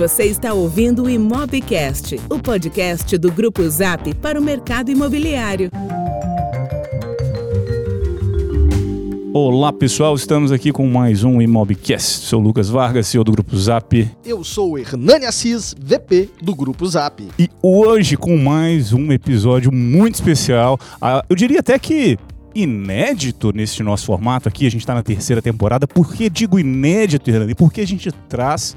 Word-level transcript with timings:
Você 0.00 0.24
está 0.24 0.54
ouvindo 0.54 1.02
o 1.02 1.10
Imobcast, 1.10 2.18
o 2.30 2.38
podcast 2.38 3.18
do 3.18 3.30
Grupo 3.30 3.68
Zap 3.68 4.14
para 4.14 4.40
o 4.40 4.42
mercado 4.42 4.90
imobiliário. 4.90 5.70
Olá 9.34 9.70
pessoal, 9.70 10.14
estamos 10.14 10.52
aqui 10.52 10.72
com 10.72 10.88
mais 10.88 11.22
um 11.22 11.42
Imobcast. 11.42 12.24
Sou 12.24 12.40
Lucas 12.40 12.70
Vargas, 12.70 13.08
CEO 13.08 13.22
do 13.22 13.32
Grupo 13.32 13.54
Zap. 13.58 14.10
Eu 14.24 14.42
sou 14.42 14.70
o 14.70 14.78
Hernani 14.78 15.26
Assis, 15.26 15.74
VP 15.78 16.30
do 16.40 16.54
Grupo 16.54 16.86
Zap. 16.88 17.22
E 17.38 17.50
hoje 17.62 18.16
com 18.16 18.38
mais 18.38 18.94
um 18.94 19.12
episódio 19.12 19.70
muito 19.70 20.14
especial. 20.14 20.80
Eu 21.28 21.36
diria 21.36 21.60
até 21.60 21.78
que 21.78 22.18
inédito 22.54 23.52
nesse 23.52 23.82
nosso 23.82 24.06
formato 24.06 24.48
aqui. 24.48 24.66
A 24.66 24.70
gente 24.70 24.80
está 24.80 24.94
na 24.94 25.02
terceira 25.02 25.42
temporada. 25.42 25.86
Por 25.86 26.14
que 26.14 26.30
digo 26.30 26.58
inédito, 26.58 27.28
Hernani? 27.28 27.54
Porque 27.54 27.82
a 27.82 27.86
gente 27.86 28.10
traz 28.30 28.74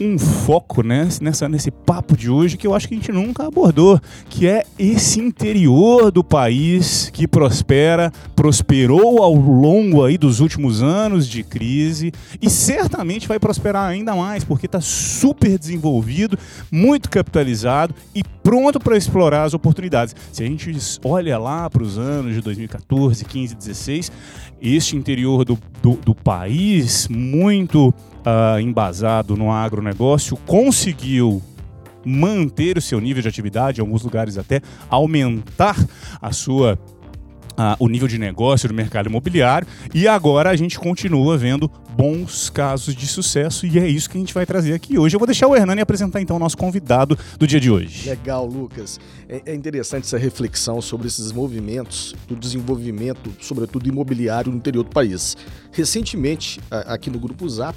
um 0.00 0.18
foco 0.18 0.82
né, 0.82 1.06
nessa, 1.20 1.48
nesse 1.48 1.70
papo 1.70 2.16
de 2.16 2.30
hoje 2.30 2.56
que 2.56 2.66
eu 2.66 2.74
acho 2.74 2.88
que 2.88 2.94
a 2.94 2.96
gente 2.96 3.12
nunca 3.12 3.46
abordou, 3.46 4.00
que 4.30 4.46
é 4.46 4.64
esse 4.78 5.20
interior 5.20 6.10
do 6.10 6.24
país 6.24 7.10
que 7.12 7.28
prospera, 7.28 8.10
prosperou 8.34 9.22
ao 9.22 9.34
longo 9.34 10.02
aí 10.02 10.16
dos 10.16 10.40
últimos 10.40 10.82
anos 10.82 11.28
de 11.28 11.42
crise 11.42 12.12
e 12.40 12.48
certamente 12.48 13.28
vai 13.28 13.38
prosperar 13.38 13.88
ainda 13.88 14.14
mais, 14.14 14.42
porque 14.42 14.64
está 14.66 14.80
super 14.80 15.58
desenvolvido, 15.58 16.38
muito 16.72 17.10
capitalizado 17.10 17.94
e 18.14 18.24
pronto 18.42 18.80
para 18.80 18.96
explorar 18.96 19.44
as 19.44 19.52
oportunidades. 19.52 20.16
Se 20.32 20.42
a 20.42 20.46
gente 20.46 20.72
olha 21.04 21.38
lá 21.38 21.68
para 21.68 21.82
os 21.82 21.98
anos 21.98 22.34
de 22.34 22.40
2014, 22.40 23.24
15, 23.24 23.54
16, 23.54 24.12
este 24.62 24.96
interior 24.96 25.44
do, 25.44 25.58
do, 25.82 25.92
do 25.96 26.14
país 26.14 27.06
muito 27.08 27.94
uh, 28.20 28.60
embasado 28.60 29.36
no 29.36 29.52
agronegócio, 29.52 30.36
conseguiu 30.46 31.42
manter 32.04 32.78
o 32.78 32.80
seu 32.80 33.00
nível 33.00 33.22
de 33.22 33.28
atividade, 33.28 33.80
em 33.80 33.82
alguns 33.82 34.02
lugares 34.02 34.38
até 34.38 34.62
aumentar 34.88 35.76
a 36.20 36.32
sua 36.32 36.78
Uh, 37.60 37.76
o 37.78 37.88
nível 37.90 38.08
de 38.08 38.16
negócio 38.16 38.66
do 38.66 38.74
mercado 38.74 39.10
imobiliário 39.10 39.68
e 39.92 40.08
agora 40.08 40.48
a 40.48 40.56
gente 40.56 40.78
continua 40.78 41.36
vendo 41.36 41.70
bons 41.94 42.48
casos 42.48 42.94
de 42.94 43.06
sucesso 43.06 43.66
e 43.66 43.78
é 43.78 43.86
isso 43.86 44.08
que 44.08 44.16
a 44.16 44.20
gente 44.20 44.32
vai 44.32 44.46
trazer 44.46 44.72
aqui 44.72 44.98
hoje. 44.98 45.14
Eu 45.14 45.18
vou 45.18 45.26
deixar 45.26 45.46
o 45.46 45.54
Hernani 45.54 45.82
apresentar 45.82 46.22
então 46.22 46.36
o 46.36 46.38
nosso 46.38 46.56
convidado 46.56 47.18
do 47.38 47.46
dia 47.46 47.60
de 47.60 47.70
hoje. 47.70 48.08
Legal, 48.08 48.46
Lucas. 48.46 48.98
É, 49.28 49.42
é 49.44 49.54
interessante 49.54 50.04
essa 50.04 50.16
reflexão 50.16 50.80
sobre 50.80 51.06
esses 51.06 51.32
movimentos 51.32 52.14
do 52.26 52.34
desenvolvimento, 52.34 53.30
sobretudo 53.42 53.86
imobiliário 53.86 54.50
no 54.50 54.56
interior 54.56 54.84
do 54.84 54.90
país. 54.90 55.36
Recentemente, 55.70 56.60
aqui 56.70 57.10
no 57.10 57.18
Grupo 57.18 57.46
Zap, 57.46 57.76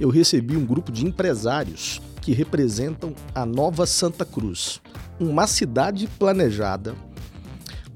eu 0.00 0.08
recebi 0.08 0.56
um 0.56 0.66
grupo 0.66 0.90
de 0.90 1.06
empresários 1.06 2.02
que 2.20 2.32
representam 2.32 3.14
a 3.32 3.46
Nova 3.46 3.86
Santa 3.86 4.24
Cruz, 4.24 4.80
uma 5.20 5.46
cidade 5.46 6.08
planejada 6.18 6.96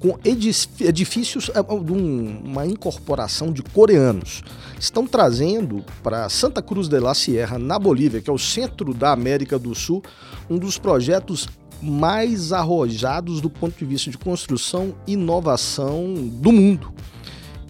com 0.05 0.19
edifícios, 0.22 1.50
é, 1.55 1.62
de 1.62 1.92
uma 1.92 2.66
incorporação 2.66 3.50
de 3.50 3.62
coreanos. 3.62 4.42
Estão 4.78 5.06
trazendo 5.06 5.83
para 6.02 6.28
Santa 6.28 6.61
Cruz 6.61 6.88
de 6.88 7.00
la 7.00 7.14
Sierra, 7.14 7.58
na 7.58 7.78
Bolívia, 7.78 8.20
que 8.20 8.28
é 8.28 8.33
o 8.33 8.38
centro 8.38 8.92
da 8.92 9.12
América 9.12 9.58
do 9.58 9.74
Sul, 9.74 10.02
um 10.50 10.58
dos 10.58 10.77
projetos 10.77 11.48
mais 11.80 12.52
arrojados 12.52 13.41
do 13.41 13.48
ponto 13.48 13.78
de 13.78 13.84
vista 13.86 14.11
de 14.11 14.19
construção 14.19 14.94
e 15.06 15.14
inovação 15.14 16.12
do 16.14 16.52
mundo. 16.52 16.92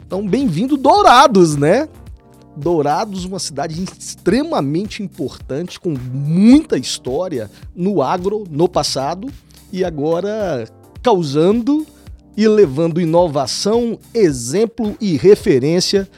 Então, 0.05 0.27
bem-vindo 0.27 0.77
Dourados, 0.77 1.55
né? 1.55 1.89
Dourados, 2.57 3.25
uma 3.25 3.39
cidade 3.39 3.81
extremamente 3.81 5.05
importante, 5.05 5.79
com 5.79 5.91
muita 5.91 6.77
história 6.77 7.49
no 7.77 8.03
agro 8.03 8.43
no 8.51 8.69
passado 8.69 9.29
e 9.73 9.85
agora 9.85 10.69
causando 11.01 11.87
e 12.37 12.49
levando 12.49 13.01
inovação, 13.01 13.99
exemplo 14.13 14.97
e 15.01 15.17
referência 15.17 16.09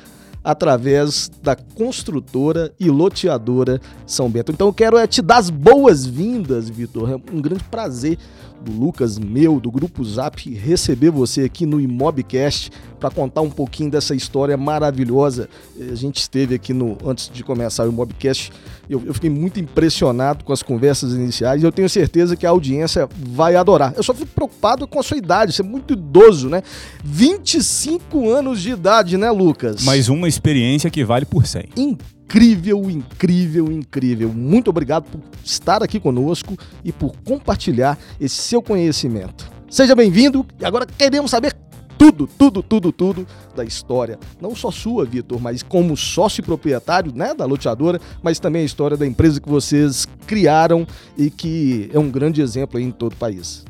através 0.47 1.29
da 1.43 1.57
construtora 1.57 2.73
e 2.79 2.89
loteadora 2.89 3.81
São 4.07 4.31
Bento. 4.31 4.53
Então 4.53 4.69
eu 4.69 4.73
quero 4.73 4.97
é 4.97 5.05
te 5.05 5.21
dar 5.21 5.39
as 5.39 5.51
boas-vindas, 5.51 6.71
Vitor. 6.71 7.11
É 7.11 7.17
um 7.35 7.41
grande 7.41 7.65
prazer 7.65 8.17
do 8.65 8.71
Lucas, 8.71 9.19
meu, 9.19 9.59
do 9.59 9.71
Grupo 9.71 10.05
Zap, 10.05 10.49
receber 10.55 11.11
você 11.11 11.43
aqui 11.43 11.67
no 11.67 11.81
Imobcast 11.81 12.71
para 12.97 13.11
contar 13.11 13.43
um 13.43 13.51
pouquinho 13.51 13.91
dessa 13.91 14.15
história 14.15 14.57
maravilhosa. 14.57 15.49
A 15.79 15.95
gente 15.95 16.17
esteve 16.17 16.55
aqui 16.55 16.73
no 16.73 16.97
antes 17.05 17.31
de 17.33 17.45
começar 17.45 17.85
o 17.85 17.89
Imobcast, 17.89 18.53
eu, 18.89 19.03
eu 19.05 19.15
fiquei 19.15 19.31
muito 19.31 19.59
impressionado 19.59 20.45
com 20.45 20.53
as 20.53 20.63
conversas 20.63 21.13
iniciais 21.13 21.63
e 21.63 21.65
eu 21.65 21.73
tenho 21.73 21.89
certeza 21.89 22.37
que 22.37 22.47
a 22.47 22.51
audiência 22.51 23.09
vai 23.19 23.57
adorar. 23.57 23.93
Eu 23.97 24.03
só 24.03 24.15
fico 24.15 24.31
preocupado 24.35 24.87
com 24.87 24.99
a 25.01 25.03
sua 25.03 25.17
idade, 25.17 25.53
você 25.53 25.63
é 25.63 25.65
muito 25.65 25.95
idoso, 25.95 26.49
né? 26.49 26.63
25 27.05 28.31
anos 28.31 28.61
de 28.61 28.71
idade, 28.71 29.17
né, 29.17 29.31
Lucas? 29.31 29.83
Mais 29.85 30.09
uma 30.09 30.29
experiência 30.29 30.91
que 30.91 31.05
vale 31.05 31.25
por 31.25 31.47
100. 31.47 31.71
Incrível, 31.77 32.89
incrível, 32.89 33.71
incrível. 33.73 34.33
Muito 34.33 34.71
obrigado 34.71 35.05
por 35.05 35.21
estar 35.45 35.83
aqui 35.83 35.99
conosco 35.99 36.57
e 36.85 36.93
por 36.93 37.13
compartilhar 37.25 37.99
esse 38.21 38.37
seu 38.37 38.63
conhecimento. 38.63 39.51
Seja 39.69 39.97
bem-vindo 39.97 40.47
e 40.61 40.65
agora 40.65 40.87
queremos 40.87 41.31
saber 41.31 41.53
tudo, 41.99 42.27
tudo, 42.27 42.63
tudo, 42.63 42.93
tudo 42.93 43.27
da 43.55 43.65
história. 43.65 44.19
Não 44.41 44.55
só 44.55 44.71
sua, 44.71 45.05
Vitor, 45.05 45.41
mas 45.41 45.63
como 45.63 45.97
sócio 45.97 46.43
proprietário 46.43 47.13
né, 47.15 47.35
da 47.35 47.45
loteadora, 47.45 48.01
mas 48.23 48.39
também 48.39 48.63
a 48.63 48.65
história 48.65 48.97
da 48.97 49.07
empresa 49.07 49.41
que 49.41 49.49
vocês 49.49 50.07
criaram 50.27 50.87
e 51.17 51.31
que 51.31 51.91
é 51.93 51.99
um 51.99 52.11
grande 52.11 52.41
exemplo 52.41 52.79
em 52.79 52.91
todo 52.91 53.13
o 53.13 53.17
país. 53.17 53.65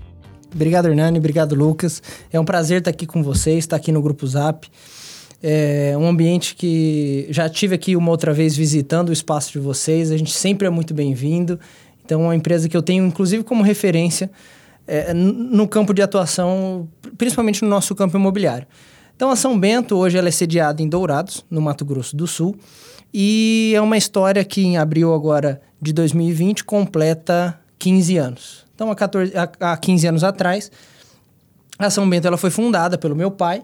Obrigado, 0.54 0.88
Hernani. 0.88 1.18
Obrigado, 1.18 1.54
Lucas. 1.54 2.02
É 2.32 2.40
um 2.40 2.44
prazer 2.44 2.78
estar 2.78 2.90
aqui 2.90 3.06
com 3.06 3.22
vocês, 3.22 3.58
estar 3.58 3.76
aqui 3.76 3.92
no 3.92 4.00
Grupo 4.00 4.26
Zap. 4.26 4.66
É 5.42 5.94
um 5.98 6.06
ambiente 6.08 6.54
que 6.54 7.26
já 7.30 7.48
tive 7.48 7.74
aqui 7.74 7.94
uma 7.94 8.10
outra 8.10 8.32
vez 8.32 8.56
visitando 8.56 9.10
o 9.10 9.12
espaço 9.12 9.52
de 9.52 9.58
vocês. 9.58 10.10
A 10.10 10.16
gente 10.16 10.32
sempre 10.32 10.66
é 10.66 10.70
muito 10.70 10.94
bem-vindo. 10.94 11.60
Então, 12.04 12.22
é 12.22 12.24
uma 12.24 12.36
empresa 12.36 12.68
que 12.68 12.76
eu 12.76 12.82
tenho, 12.82 13.04
inclusive, 13.04 13.42
como 13.42 13.62
referência 13.62 14.30
é, 14.86 15.12
no 15.12 15.66
campo 15.66 15.92
de 15.92 16.00
atuação, 16.00 16.88
principalmente 17.18 17.62
no 17.62 17.68
nosso 17.68 17.94
campo 17.94 18.16
imobiliário. 18.16 18.66
Então, 19.16 19.30
a 19.30 19.36
São 19.36 19.58
Bento, 19.58 19.96
hoje, 19.96 20.18
ela 20.18 20.28
é 20.28 20.30
sediada 20.30 20.82
em 20.82 20.88
Dourados, 20.88 21.44
no 21.50 21.60
Mato 21.60 21.84
Grosso 21.84 22.14
do 22.14 22.26
Sul, 22.26 22.54
e 23.12 23.72
é 23.74 23.80
uma 23.80 23.96
história 23.96 24.44
que, 24.44 24.62
em 24.62 24.76
abril 24.76 25.14
agora 25.14 25.60
de 25.80 25.92
2020, 25.92 26.64
completa 26.64 27.58
15 27.78 28.16
anos. 28.18 28.66
Então, 28.74 28.90
há, 28.90 28.94
14, 28.94 29.32
há 29.58 29.76
15 29.76 30.06
anos 30.06 30.22
atrás, 30.22 30.70
a 31.78 31.88
São 31.88 32.08
Bento 32.08 32.26
ela 32.26 32.36
foi 32.36 32.50
fundada 32.50 32.98
pelo 32.98 33.16
meu 33.16 33.30
pai, 33.30 33.62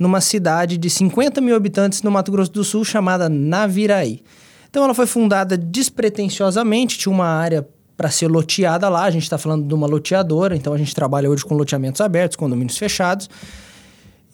numa 0.00 0.20
cidade 0.20 0.78
de 0.78 0.88
50 0.88 1.40
mil 1.40 1.54
habitantes 1.54 2.02
no 2.02 2.10
Mato 2.10 2.32
Grosso 2.32 2.50
do 2.50 2.64
Sul, 2.64 2.84
chamada 2.84 3.28
Naviraí. 3.28 4.22
Então, 4.70 4.82
ela 4.82 4.94
foi 4.94 5.06
fundada 5.06 5.56
despretensiosamente, 5.56 6.98
tinha 6.98 7.12
uma 7.12 7.26
área 7.28 7.68
para 7.96 8.10
ser 8.10 8.28
loteada 8.28 8.88
lá. 8.88 9.04
A 9.04 9.10
gente 9.10 9.22
está 9.22 9.38
falando 9.38 9.66
de 9.66 9.74
uma 9.74 9.86
loteadora, 9.86 10.56
então 10.56 10.72
a 10.72 10.78
gente 10.78 10.94
trabalha 10.94 11.30
hoje 11.30 11.44
com 11.44 11.54
loteamentos 11.54 12.00
abertos, 12.00 12.36
condomínios 12.36 12.76
fechados. 12.76 13.28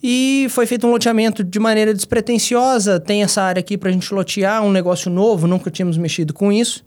E 0.03 0.47
foi 0.49 0.65
feito 0.65 0.87
um 0.87 0.91
loteamento 0.91 1.43
de 1.43 1.59
maneira 1.59 1.93
despretensiosa. 1.93 2.99
Tem 2.99 3.21
essa 3.21 3.41
área 3.41 3.59
aqui 3.59 3.77
para 3.77 3.89
a 3.89 3.91
gente 3.93 4.11
lotear, 4.13 4.63
um 4.63 4.71
negócio 4.71 5.11
novo, 5.11 5.47
nunca 5.47 5.69
tínhamos 5.69 5.97
mexido 5.97 6.33
com 6.33 6.51
isso. 6.51 6.83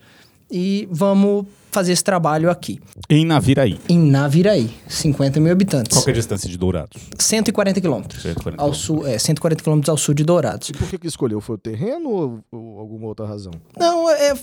E 0.56 0.87
vamos 0.88 1.47
fazer 1.72 1.91
esse 1.91 2.04
trabalho 2.04 2.48
aqui. 2.48 2.78
Em 3.10 3.26
Naviraí. 3.26 3.76
Em 3.88 3.98
Naviraí, 3.98 4.70
50 4.87 5.41
mil 5.41 5.50
habitantes. 5.50 5.98
Qual 5.98 6.06
é 6.06 6.10
a 6.12 6.15
distância 6.15 6.48
de 6.48 6.56
Dourados? 6.56 7.03
140 7.19 7.81
quilômetros. 7.81 8.22
140 8.22 8.62
ao 8.62 8.72
sul, 8.72 9.04
é, 9.04 9.19
140 9.19 9.65
quilômetros 9.65 9.88
ao 9.88 9.97
sul 9.97 10.15
de 10.15 10.22
Dourados. 10.22 10.69
E 10.69 10.72
por 10.72 10.87
que, 10.88 10.97
que 10.97 11.09
escolheu? 11.09 11.41
Foi 11.41 11.56
o 11.56 11.59
terreno 11.59 12.09
ou, 12.09 12.38
ou 12.53 12.78
alguma 12.78 13.09
outra 13.09 13.26
razão? 13.26 13.50
Não, 13.76 14.09
é, 14.09 14.38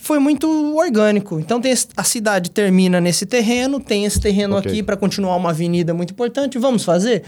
foi 0.00 0.18
muito 0.18 0.48
orgânico. 0.74 1.38
Então 1.38 1.60
tem 1.60 1.74
a 1.94 2.04
cidade 2.04 2.50
termina 2.50 2.98
nesse 2.98 3.26
terreno, 3.26 3.78
tem 3.78 4.06
esse 4.06 4.18
terreno 4.18 4.56
okay. 4.56 4.72
aqui 4.72 4.82
para 4.82 4.96
continuar 4.96 5.36
uma 5.36 5.50
avenida 5.50 5.92
muito 5.92 6.14
importante. 6.14 6.58
Vamos 6.58 6.82
fazer? 6.82 7.24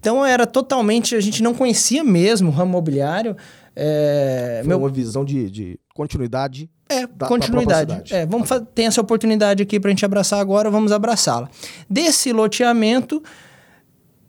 Então 0.00 0.26
era 0.26 0.48
totalmente. 0.48 1.14
A 1.14 1.20
gente 1.20 1.44
não 1.44 1.54
conhecia 1.54 2.02
mesmo 2.02 2.48
o 2.48 2.52
ramo 2.52 2.72
imobiliário. 2.72 3.36
É, 3.76 4.62
Foi 4.62 4.68
meu... 4.68 4.78
uma 4.78 4.88
visão 4.88 5.24
de, 5.24 5.48
de 5.48 5.78
continuidade. 5.94 6.68
É, 6.88 7.06
da, 7.06 7.26
continuidade. 7.26 8.14
É, 8.14 8.24
vamos 8.24 8.50
okay. 8.50 8.66
tem 8.74 8.86
essa 8.86 9.00
oportunidade 9.00 9.62
aqui 9.62 9.80
para 9.80 9.88
a 9.88 9.92
gente 9.92 10.04
abraçar 10.04 10.40
agora, 10.40 10.70
vamos 10.70 10.92
abraçá-la. 10.92 11.48
Desse 11.90 12.32
loteamento 12.32 13.22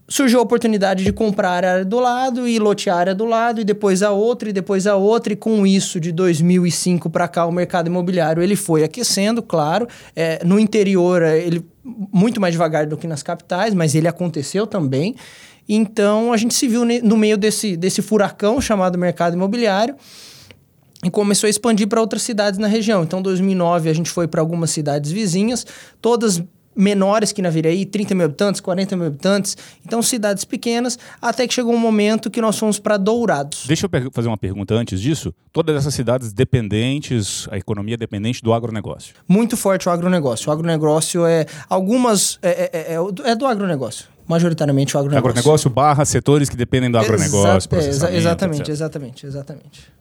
surgiu 0.10 0.40
a 0.40 0.42
oportunidade 0.42 1.04
de 1.04 1.12
comprar 1.12 1.50
a 1.66 1.72
área 1.72 1.86
do 1.86 2.00
lado 2.00 2.48
e 2.48 2.58
lotear 2.58 2.96
a 2.96 3.00
área 3.00 3.16
do 3.16 3.26
lado 3.26 3.60
e 3.60 3.64
depois 3.64 4.02
a 4.02 4.12
outra 4.12 4.50
e 4.50 4.54
depois 4.54 4.88
a 4.88 4.96
outra 4.96 5.34
e 5.34 5.36
com 5.36 5.68
isso 5.68 6.00
de 6.00 6.12
2005 6.12 7.10
para 7.10 7.28
cá 7.28 7.46
o 7.46 7.52
mercado 7.52 7.88
imobiliário 7.88 8.42
ele 8.42 8.56
foi 8.56 8.84
aquecendo, 8.84 9.44
claro, 9.44 9.88
é, 10.16 10.44
no 10.46 10.58
interior 10.60 11.22
ele 11.22 11.64
muito 11.84 12.40
mais 12.40 12.54
devagar 12.54 12.86
do 12.86 12.98
que 12.98 13.08
nas 13.08 13.22
capitais, 13.22 13.74
mas 13.74 13.96
ele 13.96 14.08
aconteceu 14.08 14.66
também. 14.66 15.16
Então 15.70 16.32
a 16.32 16.38
gente 16.38 16.54
se 16.54 16.68
viu 16.68 16.84
no 16.86 17.18
meio 17.18 17.38
desse, 17.38 17.76
desse 17.76 18.02
furacão 18.02 18.60
chamado 18.60 18.98
mercado 18.98 19.34
imobiliário 19.34 19.96
e 21.04 21.12
começou 21.12 21.48
a 21.48 21.50
expandir 21.50 21.88
para 21.88 22.02
outras 22.02 22.24
cidades 22.24 22.60
na 22.60 22.68
região. 22.68 23.04
Então, 23.04 23.20
em 23.20 23.24
2009, 23.24 23.90
a 23.90 23.94
gente 23.94 24.10
foi 24.10 24.28
para 24.28 24.42
algumas 24.42 24.72
cidades 24.72 25.12
vizinhas, 25.12 25.66
todas 26.02 26.44
menores 26.78 27.32
que 27.32 27.42
Naviraí, 27.42 27.86
30 27.86 28.14
mil 28.14 28.26
habitantes, 28.26 28.62
40 28.62 28.96
mil 28.96 29.08
habitantes. 29.08 29.58
Então, 29.84 30.02
cidades 30.02 30.46
pequenas, 30.46 30.98
até 31.20 31.48
que 31.48 31.54
chegou 31.54 31.74
um 31.74 31.80
momento 31.80 32.30
que 32.30 32.40
nós 32.40 32.58
fomos 32.58 32.78
para 32.78 32.98
Dourados. 32.98 33.66
Deixa 33.68 33.88
eu 33.88 34.12
fazer 34.12 34.28
uma 34.28 34.38
pergunta 34.38 34.76
antes 34.76 35.02
disso. 35.02 35.34
Todas 35.52 35.76
essas 35.76 35.94
cidades 35.94 36.32
dependentes, 36.32 37.48
a 37.50 37.58
economia 37.58 37.96
é 37.96 37.98
dependente 37.98 38.44
do 38.44 38.54
agronegócio. 38.54 39.16
Muito 39.28 39.58
forte 39.58 39.90
o 39.90 39.92
agronegócio. 39.92 40.50
O 40.50 40.54
agronegócio 40.54 41.26
é. 41.26 41.48
Algumas. 41.68 42.38
É, 42.44 42.70
é, 42.72 42.94
é, 42.94 43.32
é 43.32 43.36
do 43.36 43.46
agronegócio 43.46 44.06
majoritariamente 44.28 44.94
o 44.94 45.00
agronegócio. 45.00 45.30
Agronegócio 45.30 45.70
barra 45.70 46.04
setores 46.04 46.50
que 46.50 46.58
dependem 46.58 46.92
do 46.92 46.98
agronegócio. 46.98 47.70
Exa 47.78 48.12
exatamente, 48.12 48.60
etc. 48.60 48.70
exatamente, 48.70 49.26
exatamente. 49.26 49.98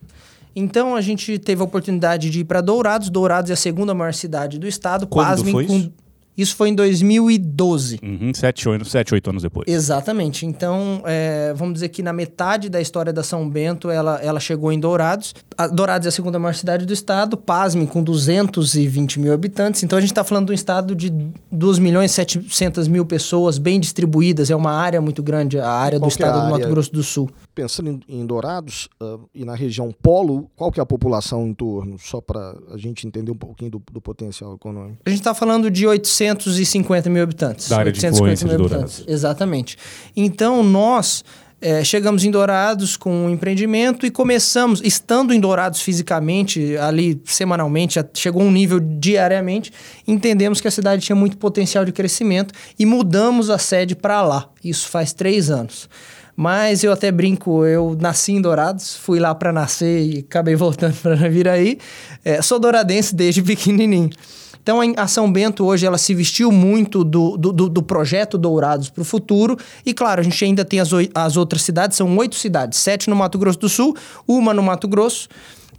Então 0.56 0.96
a 0.96 1.02
gente 1.02 1.38
teve 1.38 1.60
a 1.60 1.64
oportunidade 1.64 2.30
de 2.30 2.40
ir 2.40 2.44
para 2.44 2.62
Dourados. 2.62 3.10
Dourados 3.10 3.50
é 3.50 3.54
a 3.54 3.56
segunda 3.56 3.92
maior 3.92 4.14
cidade 4.14 4.58
do 4.58 4.66
estado. 4.66 5.06
Quando 5.06 5.26
Pasmem, 5.26 5.52
foi 5.52 5.64
isso? 5.64 5.90
Com 5.90 6.06
isso 6.36 6.54
foi 6.54 6.68
em 6.68 6.74
2012. 6.74 7.98
Uhum, 8.02 8.30
sete, 8.34 8.68
oito, 8.68 8.84
sete, 8.84 9.14
oito 9.14 9.30
anos 9.30 9.42
depois. 9.42 9.66
Exatamente. 9.66 10.44
Então, 10.44 11.02
é, 11.06 11.54
vamos 11.56 11.74
dizer 11.74 11.88
que 11.88 12.02
na 12.02 12.12
metade 12.12 12.68
da 12.68 12.78
história 12.78 13.10
da 13.10 13.22
São 13.22 13.48
Bento, 13.48 13.88
ela, 13.88 14.20
ela 14.22 14.38
chegou 14.38 14.70
em 14.70 14.78
Dourados. 14.78 15.34
A 15.56 15.66
Dourados 15.66 16.04
é 16.04 16.10
a 16.10 16.12
segunda 16.12 16.38
maior 16.38 16.52
cidade 16.52 16.84
do 16.84 16.92
estado, 16.92 17.38
pasme, 17.38 17.86
com 17.86 18.02
220 18.02 19.18
mil 19.18 19.32
habitantes. 19.32 19.82
Então, 19.82 19.96
a 19.96 20.00
gente 20.00 20.10
está 20.10 20.22
falando 20.22 20.46
de 20.46 20.52
um 20.52 20.54
estado 20.54 20.94
de 20.94 21.10
2 21.50 21.78
milhões 21.78 22.10
e 22.10 22.14
700 22.14 22.86
mil 22.86 23.06
pessoas, 23.06 23.56
bem 23.56 23.80
distribuídas. 23.80 24.50
É 24.50 24.56
uma 24.56 24.72
área 24.72 25.00
muito 25.00 25.22
grande, 25.22 25.58
a 25.58 25.70
área 25.70 25.98
do 25.98 26.08
estado 26.08 26.44
do 26.44 26.50
Mato 26.50 26.68
Grosso 26.68 26.92
do 26.92 27.02
Sul. 27.02 27.30
Pensando 27.56 27.88
em, 27.88 28.00
em 28.20 28.26
Dourados 28.26 28.86
uh, 29.02 29.18
e 29.34 29.42
na 29.42 29.54
região 29.54 29.90
polo, 29.90 30.50
qual 30.54 30.70
que 30.70 30.78
é 30.78 30.82
a 30.82 30.86
população 30.86 31.46
em 31.46 31.54
torno? 31.54 31.98
Só 31.98 32.20
para 32.20 32.54
a 32.70 32.76
gente 32.76 33.06
entender 33.06 33.30
um 33.30 33.36
pouquinho 33.36 33.70
do, 33.70 33.82
do 33.90 33.98
potencial 33.98 34.54
econômico. 34.54 34.98
A 35.06 35.08
gente 35.08 35.20
está 35.20 35.32
falando 35.32 35.70
de 35.70 35.86
800 35.86 36.46
850 36.46 37.10
mil 37.10 37.22
habitantes. 37.22 37.68
Da 37.68 37.78
área 37.78 37.92
de 37.92 38.06
influência 38.06 38.46
de 38.46 38.56
Dourados. 38.56 39.04
Exatamente. 39.06 39.78
Então, 40.14 40.62
nós 40.62 41.24
é, 41.60 41.82
chegamos 41.82 42.24
em 42.24 42.30
Dourados 42.30 42.96
com 42.96 43.10
um 43.10 43.30
empreendimento 43.30 44.04
e 44.04 44.10
começamos, 44.10 44.82
estando 44.84 45.32
em 45.32 45.40
Dourados 45.40 45.80
fisicamente, 45.80 46.76
ali 46.76 47.20
semanalmente, 47.24 47.98
chegou 48.12 48.42
um 48.42 48.50
nível 48.50 48.78
diariamente, 48.78 49.72
entendemos 50.06 50.60
que 50.60 50.68
a 50.68 50.70
cidade 50.70 51.02
tinha 51.02 51.16
muito 51.16 51.38
potencial 51.38 51.84
de 51.84 51.92
crescimento 51.92 52.52
e 52.78 52.84
mudamos 52.84 53.48
a 53.48 53.58
sede 53.58 53.96
para 53.96 54.20
lá. 54.22 54.50
Isso 54.62 54.88
faz 54.88 55.12
três 55.14 55.50
anos. 55.50 55.88
Mas 56.36 56.84
eu 56.84 56.92
até 56.92 57.10
brinco, 57.10 57.64
eu 57.64 57.96
nasci 57.98 58.32
em 58.32 58.42
Dourados, 58.42 58.94
fui 58.94 59.18
lá 59.18 59.34
para 59.34 59.50
nascer 59.52 60.02
e 60.02 60.18
acabei 60.18 60.54
voltando 60.56 60.94
para 61.00 61.14
Viraí. 61.14 61.78
É, 62.22 62.42
sou 62.42 62.58
douradense 62.58 63.14
desde 63.14 63.42
pequenininho. 63.42 64.10
Então 64.62 64.80
a 64.96 65.06
São 65.06 65.30
Bento 65.30 65.64
hoje 65.64 65.86
ela 65.86 65.96
se 65.96 66.12
vestiu 66.12 66.50
muito 66.50 67.04
do, 67.04 67.36
do, 67.36 67.52
do 67.52 67.82
projeto 67.82 68.36
Dourados 68.36 68.90
para 68.90 69.00
o 69.00 69.04
futuro. 69.04 69.56
E 69.84 69.94
claro, 69.94 70.20
a 70.20 70.24
gente 70.24 70.44
ainda 70.44 70.64
tem 70.64 70.80
as, 70.80 70.90
as 71.14 71.36
outras 71.36 71.62
cidades, 71.62 71.96
são 71.96 72.16
oito 72.16 72.34
cidades, 72.34 72.80
sete 72.80 73.08
no 73.08 73.14
Mato 73.14 73.38
Grosso 73.38 73.60
do 73.60 73.68
Sul, 73.68 73.96
uma 74.26 74.52
no 74.52 74.64
Mato 74.64 74.88
Grosso 74.88 75.28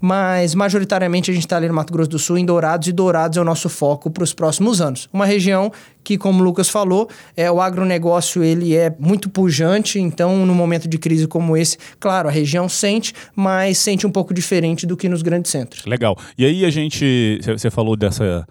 mas 0.01 0.55
majoritariamente 0.55 1.31
a 1.31 1.33
gente 1.33 1.45
está 1.45 1.57
ali 1.57 1.67
no 1.67 1.73
Mato 1.73 1.93
Grosso 1.93 2.09
do 2.09 2.19
Sul, 2.19 2.37
em 2.37 2.45
Dourados, 2.45 2.87
e 2.87 2.91
Dourados 2.91 3.37
é 3.37 3.41
o 3.41 3.43
nosso 3.43 3.69
foco 3.69 4.09
para 4.09 4.23
os 4.23 4.33
próximos 4.33 4.81
anos. 4.81 5.09
Uma 5.11 5.25
região 5.25 5.71
que, 6.03 6.17
como 6.17 6.41
o 6.41 6.43
Lucas 6.43 6.69
falou, 6.69 7.09
é, 7.35 7.51
o 7.51 7.59
agronegócio 7.59 8.43
ele 8.43 8.75
é 8.75 8.93
muito 8.97 9.29
pujante, 9.29 9.99
então, 9.99 10.45
no 10.45 10.55
momento 10.55 10.87
de 10.87 10.97
crise 10.97 11.27
como 11.27 11.57
esse, 11.57 11.77
claro, 11.99 12.29
a 12.29 12.31
região 12.31 12.69
sente, 12.69 13.13
mas 13.35 13.77
sente 13.77 14.07
um 14.07 14.11
pouco 14.11 14.33
diferente 14.33 14.85
do 14.85 14.95
que 14.95 15.09
nos 15.09 15.21
grandes 15.21 15.51
centros. 15.51 15.85
Legal. 15.85 16.17
E 16.37 16.45
aí 16.45 16.63
a 16.63 16.69
gente, 16.69 17.39
você 17.45 17.69
falou 17.69 17.95
dessa 17.97 18.47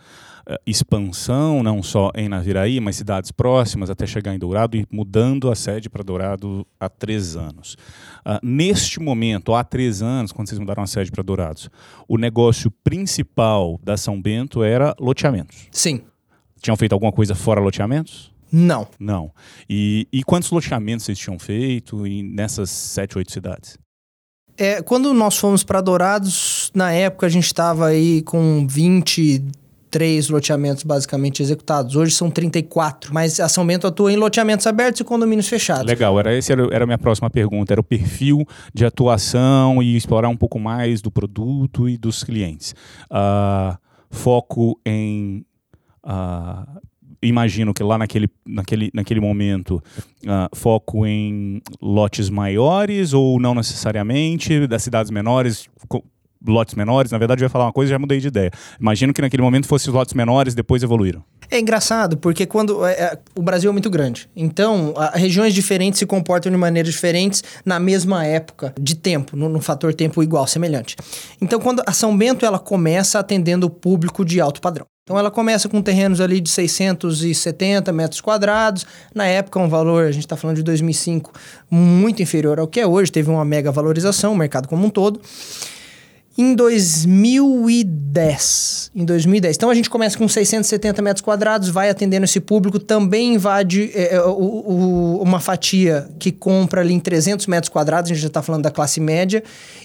expansão, 0.64 1.62
não 1.62 1.82
só 1.82 2.10
em 2.14 2.28
Naviraí, 2.28 2.78
mas 2.80 2.96
cidades 2.96 3.30
próximas, 3.30 3.90
até 3.90 4.06
chegar 4.06 4.34
em 4.34 4.38
Dourado 4.38 4.76
e 4.76 4.86
mudando 4.90 5.50
a 5.50 5.54
sede 5.54 5.90
para 5.90 6.04
Dourado 6.04 6.66
há 6.78 6.88
três 6.88 7.36
anos. 7.36 7.76
Uh, 8.24 8.38
neste 8.42 9.00
momento, 9.00 9.54
há 9.54 9.64
três 9.64 10.02
anos, 10.02 10.32
quando 10.32 10.48
vocês 10.48 10.58
mudaram 10.58 10.82
a 10.82 10.86
sede 10.86 11.10
para 11.10 11.22
Dourados, 11.22 11.68
o 12.08 12.16
negócio 12.16 12.70
principal 12.70 13.80
da 13.82 13.96
São 13.96 14.20
Bento 14.20 14.62
era 14.62 14.94
loteamentos. 15.00 15.66
Sim. 15.70 16.02
Tinham 16.60 16.76
feito 16.76 16.92
alguma 16.92 17.12
coisa 17.12 17.34
fora 17.34 17.60
loteamentos? 17.60 18.32
Não. 18.50 18.86
Não. 18.98 19.32
E, 19.68 20.06
e 20.12 20.22
quantos 20.22 20.50
loteamentos 20.50 21.04
vocês 21.04 21.18
tinham 21.18 21.38
feito 21.38 22.06
em, 22.06 22.22
nessas 22.22 22.70
sete, 22.70 23.18
oito 23.18 23.32
cidades? 23.32 23.78
É, 24.56 24.80
quando 24.80 25.12
nós 25.12 25.36
fomos 25.36 25.62
para 25.62 25.80
Dourados, 25.82 26.70
na 26.74 26.90
época 26.90 27.26
a 27.26 27.28
gente 27.28 27.44
estava 27.44 27.88
aí 27.88 28.22
com 28.22 28.66
20, 28.66 29.44
três 29.96 30.28
loteamentos 30.28 30.82
basicamente 30.82 31.42
executados. 31.42 31.96
Hoje 31.96 32.12
são 32.12 32.30
34, 32.30 33.14
mas 33.14 33.40
a 33.40 33.48
São 33.48 33.66
Bento 33.66 33.86
atua 33.86 34.12
em 34.12 34.16
loteamentos 34.16 34.66
abertos 34.66 35.00
e 35.00 35.04
condomínios 35.04 35.48
fechados. 35.48 35.86
Legal, 35.86 36.20
era 36.20 36.36
essa 36.36 36.52
era, 36.52 36.82
a 36.84 36.86
minha 36.86 36.98
próxima 36.98 37.30
pergunta, 37.30 37.72
era 37.72 37.80
o 37.80 37.84
perfil 37.84 38.44
de 38.74 38.84
atuação 38.84 39.82
e 39.82 39.96
explorar 39.96 40.28
um 40.28 40.36
pouco 40.36 40.58
mais 40.58 41.00
do 41.00 41.10
produto 41.10 41.88
e 41.88 41.96
dos 41.96 42.22
clientes. 42.22 42.74
Uh, 43.10 43.74
foco 44.10 44.78
em 44.84 45.46
uh, 46.04 46.78
imagino 47.22 47.72
que 47.72 47.82
lá 47.82 47.96
naquele, 47.96 48.28
naquele, 48.46 48.90
naquele 48.92 49.20
momento 49.20 49.82
uh, 50.24 50.54
foco 50.54 51.06
em 51.06 51.62
lotes 51.80 52.28
maiores 52.28 53.14
ou 53.14 53.40
não 53.40 53.54
necessariamente, 53.54 54.66
das 54.66 54.82
cidades 54.82 55.10
menores, 55.10 55.70
lotes 56.46 56.74
menores, 56.74 57.12
na 57.12 57.18
verdade 57.18 57.42
eu 57.42 57.46
ia 57.46 57.50
falar 57.50 57.66
uma 57.66 57.72
coisa 57.72 57.90
e 57.90 57.94
já 57.94 57.98
mudei 57.98 58.18
de 58.18 58.28
ideia. 58.28 58.50
Imagino 58.80 59.12
que 59.12 59.20
naquele 59.20 59.42
momento 59.42 59.66
fossem 59.66 59.92
lotes 59.92 60.14
menores, 60.14 60.54
depois 60.54 60.82
evoluíram. 60.82 61.22
É 61.50 61.60
engraçado, 61.60 62.16
porque 62.16 62.44
quando 62.44 62.84
é, 62.84 62.92
é, 62.92 63.18
o 63.34 63.42
Brasil 63.42 63.70
é 63.70 63.72
muito 63.72 63.88
grande. 63.88 64.28
Então, 64.34 64.94
a, 64.96 65.16
regiões 65.16 65.54
diferentes 65.54 65.98
se 65.98 66.06
comportam 66.06 66.50
de 66.50 66.58
maneiras 66.58 66.92
diferentes 66.92 67.42
na 67.64 67.78
mesma 67.78 68.24
época 68.24 68.74
de 68.80 68.96
tempo, 68.96 69.36
no, 69.36 69.60
fator 69.60 69.94
tempo 69.94 70.22
igual, 70.22 70.46
semelhante. 70.46 70.96
Então, 71.40 71.60
quando 71.60 71.82
a 71.86 71.92
São 71.92 72.16
Bento 72.16 72.44
ela 72.44 72.58
começa 72.58 73.18
atendendo 73.18 73.66
o 73.66 73.70
público 73.70 74.24
de 74.24 74.40
alto 74.40 74.60
padrão. 74.60 74.86
Então 75.04 75.16
ela 75.16 75.30
começa 75.30 75.68
com 75.68 75.80
terrenos 75.80 76.20
ali 76.20 76.40
de 76.40 76.50
670 76.50 77.92
metros 77.92 78.20
quadrados. 78.20 78.84
Na 79.14 79.24
época, 79.24 79.60
um 79.60 79.68
valor, 79.68 80.06
a 80.06 80.10
gente 80.10 80.24
está 80.24 80.36
falando 80.36 80.56
de 80.56 80.64
2005, 80.64 81.32
muito 81.70 82.20
inferior 82.20 82.58
ao 82.58 82.66
que 82.66 82.80
é 82.80 82.86
hoje. 82.88 83.12
Teve 83.12 83.30
uma 83.30 83.44
mega 83.44 83.70
valorização, 83.70 84.32
o 84.32 84.36
mercado 84.36 84.66
como 84.66 84.84
um 84.84 84.90
todo. 84.90 85.20
Em 86.38 86.54
2010, 86.54 88.90
em 88.94 89.06
2010. 89.06 89.56
Então 89.56 89.70
a 89.70 89.74
gente 89.74 89.88
começa 89.88 90.18
com 90.18 90.28
670 90.28 91.00
metros 91.00 91.22
quadrados, 91.22 91.70
vai 91.70 91.88
atendendo 91.88 92.24
esse 92.24 92.40
público, 92.40 92.78
também 92.78 93.32
invade 93.34 93.90
é, 93.94 94.16
é 94.16 94.22
o, 94.22 94.32
o, 94.32 95.22
uma 95.22 95.40
fatia 95.40 96.06
que 96.18 96.30
compra 96.30 96.82
ali 96.82 96.92
em 96.92 97.00
300 97.00 97.46
metros 97.46 97.70
quadrados, 97.70 98.10
a 98.10 98.14
gente 98.14 98.22
já 98.22 98.28
está 98.28 98.42
falando 98.42 98.64
da 98.64 98.70
classe 98.70 99.00
média. 99.00 99.42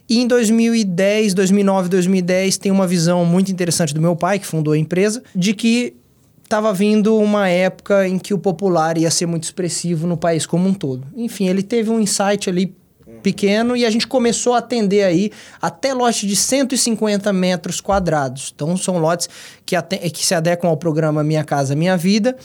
E 0.10 0.20
em 0.20 0.28
2010, 0.28 1.34
2009, 1.34 1.88
2010, 1.88 2.58
tem 2.58 2.72
uma 2.72 2.86
visão 2.86 3.24
muito 3.24 3.50
interessante 3.50 3.94
do 3.94 4.02
meu 4.02 4.16
pai, 4.16 4.38
que 4.38 4.46
fundou 4.46 4.74
a 4.74 4.78
empresa, 4.78 5.24
de 5.34 5.54
que 5.54 5.96
estava 6.44 6.74
vindo 6.74 7.18
uma 7.18 7.48
época 7.48 8.06
em 8.06 8.20
que 8.20 8.34
o 8.34 8.38
popular 8.38 8.98
ia 8.98 9.10
ser 9.10 9.26
muito 9.26 9.46
expressivo 9.46 10.06
no 10.06 10.18
país 10.18 10.46
como 10.46 10.68
um 10.68 10.74
todo. 10.74 11.08
Enfim, 11.16 11.48
ele 11.48 11.64
teve 11.64 11.90
um 11.90 11.98
insight 11.98 12.50
ali 12.50 12.76
pequeno 13.22 13.76
e 13.76 13.86
a 13.86 13.90
gente 13.90 14.08
começou 14.08 14.54
a 14.54 14.58
atender 14.58 15.04
aí 15.04 15.32
até 15.62 15.94
lote 15.94 16.28
de 16.28 16.36
150 16.36 17.32
metros 17.32 17.80
quadrados. 17.80 18.52
Então 18.54 18.76
são 18.76 18.98
lotes 18.98 19.30
que, 19.66 19.76
que 20.10 20.26
se 20.26 20.36
adequam 20.36 20.70
ao 20.70 20.78
programa 20.78 21.24
Minha 21.24 21.44
Casa 21.44 21.76
Minha 21.76 21.96
Vida 21.96 22.36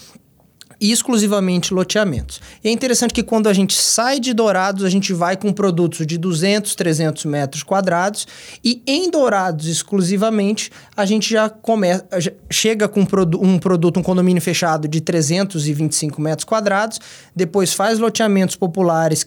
e 0.81 0.93
exclusivamente 0.93 1.73
loteamentos. 1.73 2.41
E 2.63 2.69
é 2.69 2.71
interessante 2.71 3.15
que 3.15 3.23
quando 3.23 3.49
a 3.49 3.53
gente 3.53 3.75
sai 3.75 4.21
de 4.21 4.35
Dourados, 4.35 4.85
a 4.85 4.91
gente 4.91 5.13
vai 5.13 5.37
com 5.37 5.53
produtos 5.53 6.07
de 6.07 6.19
200, 6.19 6.75
300 6.75 7.25
metros 7.25 7.63
quadrados 7.63 8.27
e 8.63 8.83
em 8.87 9.11
Dourados 9.11 9.67
exclusivamente, 9.67 10.71
a 10.97 11.07
gente 11.07 11.31
já 11.31 11.49
começa, 11.49 12.07
já 12.19 12.31
chega 12.51 12.89
com 12.89 13.01
um, 13.01 13.07
produ 13.07 13.41
produto, 13.59 14.01
um 14.01 14.03
condomínio 14.03 14.43
fechado 14.43 14.87
de 14.87 15.01
325 15.01 16.21
metros 16.21 16.45
quadrados, 16.45 17.01
depois 17.35 17.73
faz 17.73 17.99
loteamentos 17.99 18.57
populares, 18.57 19.25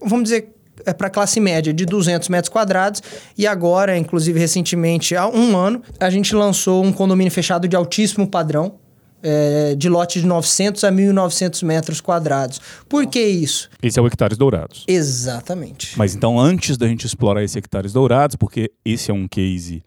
vamos 0.00 0.24
dizer 0.24 0.53
é 0.86 0.92
para 0.92 1.10
classe 1.10 1.40
média 1.40 1.72
de 1.72 1.84
200 1.84 2.28
metros 2.28 2.48
quadrados 2.48 3.02
e 3.36 3.46
agora, 3.46 3.96
inclusive 3.96 4.38
recentemente, 4.38 5.16
há 5.16 5.28
um 5.28 5.56
ano, 5.56 5.82
a 5.98 6.10
gente 6.10 6.34
lançou 6.34 6.84
um 6.84 6.92
condomínio 6.92 7.32
fechado 7.32 7.66
de 7.66 7.76
altíssimo 7.76 8.26
padrão, 8.26 8.74
é, 9.22 9.74
de 9.74 9.88
lote 9.88 10.20
de 10.20 10.26
900 10.26 10.84
a 10.84 10.92
1.900 10.92 11.64
metros 11.64 12.00
quadrados. 12.00 12.60
Por 12.88 13.06
que 13.06 13.20
isso? 13.20 13.70
Esse 13.82 13.98
é 13.98 14.02
o 14.02 14.06
Hectares 14.06 14.36
Dourados. 14.36 14.84
Exatamente. 14.86 15.98
Mas 15.98 16.14
então, 16.14 16.38
antes 16.38 16.76
da 16.76 16.86
gente 16.86 17.06
explorar 17.06 17.42
esse 17.42 17.58
Hectares 17.58 17.92
Dourados, 17.92 18.36
porque 18.36 18.70
esse 18.84 19.10
é 19.10 19.14
um 19.14 19.26
case 19.26 19.82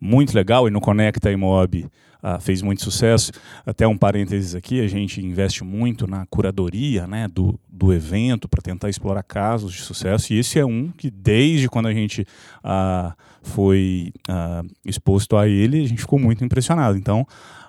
muito 0.00 0.34
legal 0.34 0.68
e 0.68 0.70
no 0.70 0.80
Conecta 0.80 1.32
Imob 1.32 1.86
ah, 2.28 2.40
fez 2.40 2.60
muito 2.60 2.82
sucesso. 2.82 3.30
Até 3.64 3.86
um 3.86 3.96
parênteses 3.96 4.56
aqui, 4.56 4.80
a 4.80 4.88
gente 4.88 5.24
investe 5.24 5.62
muito 5.62 6.08
na 6.08 6.26
curadoria 6.26 7.06
né, 7.06 7.28
do, 7.28 7.56
do 7.68 7.92
evento 7.92 8.48
para 8.48 8.60
tentar 8.60 8.88
explorar 8.88 9.22
casos 9.22 9.72
de 9.72 9.82
sucesso. 9.82 10.32
E 10.32 10.38
esse 10.40 10.58
é 10.58 10.66
um 10.66 10.90
que, 10.90 11.08
desde 11.08 11.68
quando 11.68 11.86
a 11.86 11.94
gente 11.94 12.26
ah, 12.64 13.14
foi 13.42 14.12
uh, 14.28 14.68
exposto 14.84 15.36
a 15.36 15.46
ele, 15.46 15.84
a 15.84 15.86
gente 15.86 16.00
ficou 16.00 16.18
muito 16.18 16.44
impressionado. 16.44 16.98
Então, 16.98 17.24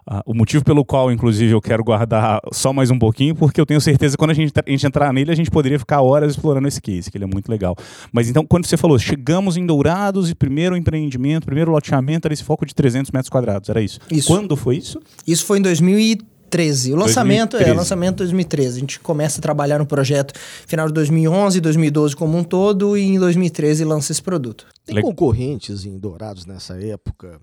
Uh, 0.10 0.22
o 0.26 0.34
motivo 0.34 0.64
pelo 0.64 0.86
qual, 0.86 1.12
inclusive, 1.12 1.52
eu 1.52 1.60
quero 1.60 1.84
guardar 1.84 2.40
só 2.54 2.72
mais 2.72 2.90
um 2.90 2.98
pouquinho, 2.98 3.36
porque 3.36 3.60
eu 3.60 3.66
tenho 3.66 3.82
certeza 3.82 4.16
que 4.16 4.18
quando 4.18 4.32
a 4.32 4.34
gente, 4.34 4.54
a 4.56 4.70
gente 4.70 4.88
entrar 4.88 5.12
nele, 5.12 5.32
a 5.32 5.36
gente 5.36 5.52
poderia 5.52 5.78
ficar 5.78 6.02
horas 6.02 6.32
explorando 6.32 6.66
esse 6.66 6.82
case, 6.82 7.12
que 7.12 7.18
ele 7.18 7.26
é 7.26 7.28
muito 7.28 7.50
legal. 7.50 7.76
Mas 8.10 8.30
então, 8.30 8.46
quando 8.46 8.66
você 8.66 8.78
falou, 8.78 8.98
chegamos 8.98 9.58
em 9.58 9.66
Dourados 9.66 10.30
e 10.30 10.36
primeiro 10.36 10.78
empreendimento, 10.78 11.46
primeiro 11.46 11.72
loteamento 11.72 12.26
era 12.26 12.34
esse 12.34 12.44
foco 12.44 12.66
de 12.66 12.74
300 12.74 13.12
metros 13.12 13.30
quadrados, 13.30 13.68
era 13.68 13.82
isso? 13.82 14.00
Isso. 14.10 14.30
Quando 14.30 14.56
foi 14.56 14.78
isso? 14.78 14.98
Isso 15.28 15.46
foi 15.46 15.60
em 15.60 15.62
2013. 15.62 16.94
O 16.94 16.96
lançamento 16.96 17.52
2013. 17.52 17.70
é 17.70 17.74
lançamento 17.74 18.16
2013. 18.18 18.78
A 18.78 18.80
gente 18.80 19.00
começa 19.02 19.40
a 19.40 19.42
trabalhar 19.42 19.78
no 19.78 19.86
projeto 19.86 20.34
final 20.66 20.88
de 20.88 20.94
2011, 20.94 21.60
2012 21.60 22.16
como 22.16 22.38
um 22.38 22.46
todo 22.46 22.98
e 22.98 23.02
em 23.02 23.20
2013 23.20 23.84
lança 23.84 24.14
esse 24.14 24.24
produto. 24.24 24.66
Tem 24.86 25.02
concorrentes 25.02 25.84
em 25.84 26.00
Dourados 26.00 26.46
nessa 26.46 26.82
época? 26.82 27.42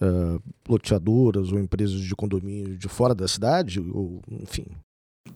Uh, 0.00 0.42
loteadoras 0.68 1.52
ou 1.52 1.58
empresas 1.58 2.00
de 2.00 2.14
condomínio 2.14 2.76
de 2.76 2.88
fora 2.88 3.14
da 3.14 3.28
cidade, 3.28 3.80
ou 3.80 4.20
enfim, 4.30 4.66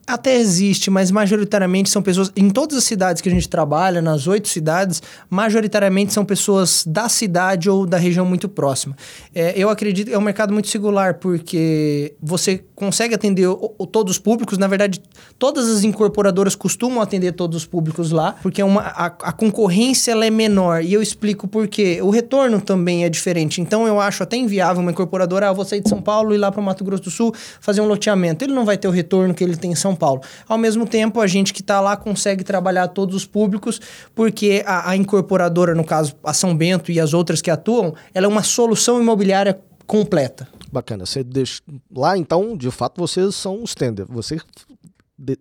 até 0.07 0.37
existe, 0.37 0.91
mas 0.91 1.11
majoritariamente 1.11 1.89
são 1.89 2.03
pessoas. 2.03 2.33
Em 2.37 2.51
todas 2.51 2.77
as 2.77 2.85
cidades 2.85 3.23
que 3.23 3.29
a 3.29 3.33
gente 3.33 3.49
trabalha, 3.49 4.03
nas 4.03 4.27
oito 4.27 4.49
cidades, 4.49 5.03
majoritariamente 5.29 6.13
são 6.13 6.25
pessoas 6.25 6.85
da 6.87 7.09
cidade 7.09 7.71
ou 7.71 7.87
da 7.87 7.97
região 7.97 8.27
muito 8.27 8.49
próxima. 8.49 8.97
É, 9.35 9.53
eu 9.57 9.71
acredito 9.71 10.09
que 10.09 10.15
é 10.15 10.19
um 10.19 10.23
mercado 10.23 10.53
muito 10.53 10.69
singular, 10.69 11.15
porque 11.15 12.15
você 12.21 12.65
consegue 12.75 13.15
atender 13.15 13.47
o, 13.47 13.75
o, 13.79 13.87
todos 13.87 14.13
os 14.13 14.19
públicos. 14.19 14.59
Na 14.59 14.67
verdade, 14.67 15.01
todas 15.39 15.69
as 15.69 15.85
incorporadoras 15.85 16.55
costumam 16.55 17.01
atender 17.01 17.33
todos 17.33 17.59
os 17.59 17.67
públicos 17.67 18.11
lá, 18.11 18.35
porque 18.43 18.61
é 18.61 18.65
uma, 18.65 18.83
a, 18.83 19.07
a 19.07 19.33
concorrência 19.33 20.13
é 20.13 20.31
menor. 20.31 20.83
E 20.83 20.93
eu 20.93 21.01
explico 21.01 21.47
por 21.47 21.69
quê. 21.69 22.01
O 22.03 22.11
retorno 22.11 22.61
também 22.61 23.05
é 23.05 23.09
diferente. 23.09 23.61
Então, 23.61 23.87
eu 23.87 24.01
acho 24.01 24.23
até 24.23 24.37
inviável 24.37 24.83
uma 24.83 24.91
incorporadora, 24.91 25.49
ah, 25.49 25.53
vou 25.53 25.65
sair 25.65 25.81
de 25.81 25.89
São 25.89 26.03
Paulo 26.03 26.33
e 26.33 26.35
ir 26.35 26.39
lá 26.39 26.51
para 26.51 26.61
o 26.61 26.65
Mato 26.65 26.85
Grosso 26.85 27.05
do 27.05 27.11
Sul 27.11 27.33
fazer 27.61 27.81
um 27.81 27.87
loteamento. 27.87 28.45
Ele 28.45 28.53
não 28.53 28.65
vai 28.65 28.77
ter 28.77 28.89
o 28.89 28.91
retorno 28.91 29.35
que 29.35 29.45
ele 29.45 29.57
tem 29.57 29.73
em 29.73 29.75
São 29.81 29.97
Paulo. 29.97 30.21
Ao 30.49 30.59
mesmo 30.59 30.87
tempo, 30.87 31.21
a 31.21 31.27
gente 31.27 31.53
que 31.53 31.61
está 31.61 31.81
lá 31.81 31.97
consegue 31.97 32.45
trabalhar 32.45 32.89
todos 32.89 33.15
os 33.15 33.25
públicos, 33.25 33.81
porque 34.15 34.63
a, 34.67 34.91
a 34.91 34.97
incorporadora, 34.97 35.75
no 35.75 35.85
caso, 35.85 36.15
a 36.23 36.33
São 36.33 36.57
Bento 36.57 36.93
e 36.93 37.01
as 37.01 37.15
outras 37.15 37.41
que 37.41 37.51
atuam, 37.51 37.95
ela 38.15 38.27
é 38.27 38.29
uma 38.29 38.43
solução 38.43 39.01
imobiliária 39.01 39.61
completa. 39.87 40.47
Bacana. 40.71 41.05
Você 41.05 41.25
deixa... 41.25 41.61
Lá, 41.95 42.17
então, 42.17 42.57
de 42.57 42.71
fato, 42.71 43.01
vocês 43.01 43.35
são 43.35 43.63
os 43.63 43.75
tender. 43.75 44.07
Você 44.09 44.39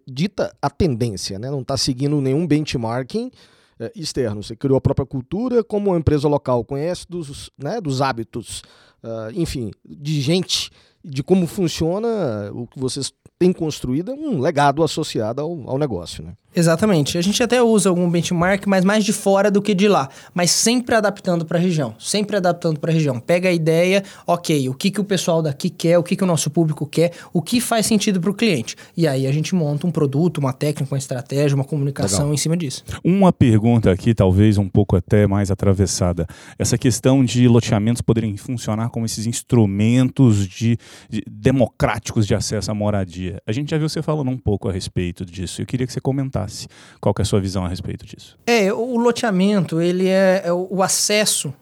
dita 0.08 0.54
a 0.62 0.70
tendência, 0.70 1.40
né? 1.40 1.50
Não 1.50 1.62
está 1.62 1.78
seguindo 1.78 2.20
nenhum 2.20 2.46
benchmarking 2.46 3.32
é, 3.80 3.92
externo. 3.96 4.44
Você 4.44 4.56
criou 4.56 4.78
a 4.78 4.82
própria 4.82 5.06
cultura 5.06 5.64
como 5.64 5.92
uma 5.92 5.98
empresa 5.98 6.28
local, 6.28 6.66
conhece 6.66 7.06
dos, 7.08 7.50
né, 7.58 7.80
dos 7.80 8.02
hábitos, 8.02 8.62
uh, 9.04 9.32
enfim, 9.34 9.72
de 9.86 10.20
gente, 10.20 10.70
de 11.04 11.24
como 11.24 11.48
funciona 11.48 12.52
o 12.54 12.68
que 12.68 12.80
vocês 12.80 13.12
têm 13.38 13.54
construído, 13.54 14.12
é 14.12 14.14
um 14.14 14.40
legado 14.40 14.84
associado 14.84 15.42
ao, 15.42 15.70
ao 15.70 15.78
negócio, 15.78 16.24
né? 16.24 16.34
Exatamente. 16.60 17.18
A 17.18 17.22
gente 17.22 17.42
até 17.42 17.64
usa 17.64 17.90
algum 17.90 18.10
benchmark, 18.10 18.68
mas 18.68 18.84
mais 18.84 19.06
de 19.06 19.14
fora 19.14 19.50
do 19.50 19.62
que 19.62 19.74
de 19.74 19.88
lá. 19.88 20.10
Mas 20.34 20.52
sempre 20.52 20.94
adaptando 20.94 21.46
para 21.46 21.58
a 21.58 21.62
região. 21.62 21.96
Sempre 21.98 22.36
adaptando 22.36 22.80
para 22.80 22.92
a 22.92 22.94
região. 22.94 23.18
Pega 23.20 23.48
a 23.48 23.52
ideia, 23.54 24.04
ok, 24.28 24.68
o 24.68 24.74
que, 24.74 24.92
que 24.92 25.00
o 25.00 25.04
pessoal 25.06 25.42
daqui 25.42 25.70
quer, 25.70 25.98
o 25.98 26.04
que, 26.04 26.18
que 26.18 26.24
o 26.24 26.28
nosso 26.28 26.50
público 26.50 26.86
quer, 26.86 27.14
o 27.32 27.42
que 27.42 27.62
faz 27.62 27.86
sentido 27.86 28.20
para 28.20 28.30
o 28.30 28.34
cliente. 28.34 28.76
E 28.98 29.08
aí 29.08 29.26
a 29.26 29.32
gente 29.32 29.56
monta 29.56 29.88
um 29.88 29.92
produto, 29.92 30.40
uma 30.40 30.52
técnica, 30.52 30.94
uma 30.94 30.98
estratégia, 30.98 31.56
uma 31.56 31.64
comunicação 31.64 32.20
Legal. 32.20 32.34
em 32.34 32.38
cima 32.38 32.58
disso. 32.58 32.84
Uma 33.04 33.32
pergunta 33.32 33.90
aqui, 33.90 34.14
talvez 34.14 34.58
um 34.58 34.68
pouco 34.68 34.98
até 34.98 35.26
mais 35.26 35.50
atravessada. 35.50 36.28
Essa 36.58 36.78
questão 36.78 37.24
de 37.24 37.48
loteamentos 37.48 38.02
poderem 38.02 38.36
funcionar 38.36 38.90
como 38.90 39.06
esses 39.06 39.26
instrumentos 39.26 40.46
de, 40.46 40.78
de 41.10 41.24
democráticos 41.30 42.28
de 42.28 42.36
acesso 42.36 42.70
à 42.70 42.74
moradia. 42.74 43.42
A 43.48 43.54
gente 43.54 43.72
já 43.72 43.78
viu 43.78 43.88
você 43.88 44.02
falando 44.02 44.30
um 44.30 44.38
pouco 44.38 44.68
a 44.68 44.72
respeito 44.74 45.26
disso. 45.26 45.62
Eu 45.62 45.66
queria 45.66 45.88
que 45.88 45.94
você 45.94 46.02
comentasse 46.02 46.49
comentasse. 46.50 46.68
Qual 47.00 47.16
é 47.18 47.22
a 47.22 47.26
sua 47.26 47.40
visão 47.40 47.66
a 47.66 47.68
respeito 47.68 48.06
disso? 48.06 48.38
É, 48.46 48.74
o 48.74 48.98
loteamento, 48.98 49.80
ele 49.80 50.08
é, 50.08 50.44
é 50.46 50.54
o 50.54 50.82
acesso 50.82 51.54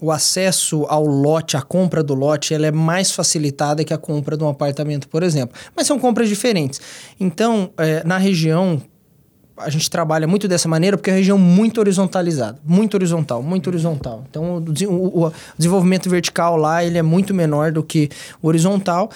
o 0.00 0.10
acesso 0.10 0.84
ao 0.88 1.06
lote, 1.06 1.56
a 1.56 1.62
compra 1.62 2.02
do 2.02 2.14
lote, 2.14 2.52
ela 2.52 2.66
é 2.66 2.70
mais 2.70 3.12
facilitada 3.12 3.82
que 3.84 3.94
a 3.94 3.96
compra 3.96 4.36
de 4.36 4.44
um 4.44 4.48
apartamento, 4.48 5.08
por 5.08 5.22
exemplo. 5.22 5.56
Mas 5.74 5.86
são 5.86 5.98
compras 5.98 6.28
diferentes. 6.28 6.78
Então, 7.18 7.70
é, 7.78 8.04
na 8.04 8.18
região, 8.18 8.82
a 9.56 9.70
gente 9.70 9.88
trabalha 9.88 10.26
muito 10.26 10.46
dessa 10.46 10.68
maneira 10.68 10.98
porque 10.98 11.08
é 11.08 11.12
uma 11.14 11.18
região 11.18 11.38
muito 11.38 11.78
horizontalizada, 11.78 12.58
muito 12.66 12.94
horizontal, 12.94 13.42
muito 13.42 13.68
horizontal. 13.68 14.24
Então, 14.28 14.56
o, 14.56 14.92
o, 14.92 15.26
o 15.26 15.32
desenvolvimento 15.56 16.10
vertical 16.10 16.56
lá 16.56 16.84
ele 16.84 16.98
é 16.98 17.02
muito 17.02 17.32
menor 17.32 17.72
do 17.72 17.82
que 17.82 18.10
o 18.42 18.48
horizontal. 18.48 19.10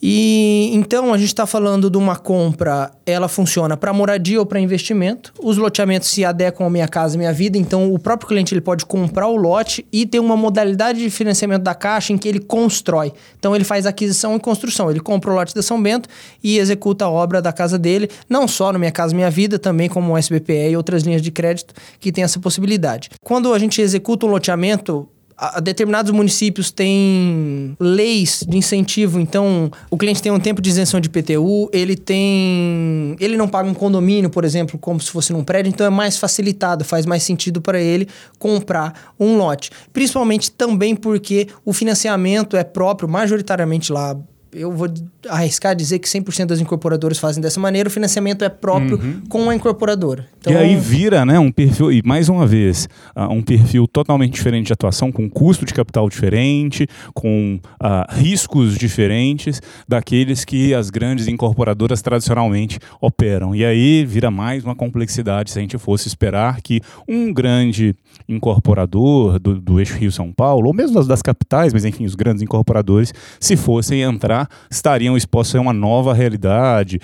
E 0.00 0.70
então 0.74 1.12
a 1.12 1.18
gente 1.18 1.28
está 1.28 1.46
falando 1.46 1.90
de 1.90 1.98
uma 1.98 2.16
compra, 2.16 2.90
ela 3.04 3.28
funciona 3.28 3.76
para 3.76 3.92
moradia 3.92 4.38
ou 4.38 4.46
para 4.46 4.60
investimento. 4.60 5.32
Os 5.42 5.56
loteamentos 5.56 6.08
se 6.08 6.24
adequam 6.24 6.66
à 6.66 6.70
Minha 6.70 6.86
Casa 6.86 7.18
Minha 7.18 7.32
Vida, 7.32 7.58
então 7.58 7.92
o 7.92 7.98
próprio 7.98 8.28
cliente 8.28 8.54
ele 8.54 8.60
pode 8.60 8.86
comprar 8.86 9.26
o 9.26 9.36
lote 9.36 9.84
e 9.92 10.06
ter 10.06 10.20
uma 10.20 10.36
modalidade 10.36 11.00
de 11.00 11.10
financiamento 11.10 11.62
da 11.62 11.74
Caixa 11.74 12.12
em 12.12 12.18
que 12.18 12.28
ele 12.28 12.40
constrói. 12.40 13.12
Então 13.38 13.54
ele 13.54 13.64
faz 13.64 13.86
aquisição 13.86 14.36
e 14.36 14.40
construção. 14.40 14.90
Ele 14.90 15.00
compra 15.00 15.30
o 15.30 15.34
lote 15.34 15.54
da 15.54 15.62
São 15.62 15.82
Bento 15.82 16.08
e 16.42 16.58
executa 16.58 17.04
a 17.04 17.10
obra 17.10 17.42
da 17.42 17.52
casa 17.52 17.78
dele, 17.78 18.08
não 18.28 18.46
só 18.46 18.72
no 18.72 18.78
Minha 18.78 18.92
Casa 18.92 19.14
Minha 19.14 19.30
Vida, 19.30 19.58
também 19.58 19.88
como 19.88 20.12
o 20.12 20.18
SBPE 20.18 20.70
e 20.70 20.76
outras 20.76 21.02
linhas 21.02 21.22
de 21.22 21.30
crédito 21.30 21.74
que 21.98 22.12
tem 22.12 22.22
essa 22.22 22.38
possibilidade. 22.38 23.10
Quando 23.22 23.52
a 23.52 23.58
gente 23.58 23.80
executa 23.80 24.26
um 24.26 24.30
loteamento, 24.30 25.08
a, 25.38 25.60
determinados 25.60 26.10
municípios 26.10 26.72
têm 26.72 27.76
leis 27.78 28.44
de 28.46 28.58
incentivo, 28.58 29.20
então 29.20 29.70
o 29.88 29.96
cliente 29.96 30.20
tem 30.20 30.32
um 30.32 30.40
tempo 30.40 30.60
de 30.60 30.68
isenção 30.68 30.98
de 30.98 31.08
PTU, 31.08 31.70
ele 31.72 31.96
tem. 31.96 33.16
Ele 33.20 33.36
não 33.36 33.46
paga 33.46 33.68
um 33.68 33.74
condomínio, 33.74 34.28
por 34.28 34.44
exemplo, 34.44 34.78
como 34.78 35.00
se 35.00 35.10
fosse 35.10 35.32
num 35.32 35.44
prédio, 35.44 35.70
então 35.70 35.86
é 35.86 35.90
mais 35.90 36.18
facilitado, 36.18 36.84
faz 36.84 37.06
mais 37.06 37.22
sentido 37.22 37.60
para 37.60 37.80
ele 37.80 38.08
comprar 38.38 39.14
um 39.18 39.36
lote. 39.36 39.70
Principalmente 39.92 40.50
também 40.50 40.96
porque 40.96 41.46
o 41.64 41.72
financiamento 41.72 42.56
é 42.56 42.64
próprio, 42.64 43.08
majoritariamente 43.08 43.92
lá 43.92 44.16
eu 44.58 44.72
vou 44.72 44.88
arriscar 45.28 45.74
dizer 45.74 45.98
que 45.98 46.08
100% 46.08 46.46
das 46.46 46.60
incorporadoras 46.60 47.18
fazem 47.18 47.40
dessa 47.40 47.60
maneira, 47.60 47.88
o 47.88 47.92
financiamento 47.92 48.44
é 48.44 48.48
próprio 48.48 48.98
uhum. 48.98 49.22
com 49.28 49.48
a 49.50 49.54
incorporadora. 49.54 50.26
Então, 50.40 50.52
e 50.52 50.56
aí 50.56 50.76
vira 50.76 51.24
né, 51.24 51.38
um 51.38 51.50
perfil, 51.50 51.92
e 51.92 52.02
mais 52.04 52.28
uma 52.28 52.46
vez, 52.46 52.88
uh, 53.16 53.32
um 53.32 53.42
perfil 53.42 53.86
totalmente 53.86 54.32
diferente 54.32 54.66
de 54.66 54.72
atuação, 54.72 55.12
com 55.12 55.28
custo 55.28 55.64
de 55.64 55.72
capital 55.72 56.08
diferente, 56.08 56.86
com 57.14 57.60
uh, 57.80 58.14
riscos 58.14 58.76
diferentes 58.76 59.60
daqueles 59.86 60.44
que 60.44 60.74
as 60.74 60.90
grandes 60.90 61.28
incorporadoras 61.28 62.02
tradicionalmente 62.02 62.78
operam. 63.00 63.54
E 63.54 63.64
aí 63.64 64.04
vira 64.04 64.30
mais 64.30 64.64
uma 64.64 64.74
complexidade 64.74 65.50
se 65.50 65.58
a 65.58 65.62
gente 65.62 65.78
fosse 65.78 66.08
esperar 66.08 66.60
que 66.60 66.80
um 67.06 67.32
grande 67.32 67.94
incorporador 68.28 69.38
do, 69.38 69.60
do 69.60 69.78
eixo 69.78 69.96
Rio-São 69.96 70.32
Paulo, 70.32 70.68
ou 70.68 70.74
mesmo 70.74 70.94
das, 70.94 71.06
das 71.06 71.22
capitais, 71.22 71.72
mas 71.72 71.84
enfim, 71.84 72.04
os 72.04 72.14
grandes 72.14 72.42
incorporadores, 72.42 73.12
se 73.40 73.56
fossem 73.56 74.02
entrar 74.02 74.48
estariam 74.70 75.16
expostos 75.16 75.56
a 75.56 75.60
uma 75.60 75.72
nova 75.72 76.12
realidade. 76.12 77.00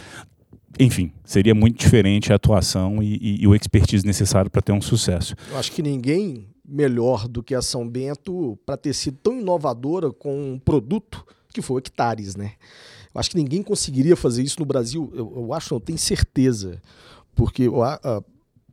Enfim, 0.78 1.12
seria 1.24 1.54
muito 1.54 1.78
diferente 1.78 2.32
a 2.32 2.36
atuação 2.36 3.02
e, 3.02 3.16
e, 3.20 3.42
e 3.42 3.46
o 3.46 3.54
expertise 3.54 4.04
necessário 4.04 4.50
para 4.50 4.60
ter 4.60 4.72
um 4.72 4.80
sucesso. 4.80 5.34
Eu 5.50 5.58
acho 5.58 5.70
que 5.70 5.82
ninguém 5.82 6.48
melhor 6.66 7.28
do 7.28 7.42
que 7.42 7.54
a 7.54 7.60
São 7.60 7.86
Bento 7.88 8.58
para 8.64 8.76
ter 8.76 8.94
sido 8.94 9.18
tão 9.22 9.38
inovadora 9.38 10.10
com 10.10 10.54
um 10.54 10.58
produto 10.58 11.24
que 11.52 11.62
foi 11.62 11.76
o 11.76 11.78
Hectares, 11.78 12.34
né? 12.34 12.52
Eu 13.14 13.20
acho 13.20 13.30
que 13.30 13.36
ninguém 13.36 13.62
conseguiria 13.62 14.16
fazer 14.16 14.42
isso 14.42 14.58
no 14.58 14.66
Brasil. 14.66 15.12
Eu, 15.14 15.32
eu 15.36 15.52
acho, 15.52 15.72
não 15.72 15.80
tenho 15.80 15.98
certeza. 15.98 16.82
Porque 17.34 17.68
a, 17.68 18.00
a, 18.02 18.22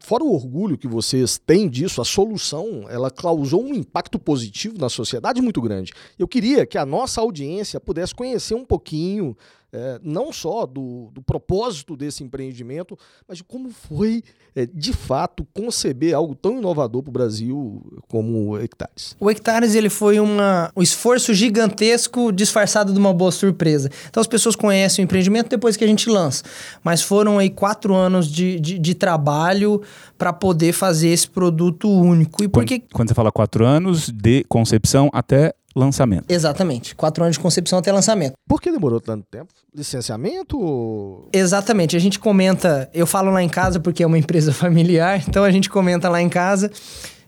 fora 0.01 0.23
o 0.23 0.33
orgulho 0.33 0.77
que 0.77 0.87
vocês 0.87 1.37
têm 1.37 1.69
disso, 1.69 2.01
a 2.01 2.05
solução, 2.05 2.85
ela 2.89 3.11
causou 3.11 3.63
um 3.63 3.73
impacto 3.73 4.17
positivo 4.17 4.77
na 4.77 4.89
sociedade 4.89 5.41
muito 5.41 5.61
grande. 5.61 5.93
Eu 6.17 6.27
queria 6.27 6.65
que 6.65 6.77
a 6.77 6.85
nossa 6.85 7.21
audiência 7.21 7.79
pudesse 7.79 8.13
conhecer 8.13 8.55
um 8.55 8.65
pouquinho 8.65 9.37
é, 9.73 9.99
não 10.03 10.33
só 10.33 10.65
do, 10.65 11.09
do, 11.13 11.21
propósito 11.21 11.95
desse 11.95 12.23
empreendimento, 12.23 12.97
mas 13.27 13.37
de 13.37 13.43
como 13.43 13.69
foi, 13.71 14.21
é, 14.53 14.65
de 14.65 14.91
fato, 14.91 15.47
conceber 15.53 16.13
algo 16.13 16.35
tão 16.35 16.57
inovador 16.57 17.01
para 17.01 17.09
o 17.09 17.13
Brasil 17.13 17.81
como 18.09 18.49
o 18.49 18.59
Hectares. 18.59 19.15
O 19.19 19.29
Hectares 19.29 19.73
ele 19.73 19.89
foi 19.89 20.19
uma, 20.19 20.71
um 20.75 20.81
esforço 20.81 21.33
gigantesco 21.33 22.31
disfarçado 22.31 22.91
de 22.91 22.99
uma 22.99 23.13
boa 23.13 23.31
surpresa. 23.31 23.89
Então 24.09 24.19
as 24.19 24.27
pessoas 24.27 24.55
conhecem 24.55 25.03
o 25.03 25.05
empreendimento 25.05 25.49
depois 25.49 25.77
que 25.77 25.83
a 25.83 25.87
gente 25.87 26.09
lança, 26.09 26.43
mas 26.83 27.01
foram 27.01 27.39
aí 27.39 27.49
quatro 27.49 27.95
anos 27.95 28.27
de, 28.27 28.59
de, 28.59 28.77
de 28.77 28.93
trabalho 28.93 29.81
para 30.17 30.33
poder 30.33 30.73
fazer 30.73 31.09
esse 31.09 31.29
produto 31.29 31.89
único. 31.89 32.43
E 32.43 32.47
porque... 32.47 32.79
quando, 32.79 32.91
quando 32.91 33.07
você 33.07 33.15
fala 33.15 33.31
quatro 33.31 33.65
anos 33.65 34.09
de 34.09 34.43
concepção 34.49 35.09
até 35.13 35.53
lançamento. 35.75 36.25
Exatamente. 36.29 36.95
Quatro 36.95 37.23
anos 37.23 37.35
de 37.35 37.39
concepção 37.41 37.79
até 37.79 37.91
lançamento. 37.91 38.33
Por 38.47 38.61
que 38.61 38.71
demorou 38.71 38.99
tanto 38.99 39.25
tempo? 39.29 39.53
Licenciamento? 39.73 41.27
Exatamente. 41.33 41.95
A 41.95 41.99
gente 41.99 42.19
comenta, 42.19 42.89
eu 42.93 43.07
falo 43.07 43.31
lá 43.31 43.41
em 43.41 43.49
casa 43.49 43.79
porque 43.79 44.03
é 44.03 44.07
uma 44.07 44.17
empresa 44.19 44.53
familiar, 44.53 45.23
então 45.27 45.43
a 45.43 45.51
gente 45.51 45.69
comenta 45.69 46.09
lá 46.09 46.21
em 46.21 46.29
casa 46.29 46.71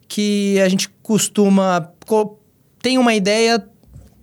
que 0.07 0.59
a 0.61 0.69
gente 0.69 0.89
costuma. 1.01 1.91
Tem 2.81 2.97
uma 2.97 3.13
ideia, 3.13 3.65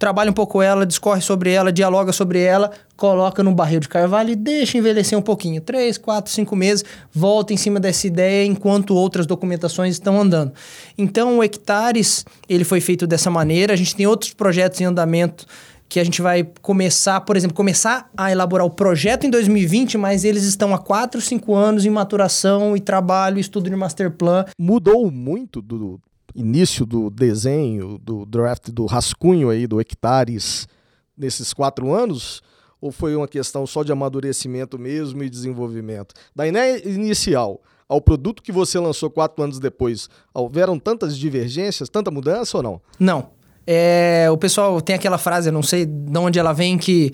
trabalha 0.00 0.30
um 0.30 0.35
pouco 0.35 0.62
ela, 0.62 0.87
discorre 0.87 1.21
sobre 1.21 1.52
ela, 1.52 1.71
dialoga 1.71 2.11
sobre 2.11 2.40
ela, 2.40 2.71
coloca 2.97 3.42
no 3.42 3.52
barril 3.52 3.80
de 3.80 3.88
carvalho 3.88 4.30
e 4.30 4.35
deixa 4.35 4.78
envelhecer 4.78 5.16
um 5.16 5.23
pouquinho. 5.23 5.61
Três, 5.61 5.99
quatro, 5.99 6.33
cinco 6.33 6.57
meses, 6.57 6.83
volta 7.12 7.52
em 7.52 7.57
cima 7.59 7.78
dessa 7.78 8.07
ideia 8.07 8.47
enquanto 8.47 8.95
outras 8.95 9.26
documentações 9.26 9.95
estão 9.95 10.19
andando. 10.19 10.52
Então, 10.97 11.38
o 11.38 11.45
Hectares, 11.45 12.25
ele 12.49 12.64
foi 12.64 12.80
feito 12.80 13.07
dessa 13.07 13.30
maneira. 13.30 13.75
A 13.75 13.76
gente 13.76 13.95
tem 13.95 14.07
outros 14.07 14.33
projetos 14.33 14.80
em 14.80 14.85
andamento 14.85 15.47
que 15.87 16.00
a 16.00 16.04
gente 16.04 16.23
vai 16.23 16.49
começar, 16.62 17.21
por 17.21 17.37
exemplo, 17.37 17.54
começar 17.54 18.09
a 18.16 18.33
elaborar 18.33 18.66
o 18.66 18.71
projeto 18.71 19.26
em 19.26 19.30
2020, 19.30 19.99
mas 19.99 20.25
eles 20.25 20.45
estão 20.45 20.73
há 20.73 20.78
4, 20.78 21.21
5 21.21 21.54
anos 21.54 21.85
em 21.85 21.90
maturação 21.90 22.75
e 22.75 22.80
trabalho, 22.80 23.38
estudo 23.38 23.69
de 23.69 23.76
master 23.76 24.11
plan. 24.11 24.47
Mudou 24.59 25.11
muito 25.11 25.61
do 25.61 26.00
início 26.34 26.87
do 26.87 27.10
desenho, 27.10 27.99
do 27.99 28.25
draft, 28.26 28.70
do 28.70 28.87
rascunho 28.87 29.50
aí 29.50 29.66
do 29.66 29.80
hectares 29.80 30.68
nesses 31.16 31.52
quatro 31.52 31.92
anos? 31.92 32.42
Ou 32.80 32.90
foi 32.90 33.14
uma 33.14 33.28
questão 33.28 33.66
só 33.66 33.82
de 33.82 33.92
amadurecimento 33.92 34.78
mesmo 34.78 35.22
e 35.22 35.28
desenvolvimento? 35.28 36.14
Da 36.34 36.46
ideia 36.46 36.88
inicial 36.88 37.60
ao 37.90 38.00
produto 38.00 38.42
que 38.42 38.52
você 38.52 38.78
lançou 38.78 39.10
quatro 39.10 39.42
anos 39.42 39.58
depois, 39.58 40.08
houveram 40.32 40.78
tantas 40.78 41.18
divergências, 41.18 41.88
tanta 41.88 42.08
mudança 42.08 42.56
ou 42.56 42.62
não? 42.62 42.80
Não. 43.00 43.30
É, 43.66 44.28
o 44.30 44.38
pessoal 44.38 44.80
tem 44.80 44.94
aquela 44.94 45.18
frase, 45.18 45.50
não 45.50 45.62
sei 45.62 45.84
de 45.84 46.18
onde 46.18 46.38
ela 46.38 46.52
vem, 46.52 46.78
que 46.78 47.10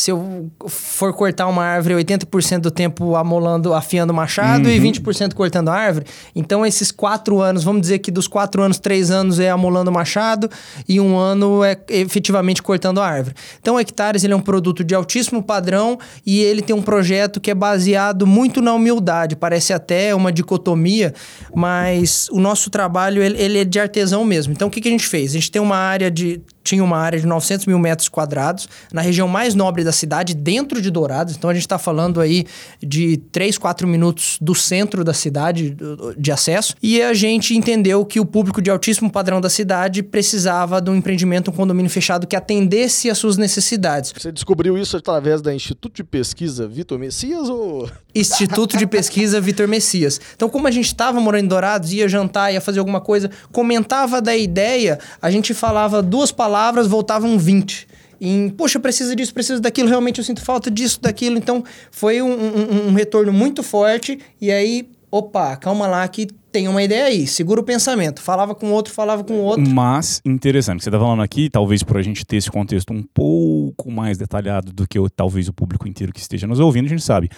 se 0.00 0.10
eu 0.10 0.50
for 0.66 1.12
cortar 1.12 1.46
uma 1.46 1.62
árvore 1.62 1.94
80% 1.94 2.60
do 2.60 2.70
tempo 2.70 3.16
amolando, 3.16 3.74
afiando 3.74 4.14
o 4.14 4.16
machado 4.16 4.66
uhum. 4.66 4.74
e 4.74 4.80
20% 4.80 5.34
cortando 5.34 5.68
a 5.68 5.74
árvore. 5.74 6.06
Então, 6.34 6.64
esses 6.64 6.90
quatro 6.90 7.40
anos, 7.40 7.62
vamos 7.62 7.82
dizer 7.82 7.98
que 7.98 8.10
dos 8.10 8.26
quatro 8.26 8.62
anos, 8.62 8.78
três 8.78 9.10
anos 9.10 9.38
é 9.38 9.50
amolando 9.50 9.90
o 9.90 9.94
machado 9.94 10.48
e 10.88 10.98
um 10.98 11.18
ano 11.18 11.62
é 11.62 11.78
efetivamente 11.90 12.62
cortando 12.62 12.98
a 12.98 13.06
árvore. 13.06 13.34
Então, 13.60 13.74
o 13.74 13.78
Hectares 13.80 14.24
ele 14.24 14.32
é 14.32 14.36
um 14.36 14.40
produto 14.40 14.82
de 14.82 14.94
altíssimo 14.94 15.42
padrão 15.42 15.98
e 16.24 16.40
ele 16.40 16.62
tem 16.62 16.74
um 16.74 16.82
projeto 16.82 17.38
que 17.38 17.50
é 17.50 17.54
baseado 17.54 18.26
muito 18.26 18.62
na 18.62 18.72
humildade. 18.72 19.36
Parece 19.36 19.74
até 19.74 20.14
uma 20.14 20.32
dicotomia, 20.32 21.12
mas 21.54 22.26
o 22.32 22.40
nosso 22.40 22.70
trabalho 22.70 23.22
ele, 23.22 23.38
ele 23.38 23.58
é 23.58 23.64
de 23.66 23.78
artesão 23.78 24.24
mesmo. 24.24 24.54
Então, 24.54 24.68
o 24.68 24.70
que, 24.70 24.80
que 24.80 24.88
a 24.88 24.92
gente 24.92 25.06
fez? 25.06 25.32
A 25.32 25.34
gente 25.34 25.50
tem 25.50 25.60
uma 25.60 25.76
área 25.76 26.10
de 26.10 26.40
tinha 26.62 26.84
uma 26.84 26.98
área 26.98 27.18
de 27.18 27.26
900 27.26 27.66
mil 27.66 27.78
metros 27.78 28.08
quadrados, 28.08 28.68
na 28.92 29.00
região 29.00 29.26
mais 29.26 29.54
nobre 29.54 29.82
da 29.82 29.92
cidade, 29.92 30.34
dentro 30.34 30.80
de 30.80 30.90
Dourados. 30.90 31.36
Então 31.36 31.50
a 31.50 31.54
gente 31.54 31.62
está 31.62 31.78
falando 31.78 32.20
aí 32.20 32.44
de 32.82 33.16
3, 33.32 33.58
4 33.58 33.88
minutos 33.88 34.38
do 34.40 34.54
centro 34.54 35.02
da 35.02 35.14
cidade 35.14 35.76
de 36.16 36.32
acesso. 36.32 36.74
E 36.82 37.02
a 37.02 37.14
gente 37.14 37.56
entendeu 37.56 38.04
que 38.04 38.20
o 38.20 38.26
público 38.26 38.60
de 38.60 38.70
altíssimo 38.70 39.10
padrão 39.10 39.40
da 39.40 39.48
cidade 39.48 40.02
precisava 40.02 40.80
de 40.80 40.90
um 40.90 40.94
empreendimento, 40.94 41.50
um 41.50 41.54
condomínio 41.54 41.90
fechado 41.90 42.26
que 42.26 42.36
atendesse 42.36 43.08
às 43.10 43.18
suas 43.18 43.36
necessidades. 43.36 44.12
Você 44.16 44.30
descobriu 44.30 44.76
isso 44.76 44.96
através 44.96 45.40
da 45.40 45.54
Instituto 45.54 45.96
de 45.96 46.04
Pesquisa 46.04 46.68
Vitor 46.68 46.98
Messias 46.98 47.48
ou. 47.48 47.90
Instituto 48.14 48.76
de 48.76 48.86
Pesquisa 48.86 49.40
Vitor 49.40 49.68
Messias. 49.68 50.20
Então, 50.34 50.48
como 50.48 50.66
a 50.66 50.70
gente 50.70 50.86
estava 50.86 51.20
morando 51.20 51.44
em 51.44 51.48
Dourados, 51.48 51.92
ia 51.92 52.08
jantar, 52.08 52.52
ia 52.52 52.60
fazer 52.60 52.80
alguma 52.80 53.00
coisa, 53.00 53.30
comentava 53.52 54.20
da 54.20 54.36
ideia, 54.36 54.98
a 55.22 55.30
gente 55.30 55.54
falava 55.54 56.02
duas 56.02 56.32
palavras 56.32 56.49
palavras 56.50 56.88
voltavam 56.88 57.38
20 57.38 57.86
em, 58.20 58.50
poxa, 58.50 58.78
precisa 58.78 59.16
disso, 59.16 59.32
precisa 59.32 59.60
daquilo, 59.60 59.88
realmente 59.88 60.18
eu 60.18 60.24
sinto 60.24 60.44
falta 60.44 60.70
disso, 60.70 61.00
daquilo. 61.00 61.38
Então, 61.38 61.64
foi 61.90 62.20
um, 62.20 62.30
um, 62.30 62.88
um, 62.88 62.92
retorno 62.92 63.32
muito 63.32 63.62
forte. 63.62 64.18
E 64.38 64.50
aí, 64.50 64.90
opa, 65.10 65.56
calma 65.56 65.86
lá 65.86 66.06
que 66.06 66.28
tem 66.52 66.66
uma 66.68 66.82
ideia 66.82 67.04
aí, 67.04 67.26
segura 67.26 67.60
o 67.60 67.64
pensamento. 67.64 68.20
Falava 68.20 68.54
com 68.54 68.72
outro, 68.72 68.92
falava 68.92 69.22
com 69.22 69.34
outro. 69.34 69.68
Mas, 69.68 70.20
interessante, 70.24 70.82
você 70.82 70.88
está 70.88 70.98
falando 70.98 71.22
aqui, 71.22 71.48
talvez 71.48 71.82
por 71.82 71.96
a 71.96 72.02
gente 72.02 72.24
ter 72.24 72.36
esse 72.36 72.50
contexto 72.50 72.92
um 72.92 73.02
pouco 73.02 73.90
mais 73.90 74.18
detalhado 74.18 74.72
do 74.72 74.86
que 74.86 74.98
o, 74.98 75.08
talvez 75.08 75.48
o 75.48 75.52
público 75.52 75.88
inteiro 75.88 76.12
que 76.12 76.20
esteja 76.20 76.46
nos 76.46 76.58
ouvindo, 76.58 76.86
a 76.86 76.88
gente 76.88 77.02
sabe. 77.02 77.28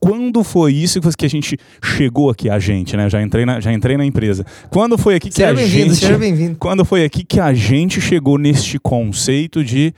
Quando 0.00 0.42
foi 0.42 0.72
isso 0.72 1.00
que 1.16 1.26
a 1.26 1.30
gente 1.30 1.58
chegou 1.82 2.30
aqui, 2.30 2.48
a 2.48 2.58
gente, 2.58 2.96
né? 2.96 3.08
Já 3.08 3.22
entrei 3.22 3.44
na, 3.44 3.60
já 3.60 3.72
entrei 3.72 3.96
na 3.96 4.04
empresa. 4.04 4.44
Quando 4.70 4.96
foi 4.98 5.14
aqui 5.14 5.28
que 5.28 5.34
seja 5.34 5.50
a 5.50 5.54
gente. 5.54 5.96
Seja 5.96 6.18
bem-vindo. 6.18 6.56
Quando 6.58 6.84
foi 6.84 7.04
aqui 7.04 7.24
que 7.24 7.40
a 7.40 7.52
gente 7.52 8.00
chegou 8.00 8.38
neste 8.38 8.78
conceito 8.78 9.64
de 9.64 9.94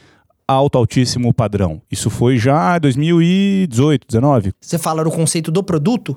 alto, 0.47 0.79
altíssimo 0.79 1.33
padrão? 1.33 1.83
Isso 1.91 2.09
foi 2.09 2.37
já 2.37 2.79
2018, 2.79 4.07
19? 4.07 4.53
Você 4.61 4.79
fala 4.79 5.03
do 5.03 5.11
conceito 5.11 5.51
do 5.51 5.63
produto? 5.63 6.17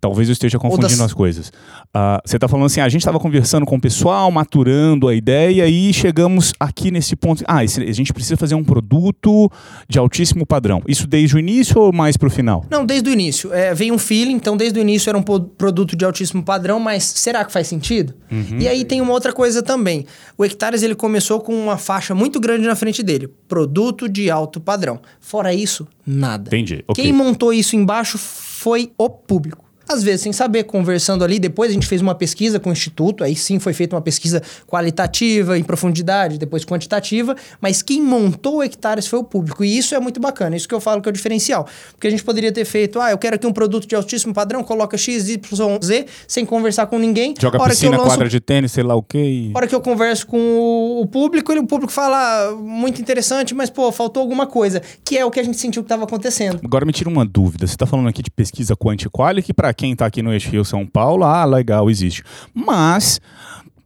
Talvez 0.00 0.28
eu 0.28 0.32
esteja 0.32 0.58
confundindo 0.58 0.88
das... 0.88 1.00
as 1.00 1.12
coisas. 1.12 1.48
Uh, 1.48 2.20
você 2.24 2.36
está 2.36 2.48
falando 2.48 2.66
assim, 2.66 2.80
ah, 2.80 2.86
a 2.86 2.88
gente 2.88 3.02
estava 3.02 3.20
conversando 3.20 3.66
com 3.66 3.76
o 3.76 3.80
pessoal, 3.80 4.30
maturando 4.30 5.08
a 5.08 5.14
ideia 5.14 5.68
e 5.68 5.92
chegamos 5.92 6.54
aqui 6.58 6.90
nesse 6.90 7.14
ponto. 7.14 7.44
Ah, 7.46 7.62
esse, 7.62 7.82
a 7.82 7.92
gente 7.92 8.12
precisa 8.12 8.36
fazer 8.36 8.54
um 8.54 8.64
produto 8.64 9.50
de 9.88 9.98
altíssimo 9.98 10.46
padrão. 10.46 10.82
Isso 10.88 11.06
desde 11.06 11.36
o 11.36 11.38
início 11.38 11.78
ou 11.78 11.92
mais 11.92 12.16
para 12.16 12.28
o 12.28 12.30
final? 12.30 12.64
Não, 12.70 12.86
desde 12.86 13.10
o 13.10 13.12
início. 13.12 13.52
É, 13.52 13.74
veio 13.74 13.92
um 13.92 13.98
feeling, 13.98 14.32
então 14.32 14.56
desde 14.56 14.78
o 14.78 14.80
início 14.80 15.10
era 15.10 15.18
um 15.18 15.22
produto 15.22 15.94
de 15.94 16.04
altíssimo 16.04 16.42
padrão, 16.42 16.80
mas 16.80 17.04
será 17.04 17.44
que 17.44 17.52
faz 17.52 17.66
sentido? 17.66 18.14
Uhum. 18.30 18.58
E 18.58 18.66
aí 18.66 18.86
tem 18.86 19.02
uma 19.02 19.12
outra 19.12 19.34
coisa 19.34 19.62
também. 19.62 20.06
O 20.38 20.44
Hectares 20.44 20.82
ele 20.82 20.94
começou 20.94 21.40
com 21.40 21.54
uma 21.54 21.76
faixa 21.76 22.14
muito 22.14 22.40
grande 22.40 22.66
na 22.66 22.74
frente 22.74 23.02
dele. 23.02 23.28
Produto 23.46 24.08
de 24.08 24.30
alto 24.30 24.60
padrão. 24.60 24.98
Fora 25.20 25.52
isso, 25.52 25.86
nada. 26.06 26.48
Entendi. 26.48 26.82
Okay. 26.88 27.04
Quem 27.04 27.12
montou 27.12 27.52
isso 27.52 27.76
embaixo 27.76 28.16
foi 28.16 28.92
o 28.96 29.10
público 29.10 29.69
às 29.92 30.02
vezes 30.02 30.20
sem 30.22 30.32
saber, 30.32 30.64
conversando 30.64 31.24
ali. 31.24 31.38
Depois 31.38 31.70
a 31.70 31.74
gente 31.74 31.86
fez 31.86 32.00
uma 32.00 32.14
pesquisa 32.14 32.60
com 32.60 32.70
o 32.70 32.72
Instituto, 32.72 33.24
aí 33.24 33.34
sim 33.34 33.58
foi 33.58 33.72
feita 33.72 33.96
uma 33.96 34.02
pesquisa 34.02 34.40
qualitativa, 34.66 35.58
em 35.58 35.64
profundidade, 35.64 36.38
depois 36.38 36.64
quantitativa, 36.64 37.34
mas 37.60 37.82
quem 37.82 38.02
montou 38.02 38.62
Hectares 38.62 39.06
foi 39.06 39.18
o 39.18 39.24
público. 39.24 39.64
E 39.64 39.76
isso 39.76 39.94
é 39.94 40.00
muito 40.00 40.20
bacana, 40.20 40.56
isso 40.56 40.68
que 40.68 40.74
eu 40.74 40.80
falo 40.80 41.02
que 41.02 41.08
é 41.08 41.10
o 41.10 41.12
diferencial. 41.12 41.66
Porque 41.92 42.06
a 42.06 42.10
gente 42.10 42.22
poderia 42.22 42.52
ter 42.52 42.64
feito, 42.64 43.00
ah, 43.00 43.10
eu 43.10 43.18
quero 43.18 43.34
aqui 43.36 43.46
um 43.46 43.52
produto 43.52 43.86
de 43.86 43.94
altíssimo 43.94 44.32
padrão, 44.32 44.62
coloca 44.62 44.96
X, 44.96 45.28
Y, 45.28 45.78
Z, 45.82 46.06
sem 46.28 46.44
conversar 46.44 46.86
com 46.86 46.98
ninguém. 46.98 47.34
Joga 47.38 47.60
hora 47.60 47.70
piscina, 47.70 47.96
lanço, 47.96 48.10
quadra 48.10 48.28
de 48.28 48.40
tênis, 48.40 48.72
sei 48.72 48.84
lá 48.84 48.94
o 48.94 49.02
quê. 49.02 49.18
E... 49.18 49.52
hora 49.54 49.66
que 49.66 49.74
eu 49.74 49.80
converso 49.80 50.26
com 50.26 51.00
o 51.00 51.06
público, 51.06 51.50
ele, 51.50 51.60
o 51.60 51.66
público 51.66 51.92
fala, 51.92 52.16
ah, 52.16 52.52
muito 52.54 53.00
interessante, 53.00 53.54
mas, 53.54 53.70
pô, 53.70 53.90
faltou 53.90 54.20
alguma 54.20 54.46
coisa, 54.46 54.80
que 55.04 55.18
é 55.18 55.24
o 55.24 55.30
que 55.30 55.40
a 55.40 55.42
gente 55.42 55.58
sentiu 55.58 55.82
que 55.82 55.86
estava 55.86 56.04
acontecendo. 56.04 56.60
Agora 56.64 56.84
me 56.84 56.92
tira 56.92 57.10
uma 57.10 57.26
dúvida, 57.26 57.66
você 57.66 57.74
está 57.74 57.86
falando 57.86 58.08
aqui 58.08 58.22
de 58.22 58.30
pesquisa 58.30 58.76
quanti-quali, 58.76 59.42
que 59.42 59.52
para 59.52 59.72
quem 59.80 59.92
está 59.92 60.04
aqui 60.04 60.20
no 60.20 60.30
Eixo 60.30 60.50
Rio 60.50 60.62
São 60.62 60.86
Paulo, 60.86 61.24
ah, 61.24 61.42
legal, 61.46 61.88
existe. 61.88 62.22
Mas 62.52 63.18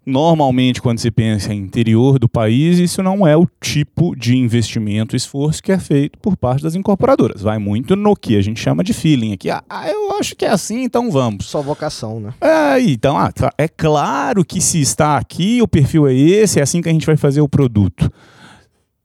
normalmente 0.04 0.82
quando 0.82 0.98
se 0.98 1.08
pensa 1.08 1.54
em 1.54 1.60
interior 1.60 2.18
do 2.18 2.28
país, 2.28 2.80
isso 2.80 3.00
não 3.00 3.24
é 3.24 3.36
o 3.36 3.46
tipo 3.60 4.14
de 4.16 4.36
investimento, 4.36 5.14
esforço 5.14 5.62
que 5.62 5.70
é 5.70 5.78
feito 5.78 6.18
por 6.18 6.36
parte 6.36 6.64
das 6.64 6.74
incorporadoras. 6.74 7.42
Vai 7.42 7.58
muito 7.58 7.94
no 7.94 8.16
que 8.16 8.36
a 8.36 8.42
gente 8.42 8.60
chama 8.60 8.82
de 8.82 8.92
feeling 8.92 9.34
aqui. 9.34 9.48
Ah, 9.50 9.62
eu 9.88 10.18
acho 10.18 10.34
que 10.34 10.44
é 10.44 10.50
assim, 10.50 10.82
então 10.82 11.12
vamos. 11.12 11.46
Só 11.46 11.62
vocação, 11.62 12.18
né? 12.18 12.34
É, 12.40 12.80
então, 12.80 13.16
ah, 13.16 13.30
tá. 13.30 13.52
é 13.56 13.68
claro 13.68 14.44
que 14.44 14.60
se 14.60 14.80
está 14.80 15.16
aqui, 15.16 15.62
o 15.62 15.68
perfil 15.68 16.08
é 16.08 16.12
esse, 16.12 16.58
é 16.58 16.62
assim 16.64 16.82
que 16.82 16.88
a 16.88 16.92
gente 16.92 17.06
vai 17.06 17.16
fazer 17.16 17.40
o 17.40 17.48
produto. 17.48 18.10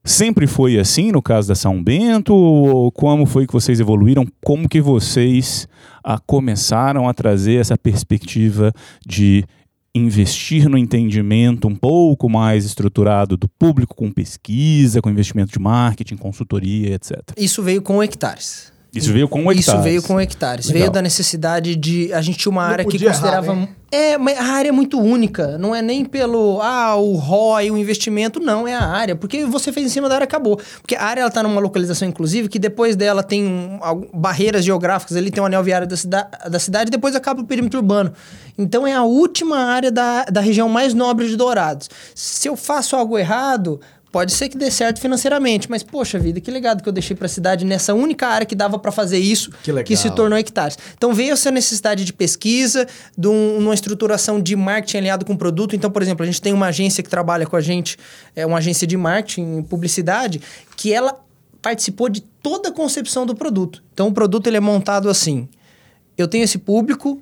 Sempre 0.09 0.47
foi 0.47 0.79
assim 0.79 1.11
no 1.11 1.21
caso 1.21 1.47
da 1.47 1.53
São 1.53 1.83
Bento? 1.83 2.33
Ou 2.33 2.91
como 2.91 3.27
foi 3.27 3.45
que 3.45 3.53
vocês 3.53 3.79
evoluíram? 3.79 4.25
Como 4.43 4.67
que 4.67 4.81
vocês 4.81 5.67
ah, 6.03 6.19
começaram 6.25 7.07
a 7.07 7.13
trazer 7.13 7.61
essa 7.61 7.77
perspectiva 7.77 8.73
de 9.05 9.45
investir 9.93 10.67
no 10.67 10.79
entendimento 10.79 11.67
um 11.67 11.75
pouco 11.75 12.27
mais 12.27 12.65
estruturado 12.65 13.37
do 13.37 13.47
público, 13.47 13.95
com 13.95 14.11
pesquisa, 14.11 14.99
com 14.99 15.11
investimento 15.11 15.51
de 15.51 15.59
marketing, 15.59 16.17
consultoria, 16.17 16.95
etc. 16.95 17.19
Isso 17.37 17.61
veio 17.61 17.83
com 17.83 18.01
hectares. 18.01 18.73
Isso 18.93 19.13
veio 19.13 19.27
com 19.27 19.39
hectares. 19.51 19.67
Isso 19.67 19.81
veio 19.81 20.01
com 20.01 20.19
hectares. 20.19 20.65
Legal. 20.67 20.81
Veio 20.81 20.91
da 20.91 21.01
necessidade 21.01 21.75
de. 21.75 22.11
A 22.11 22.21
gente 22.21 22.39
tinha 22.39 22.51
uma 22.51 22.63
área 22.63 22.83
que 22.83 22.97
considerava. 22.97 23.53
Errar, 23.53 23.69
é, 23.91 24.17
mas 24.17 24.37
a 24.37 24.43
área 24.43 24.69
é 24.69 24.71
muito 24.71 24.99
única. 24.99 25.59
Não 25.59 25.75
é 25.75 25.81
nem 25.81 26.03
pelo. 26.03 26.59
Ah, 26.59 26.95
o 26.95 27.15
ROI, 27.15 27.69
o 27.69 27.77
investimento. 27.77 28.39
Não, 28.39 28.67
é 28.67 28.73
a 28.73 28.83
área. 28.83 29.15
Porque 29.15 29.45
você 29.45 29.71
fez 29.71 29.85
em 29.85 29.89
cima 29.89 30.09
da 30.09 30.15
área, 30.15 30.25
acabou. 30.25 30.59
Porque 30.81 30.95
a 30.95 31.03
área 31.03 31.21
ela 31.21 31.29
tá 31.29 31.43
numa 31.43 31.61
localização, 31.61 32.07
inclusive, 32.07 32.49
que 32.49 32.57
depois 32.57 32.95
dela 32.95 33.21
tem 33.21 33.45
um, 33.45 33.79
barreiras 34.11 34.65
geográficas. 34.65 35.15
Ali 35.15 35.29
tem 35.29 35.41
o 35.41 35.45
anel 35.45 35.63
viário 35.63 35.87
da, 35.87 35.95
cida, 35.95 36.27
da 36.49 36.57
cidade 36.57 36.89
e 36.89 36.91
depois 36.91 37.15
acaba 37.15 37.41
o 37.41 37.45
perímetro 37.45 37.79
urbano. 37.79 38.11
Então 38.57 38.87
é 38.87 38.93
a 38.93 39.03
última 39.03 39.57
área 39.57 39.91
da, 39.91 40.25
da 40.25 40.41
região 40.41 40.67
mais 40.67 40.95
nobre 40.95 41.27
de 41.27 41.35
Dourados. 41.35 41.89
Se 42.15 42.47
eu 42.47 42.55
faço 42.55 42.95
algo 42.95 43.17
errado 43.17 43.79
Pode 44.11 44.31
ser 44.31 44.49
que 44.49 44.57
dê 44.57 44.71
certo 44.71 44.99
financeiramente, 44.99 45.69
mas 45.69 45.83
poxa 45.83 46.17
vida, 46.17 46.41
que 46.41 46.49
legado 46.49 46.81
que 46.81 46.89
eu 46.89 46.93
deixei 46.93 47.15
para 47.15 47.27
a 47.27 47.29
cidade 47.29 47.63
nessa 47.63 47.93
única 47.93 48.27
área 48.27 48.45
que 48.45 48.55
dava 48.55 48.79
para 48.79 48.91
fazer 48.91 49.19
isso, 49.19 49.51
que, 49.61 49.83
que, 49.83 49.95
se 49.95 50.09
tornou 50.09 50.37
hectares. 50.37 50.77
Então 50.97 51.13
veio 51.13 51.33
essa 51.33 51.51
necessidade 51.51 52.03
de 52.03 52.11
pesquisa, 52.11 52.87
de 53.15 53.27
um, 53.27 53.57
uma 53.59 53.73
estruturação 53.73 54.41
de 54.41 54.55
marketing 54.55 54.97
alinhado 54.97 55.25
com 55.25 55.33
o 55.33 55.37
produto. 55.37 55.75
Então, 55.75 55.91
por 55.91 56.01
exemplo, 56.01 56.23
a 56.23 56.25
gente 56.25 56.41
tem 56.41 56.51
uma 56.53 56.67
agência 56.67 57.03
que 57.03 57.09
trabalha 57.09 57.45
com 57.45 57.55
a 57.55 57.61
gente, 57.61 57.97
é 58.35 58.45
uma 58.45 58.57
agência 58.57 58.87
de 58.87 58.97
marketing, 58.97 59.61
publicidade, 59.63 60.41
que 60.75 60.91
ela 60.91 61.19
participou 61.61 62.09
de 62.09 62.21
toda 62.21 62.69
a 62.69 62.71
concepção 62.71 63.25
do 63.25 63.35
produto. 63.35 63.83
Então 63.93 64.07
o 64.07 64.11
produto 64.11 64.47
ele 64.47 64.57
é 64.57 64.61
montado 64.61 65.07
assim: 65.07 65.47
eu 66.17 66.27
tenho 66.27 66.43
esse 66.43 66.57
público, 66.57 67.21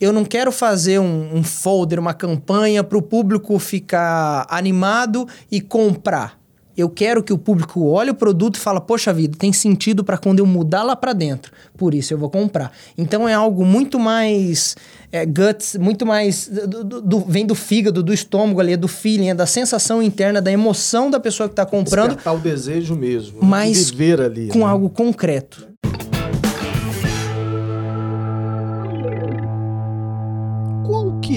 eu 0.00 0.12
não 0.12 0.24
quero 0.24 0.52
fazer 0.52 0.98
um, 0.98 1.36
um 1.36 1.42
folder, 1.42 1.98
uma 1.98 2.14
campanha 2.14 2.84
para 2.84 2.98
o 2.98 3.02
público 3.02 3.58
ficar 3.58 4.46
animado 4.48 5.26
e 5.50 5.60
comprar. 5.60 6.38
Eu 6.76 6.90
quero 6.90 7.22
que 7.22 7.32
o 7.32 7.38
público 7.38 7.86
olhe 7.86 8.10
o 8.10 8.14
produto 8.14 8.56
e 8.56 8.60
fala, 8.60 8.82
poxa 8.82 9.10
vida, 9.10 9.34
tem 9.38 9.50
sentido 9.50 10.04
para 10.04 10.18
quando 10.18 10.40
eu 10.40 10.46
mudar 10.46 10.82
lá 10.82 10.94
para 10.94 11.14
dentro. 11.14 11.50
Por 11.74 11.94
isso 11.94 12.12
eu 12.12 12.18
vou 12.18 12.28
comprar. 12.28 12.70
Então 12.98 13.26
é 13.26 13.32
algo 13.32 13.64
muito 13.64 13.98
mais 13.98 14.76
é, 15.10 15.24
guts, 15.24 15.76
muito 15.76 16.04
mais 16.04 16.46
do, 16.46 16.84
do, 16.84 17.00
do, 17.00 17.20
vem 17.20 17.46
do 17.46 17.54
fígado, 17.54 18.02
do 18.02 18.12
estômago 18.12 18.60
ali, 18.60 18.74
é 18.74 18.76
do 18.76 18.88
feeling, 18.88 19.30
é 19.30 19.34
da 19.34 19.46
sensação 19.46 20.02
interna, 20.02 20.42
da 20.42 20.52
emoção 20.52 21.10
da 21.10 21.18
pessoa 21.18 21.48
que 21.48 21.54
está 21.54 21.64
comprando. 21.64 22.08
Despertar 22.08 22.34
o 22.34 22.38
desejo 22.38 22.94
mesmo. 22.94 23.38
Mas 23.42 23.88
viver 23.88 24.20
ali. 24.20 24.48
Com 24.48 24.58
né? 24.58 24.66
algo 24.66 24.90
concreto. 24.90 25.66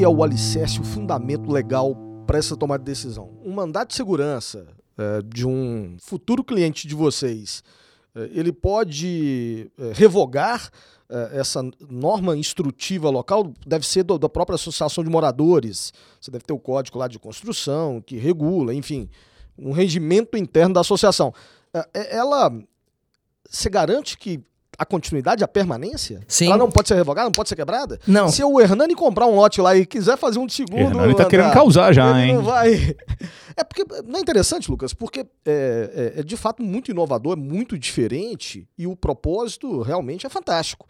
É 0.03 0.07
o 0.07 0.23
alicerce, 0.23 0.79
o 0.79 0.83
fundamento 0.83 1.51
legal 1.51 1.95
para 2.25 2.37
essa 2.37 2.55
tomada 2.55 2.83
de 2.83 2.91
decisão? 2.91 3.31
Um 3.43 3.51
mandato 3.51 3.89
de 3.89 3.95
segurança 3.95 4.67
é, 4.97 5.21
de 5.21 5.45
um 5.47 5.97
futuro 5.99 6.43
cliente 6.43 6.87
de 6.87 6.95
vocês, 6.95 7.63
é, 8.15 8.29
ele 8.33 8.51
pode 8.51 9.71
é, 9.77 9.91
revogar 9.93 10.69
é, 11.09 11.39
essa 11.39 11.61
norma 11.89 12.37
instrutiva 12.37 13.09
local? 13.09 13.51
Deve 13.65 13.85
ser 13.85 14.03
do, 14.03 14.19
da 14.19 14.29
própria 14.29 14.55
associação 14.55 15.03
de 15.03 15.09
moradores. 15.09 15.91
Você 16.21 16.29
deve 16.29 16.43
ter 16.43 16.53
o 16.53 16.59
código 16.59 16.99
lá 16.99 17.07
de 17.07 17.17
construção 17.17 18.01
que 18.01 18.17
regula, 18.17 18.73
enfim, 18.73 19.09
um 19.57 19.71
regimento 19.71 20.37
interno 20.37 20.75
da 20.75 20.81
associação. 20.81 21.33
É, 21.73 21.87
é, 21.93 22.15
ela 22.15 22.51
se 23.49 23.69
garante 23.69 24.17
que 24.17 24.39
a 24.79 24.85
continuidade, 24.85 25.43
a 25.43 25.47
permanência? 25.47 26.21
Sim. 26.25 26.47
Ela 26.47 26.57
não 26.57 26.71
pode 26.71 26.87
ser 26.87 26.95
revogada, 26.95 27.27
não 27.27 27.33
pode 27.33 27.49
ser 27.49 27.55
quebrada? 27.57 27.99
Não. 28.07 28.29
Se 28.29 28.41
o 28.41 28.61
Hernani 28.61 28.95
comprar 28.95 29.27
um 29.27 29.35
lote 29.35 29.59
lá 29.59 29.75
e 29.75 29.85
quiser 29.85 30.17
fazer 30.17 30.39
um 30.39 30.45
de 30.45 30.53
segundo. 30.53 30.79
Hernani 30.79 31.13
tá 31.13 31.25
querendo 31.25 31.51
causar 31.51 31.91
já, 31.91 32.09
ele 32.11 32.29
hein? 32.29 32.35
Não 32.35 32.43
vai. 32.43 32.95
É 33.57 33.63
porque 33.65 33.83
não 34.05 34.17
é 34.17 34.21
interessante, 34.21 34.71
Lucas, 34.71 34.93
porque 34.93 35.19
é, 35.45 36.13
é, 36.15 36.19
é 36.21 36.23
de 36.23 36.37
fato 36.37 36.63
muito 36.63 36.91
inovador, 36.91 37.33
é 37.33 37.35
muito 37.35 37.77
diferente 37.77 38.65
e 38.77 38.87
o 38.87 38.95
propósito 38.95 39.81
realmente 39.81 40.25
é 40.25 40.29
fantástico. 40.29 40.87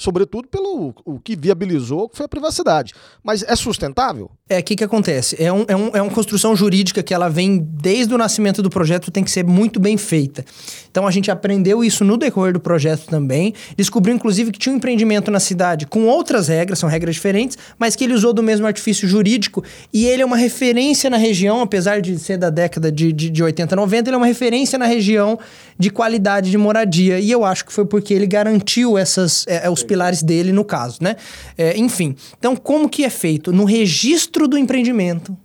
Sobretudo 0.00 0.48
pelo 0.48 0.94
o 1.04 1.20
que 1.20 1.36
viabilizou, 1.36 2.08
que 2.08 2.16
foi 2.16 2.24
a 2.24 2.28
privacidade. 2.28 2.94
Mas 3.22 3.42
é 3.42 3.54
sustentável? 3.54 4.30
É, 4.48 4.58
o 4.58 4.62
que, 4.62 4.74
que 4.74 4.82
acontece? 4.82 5.36
É, 5.38 5.52
um, 5.52 5.64
é, 5.68 5.76
um, 5.76 5.90
é 5.92 6.00
uma 6.00 6.10
construção 6.10 6.56
jurídica 6.56 7.02
que 7.02 7.12
ela 7.12 7.28
vem 7.28 7.58
desde 7.58 8.14
o 8.14 8.16
nascimento 8.16 8.62
do 8.62 8.70
projeto, 8.70 9.10
tem 9.10 9.22
que 9.22 9.30
ser 9.30 9.44
muito 9.44 9.78
bem 9.78 9.98
feita. 9.98 10.42
Então 10.90 11.06
a 11.06 11.10
gente 11.10 11.30
aprendeu 11.30 11.84
isso 11.84 12.02
no 12.02 12.16
decorrer 12.16 12.54
do 12.54 12.60
projeto 12.60 13.06
também. 13.08 13.52
Descobriu, 13.76 14.14
inclusive, 14.14 14.50
que 14.50 14.58
tinha 14.58 14.72
um 14.72 14.78
empreendimento 14.78 15.30
na 15.30 15.38
cidade 15.38 15.86
com 15.86 16.06
outras 16.06 16.48
regras, 16.48 16.78
são 16.78 16.88
regras 16.88 17.14
diferentes, 17.14 17.58
mas 17.78 17.94
que 17.94 18.02
ele 18.02 18.14
usou 18.14 18.32
do 18.32 18.42
mesmo 18.42 18.66
artifício 18.66 19.06
jurídico 19.06 19.62
e 19.92 20.06
ele 20.06 20.22
é 20.22 20.24
uma 20.24 20.38
referência 20.38 21.10
na 21.10 21.18
região, 21.18 21.60
apesar 21.60 22.00
de 22.00 22.18
ser 22.18 22.38
da 22.38 22.48
década 22.48 22.90
de, 22.90 23.12
de, 23.12 23.28
de 23.28 23.42
80, 23.42 23.76
90, 23.76 24.08
ele 24.08 24.14
é 24.14 24.16
uma 24.16 24.26
referência 24.26 24.78
na 24.78 24.86
região 24.86 25.38
de 25.78 25.90
qualidade 25.90 26.50
de 26.50 26.56
moradia. 26.58 27.20
E 27.20 27.30
eu 27.30 27.44
acho 27.44 27.66
que 27.66 27.72
foi 27.72 27.84
porque 27.84 28.14
ele 28.14 28.26
garantiu 28.26 28.96
essas, 28.96 29.44
é, 29.46 29.68
os 29.68 29.82
pilares 29.90 30.22
dele 30.22 30.52
no 30.52 30.64
caso, 30.64 30.98
né? 31.00 31.16
É, 31.58 31.76
enfim, 31.76 32.14
então 32.38 32.54
como 32.54 32.88
que 32.88 33.04
é 33.04 33.10
feito? 33.10 33.52
No 33.52 33.64
registro 33.64 34.46
do 34.46 34.56
empreendimento, 34.56 35.36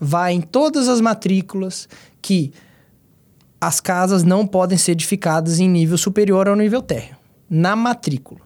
vai 0.00 0.32
em 0.32 0.40
todas 0.40 0.88
as 0.88 1.00
matrículas 1.00 1.88
que 2.20 2.52
as 3.60 3.80
casas 3.80 4.24
não 4.24 4.44
podem 4.44 4.76
ser 4.76 4.92
edificadas 4.92 5.60
em 5.60 5.68
nível 5.68 5.96
superior 5.96 6.48
ao 6.48 6.56
nível 6.56 6.82
térreo. 6.82 7.16
Na 7.48 7.76
matrícula. 7.76 8.40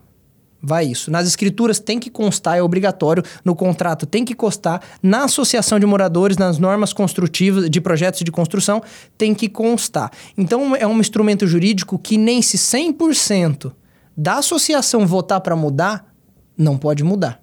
Vai 0.62 0.84
isso. 0.84 1.10
Nas 1.10 1.26
escrituras 1.26 1.78
tem 1.78 1.98
que 1.98 2.10
constar, 2.10 2.58
é 2.58 2.62
obrigatório. 2.62 3.24
No 3.42 3.56
contrato 3.56 4.04
tem 4.04 4.22
que 4.22 4.34
constar. 4.34 4.82
Na 5.02 5.24
associação 5.24 5.80
de 5.80 5.86
moradores, 5.86 6.36
nas 6.36 6.58
normas 6.58 6.92
construtivas 6.92 7.70
de 7.70 7.80
projetos 7.80 8.20
de 8.20 8.30
construção, 8.30 8.82
tem 9.16 9.34
que 9.34 9.48
constar. 9.48 10.12
Então 10.36 10.76
é 10.76 10.86
um 10.86 11.00
instrumento 11.00 11.46
jurídico 11.46 11.98
que 11.98 12.18
nem 12.18 12.42
se 12.42 12.58
100% 12.58 13.72
da 14.20 14.34
associação 14.34 15.06
votar 15.06 15.40
para 15.40 15.56
mudar, 15.56 16.14
não 16.54 16.76
pode 16.76 17.02
mudar. 17.02 17.42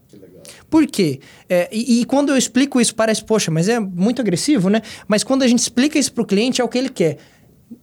Por 0.70 0.86
quê? 0.86 1.20
É, 1.50 1.68
e, 1.72 2.02
e, 2.02 2.06
quando 2.06 2.30
eu 2.30 2.38
explico 2.38 2.80
isso, 2.80 2.94
parece, 2.94 3.24
poxa, 3.24 3.50
mas 3.50 3.68
é 3.68 3.80
muito 3.80 4.22
agressivo, 4.22 4.70
né? 4.70 4.84
Mas 5.08 5.24
quando 5.24 5.42
a 5.42 5.48
gente 5.48 5.60
explica 5.60 5.98
isso 5.98 6.14
para 6.14 6.22
o 6.22 6.26
cliente, 6.26 6.62
é 6.62 6.64
o 6.64 6.68
que 6.68 6.78
ele 6.78 6.90
quer. 6.90 7.18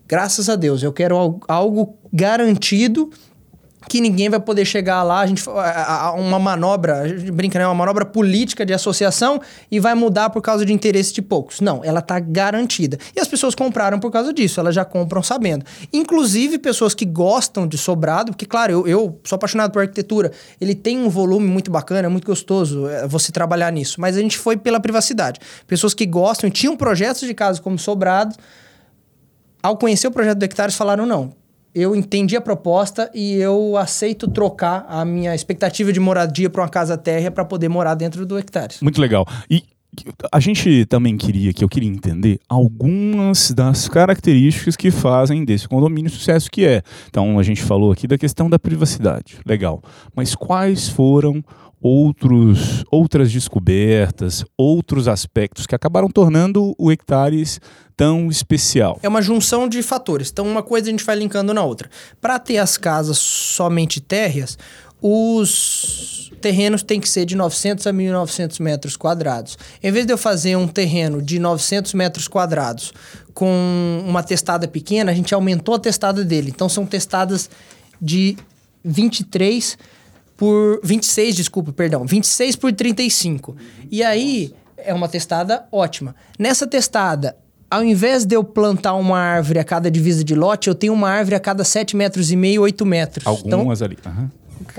Graças 0.06 0.48
a 0.48 0.54
Deus, 0.54 0.82
eu 0.82 0.92
quero 0.92 1.16
algo, 1.16 1.40
algo 1.48 1.98
garantido 2.12 3.10
que 3.88 4.00
ninguém 4.00 4.28
vai 4.28 4.40
poder 4.40 4.64
chegar 4.64 5.02
lá, 5.02 5.20
a 5.20 5.26
gente 5.26 5.42
uma 6.16 6.38
manobra, 6.38 7.00
a 7.00 7.08
gente 7.08 7.30
brinca, 7.30 7.58
né, 7.58 7.66
uma 7.66 7.74
manobra 7.74 8.04
política 8.04 8.64
de 8.64 8.72
associação 8.72 9.40
e 9.70 9.78
vai 9.78 9.94
mudar 9.94 10.30
por 10.30 10.42
causa 10.42 10.64
de 10.64 10.72
interesse 10.72 11.12
de 11.12 11.22
poucos. 11.22 11.60
Não, 11.60 11.82
ela 11.84 12.00
está 12.00 12.18
garantida. 12.18 12.98
E 13.14 13.20
as 13.20 13.28
pessoas 13.28 13.54
compraram 13.54 13.98
por 13.98 14.10
causa 14.10 14.32
disso, 14.32 14.60
elas 14.60 14.74
já 14.74 14.84
compram 14.84 15.22
sabendo. 15.22 15.64
Inclusive 15.92 16.58
pessoas 16.58 16.94
que 16.94 17.04
gostam 17.04 17.66
de 17.66 17.76
sobrado, 17.76 18.32
porque 18.32 18.46
claro, 18.46 18.72
eu, 18.72 18.86
eu 18.86 19.20
sou 19.24 19.36
apaixonado 19.36 19.70
por 19.70 19.80
arquitetura, 19.80 20.32
ele 20.60 20.74
tem 20.74 20.98
um 20.98 21.08
volume 21.08 21.46
muito 21.46 21.70
bacana, 21.70 22.08
muito 22.08 22.26
gostoso 22.26 22.88
é, 22.88 23.06
você 23.06 23.30
trabalhar 23.32 23.70
nisso, 23.70 24.00
mas 24.00 24.16
a 24.16 24.20
gente 24.20 24.38
foi 24.38 24.56
pela 24.56 24.80
privacidade. 24.80 25.40
Pessoas 25.66 25.94
que 25.94 26.06
gostam 26.06 26.48
e 26.48 26.50
tinham 26.50 26.76
projetos 26.76 27.20
de 27.20 27.34
casa 27.34 27.60
como 27.60 27.78
sobrado, 27.78 28.34
ao 29.62 29.76
conhecer 29.76 30.06
o 30.06 30.10
projeto 30.10 30.38
do 30.38 30.44
Hectares 30.44 30.74
falaram 30.74 31.06
não, 31.06 31.32
eu 31.74 31.96
entendi 31.96 32.36
a 32.36 32.40
proposta 32.40 33.10
e 33.12 33.34
eu 33.34 33.76
aceito 33.76 34.28
trocar 34.28 34.86
a 34.88 35.04
minha 35.04 35.34
expectativa 35.34 35.92
de 35.92 35.98
moradia 35.98 36.48
para 36.48 36.62
uma 36.62 36.68
casa 36.68 36.96
térrea 36.96 37.30
para 37.30 37.44
poder 37.44 37.68
morar 37.68 37.94
dentro 37.94 38.24
do 38.24 38.38
hectares. 38.38 38.80
Muito 38.80 39.00
legal. 39.00 39.26
E 39.50 39.64
a 40.32 40.40
gente 40.40 40.84
também 40.86 41.16
queria, 41.16 41.52
que 41.52 41.62
eu 41.62 41.68
queria 41.68 41.88
entender 41.88 42.40
algumas 42.48 43.50
das 43.50 43.88
características 43.88 44.76
que 44.76 44.90
fazem 44.90 45.44
desse 45.44 45.68
condomínio 45.68 46.10
sucesso 46.10 46.50
que 46.50 46.64
é. 46.64 46.82
Então 47.08 47.38
a 47.38 47.42
gente 47.42 47.62
falou 47.62 47.92
aqui 47.92 48.06
da 48.06 48.18
questão 48.18 48.48
da 48.48 48.58
privacidade, 48.58 49.38
legal. 49.46 49.82
Mas 50.14 50.34
quais 50.34 50.88
foram 50.88 51.44
outros, 51.80 52.84
outras 52.90 53.30
descobertas, 53.30 54.44
outros 54.56 55.08
aspectos 55.08 55.66
que 55.66 55.74
acabaram 55.74 56.08
tornando 56.08 56.74
o 56.78 56.90
Hectares 56.90 57.60
tão 57.96 58.28
especial? 58.28 58.98
É 59.02 59.08
uma 59.08 59.22
junção 59.22 59.68
de 59.68 59.82
fatores. 59.82 60.30
Então, 60.30 60.46
uma 60.46 60.62
coisa 60.62 60.88
a 60.88 60.90
gente 60.90 61.04
vai 61.04 61.16
linkando 61.16 61.52
na 61.52 61.62
outra. 61.62 61.88
Para 62.20 62.38
ter 62.38 62.58
as 62.58 62.76
casas 62.76 63.18
somente 63.18 64.00
térreas, 64.00 64.58
os 65.00 66.32
terrenos 66.40 66.82
têm 66.82 67.00
que 67.00 67.08
ser 67.08 67.24
de 67.24 67.36
900 67.36 67.86
a 67.86 67.92
1.900 67.92 68.60
metros 68.60 68.96
quadrados. 68.96 69.58
Em 69.82 69.92
vez 69.92 70.06
de 70.06 70.12
eu 70.12 70.18
fazer 70.18 70.56
um 70.56 70.66
terreno 70.66 71.20
de 71.20 71.38
900 71.38 71.94
metros 71.94 72.28
quadrados 72.28 72.92
com 73.34 74.02
uma 74.06 74.22
testada 74.22 74.66
pequena, 74.66 75.12
a 75.12 75.14
gente 75.14 75.34
aumentou 75.34 75.74
a 75.74 75.78
testada 75.78 76.24
dele. 76.24 76.50
Então, 76.54 76.68
são 76.68 76.86
testadas 76.86 77.50
de 78.00 78.36
23 78.84 79.76
por 80.36 80.80
26, 80.82 81.36
desculpa, 81.36 81.72
perdão, 81.72 82.04
26 82.04 82.56
por 82.56 82.72
35. 82.72 83.56
E 83.90 84.02
aí 84.02 84.52
é 84.76 84.92
uma 84.92 85.08
testada 85.08 85.64
ótima. 85.70 86.14
Nessa 86.38 86.66
testada, 86.66 87.36
ao 87.70 87.82
invés 87.82 88.24
de 88.24 88.36
eu 88.36 88.44
plantar 88.44 88.94
uma 88.94 89.18
árvore 89.18 89.58
a 89.58 89.64
cada 89.64 89.90
divisa 89.90 90.22
de 90.22 90.34
lote, 90.34 90.68
eu 90.68 90.74
tenho 90.74 90.92
uma 90.92 91.10
árvore 91.10 91.36
a 91.36 91.40
cada 91.40 91.64
7 91.64 91.96
metros 91.96 92.30
e 92.30 92.36
meio, 92.36 92.62
8 92.62 92.86
metros. 92.86 93.26
Algumas 93.26 93.80
então, 93.80 93.86
ali. 93.86 93.98
Uhum. 94.06 94.28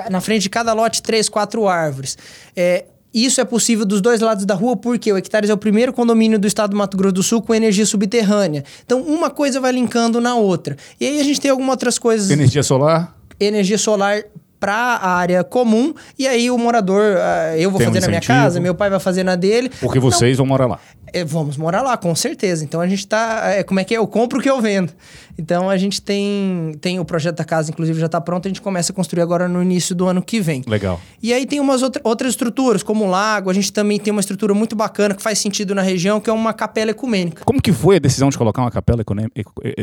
Na 0.10 0.22
frente 0.22 0.44
de 0.44 0.50
cada 0.50 0.74
lote, 0.74 1.02
três, 1.02 1.30
quatro 1.30 1.68
árvores. 1.68 2.18
É, 2.56 2.86
isso 3.14 3.40
é 3.40 3.46
possível 3.46 3.86
dos 3.86 4.02
dois 4.02 4.20
lados 4.20 4.46
da 4.46 4.54
rua, 4.54 4.76
porque 4.76 5.12
o 5.12 5.18
Hectares 5.18 5.50
é 5.50 5.54
o 5.54 5.58
primeiro 5.58 5.94
condomínio 5.94 6.38
do 6.38 6.48
estado 6.48 6.72
do 6.72 6.76
Mato 6.76 6.98
Grosso 6.98 7.14
do 7.14 7.24
Sul 7.24 7.42
com 7.42 7.56
energia 7.56 7.86
subterrânea. 7.86 8.64
Então, 8.86 9.02
uma 9.02 9.30
coisa 9.30 9.60
vai 9.60 9.72
linkando 9.72 10.20
na 10.20 10.36
outra. 10.36 10.76
E 11.00 11.06
aí 11.06 11.20
a 11.20 11.24
gente 11.24 11.40
tem 11.40 11.50
algumas 11.50 11.72
outras 11.72 11.98
coisas. 11.98 12.30
Energia 12.30 12.62
solar? 12.62 13.16
Energia 13.40 13.78
solar 13.78 14.24
para 14.66 14.74
a 14.74 15.10
área 15.12 15.44
comum 15.44 15.94
e 16.18 16.28
aí 16.28 16.50
o 16.50 16.58
morador, 16.58 17.18
uh, 17.18 17.56
eu 17.56 17.70
vou 17.70 17.78
Tem 17.78 17.86
fazer 17.86 18.00
um 18.00 18.02
na 18.02 18.08
minha 18.08 18.22
casa, 18.22 18.60
meu 18.60 18.74
pai 18.74 18.90
vai 18.90 19.00
fazer 19.00 19.24
na 19.24 19.36
dele. 19.36 19.70
Porque 19.80 20.00
vocês 20.00 20.38
vão 20.38 20.48
morar 20.48 20.66
lá. 20.66 20.80
É, 21.14 21.24
vamos 21.24 21.56
morar 21.56 21.84
lá, 21.84 21.96
com 21.96 22.14
certeza. 22.16 22.64
Então 22.66 22.82
a 22.82 22.88
gente 22.88 23.08
tá. 23.08 23.44
É, 23.46 23.64
como 23.64 23.80
é 23.80 23.84
que 23.84 23.94
é? 23.94 23.98
Eu 23.98 24.08
compro 24.08 24.40
o 24.40 24.42
que 24.42 24.50
eu 24.50 24.60
vendo. 24.60 24.92
Então 25.38 25.70
a 25.70 25.78
gente 25.78 26.02
tem, 26.02 26.76
tem 26.80 27.00
o 27.00 27.06
projeto 27.06 27.38
da 27.38 27.44
casa, 27.44 27.70
inclusive 27.70 28.00
já 28.00 28.06
está 28.06 28.22
pronto, 28.22 28.48
a 28.48 28.50
gente 28.50 28.62
começa 28.62 28.92
a 28.92 28.96
construir 28.96 29.22
agora 29.22 29.48
no 29.48 29.62
início 29.62 29.94
do 29.94 30.08
ano 30.08 30.22
que 30.22 30.40
vem. 30.40 30.64
Legal. 30.66 31.00
E 31.22 31.34
aí 31.34 31.46
tem 31.46 31.60
umas 31.60 31.82
outra, 31.82 32.02
outras 32.04 32.32
estruturas, 32.32 32.82
como 32.82 33.06
o 33.06 33.08
lago, 33.08 33.50
a 33.50 33.54
gente 33.54 33.72
também 33.72 34.00
tem 34.00 34.12
uma 34.12 34.22
estrutura 34.22 34.54
muito 34.54 34.76
bacana 34.76 35.14
que 35.14 35.22
faz 35.22 35.40
sentido 35.40 35.76
na 35.76 35.82
região, 35.82 36.22
que 36.22 36.30
é 36.30 36.34
uma 36.34 36.54
capela 36.54 36.92
ecumênica. 36.92 37.44
Como 37.44 37.62
que 37.62 37.74
foi 37.74 37.98
a 37.98 38.00
decisão 38.00 38.30
de 38.30 38.38
colocar 38.38 38.62
uma 38.62 38.72
capela 38.72 39.04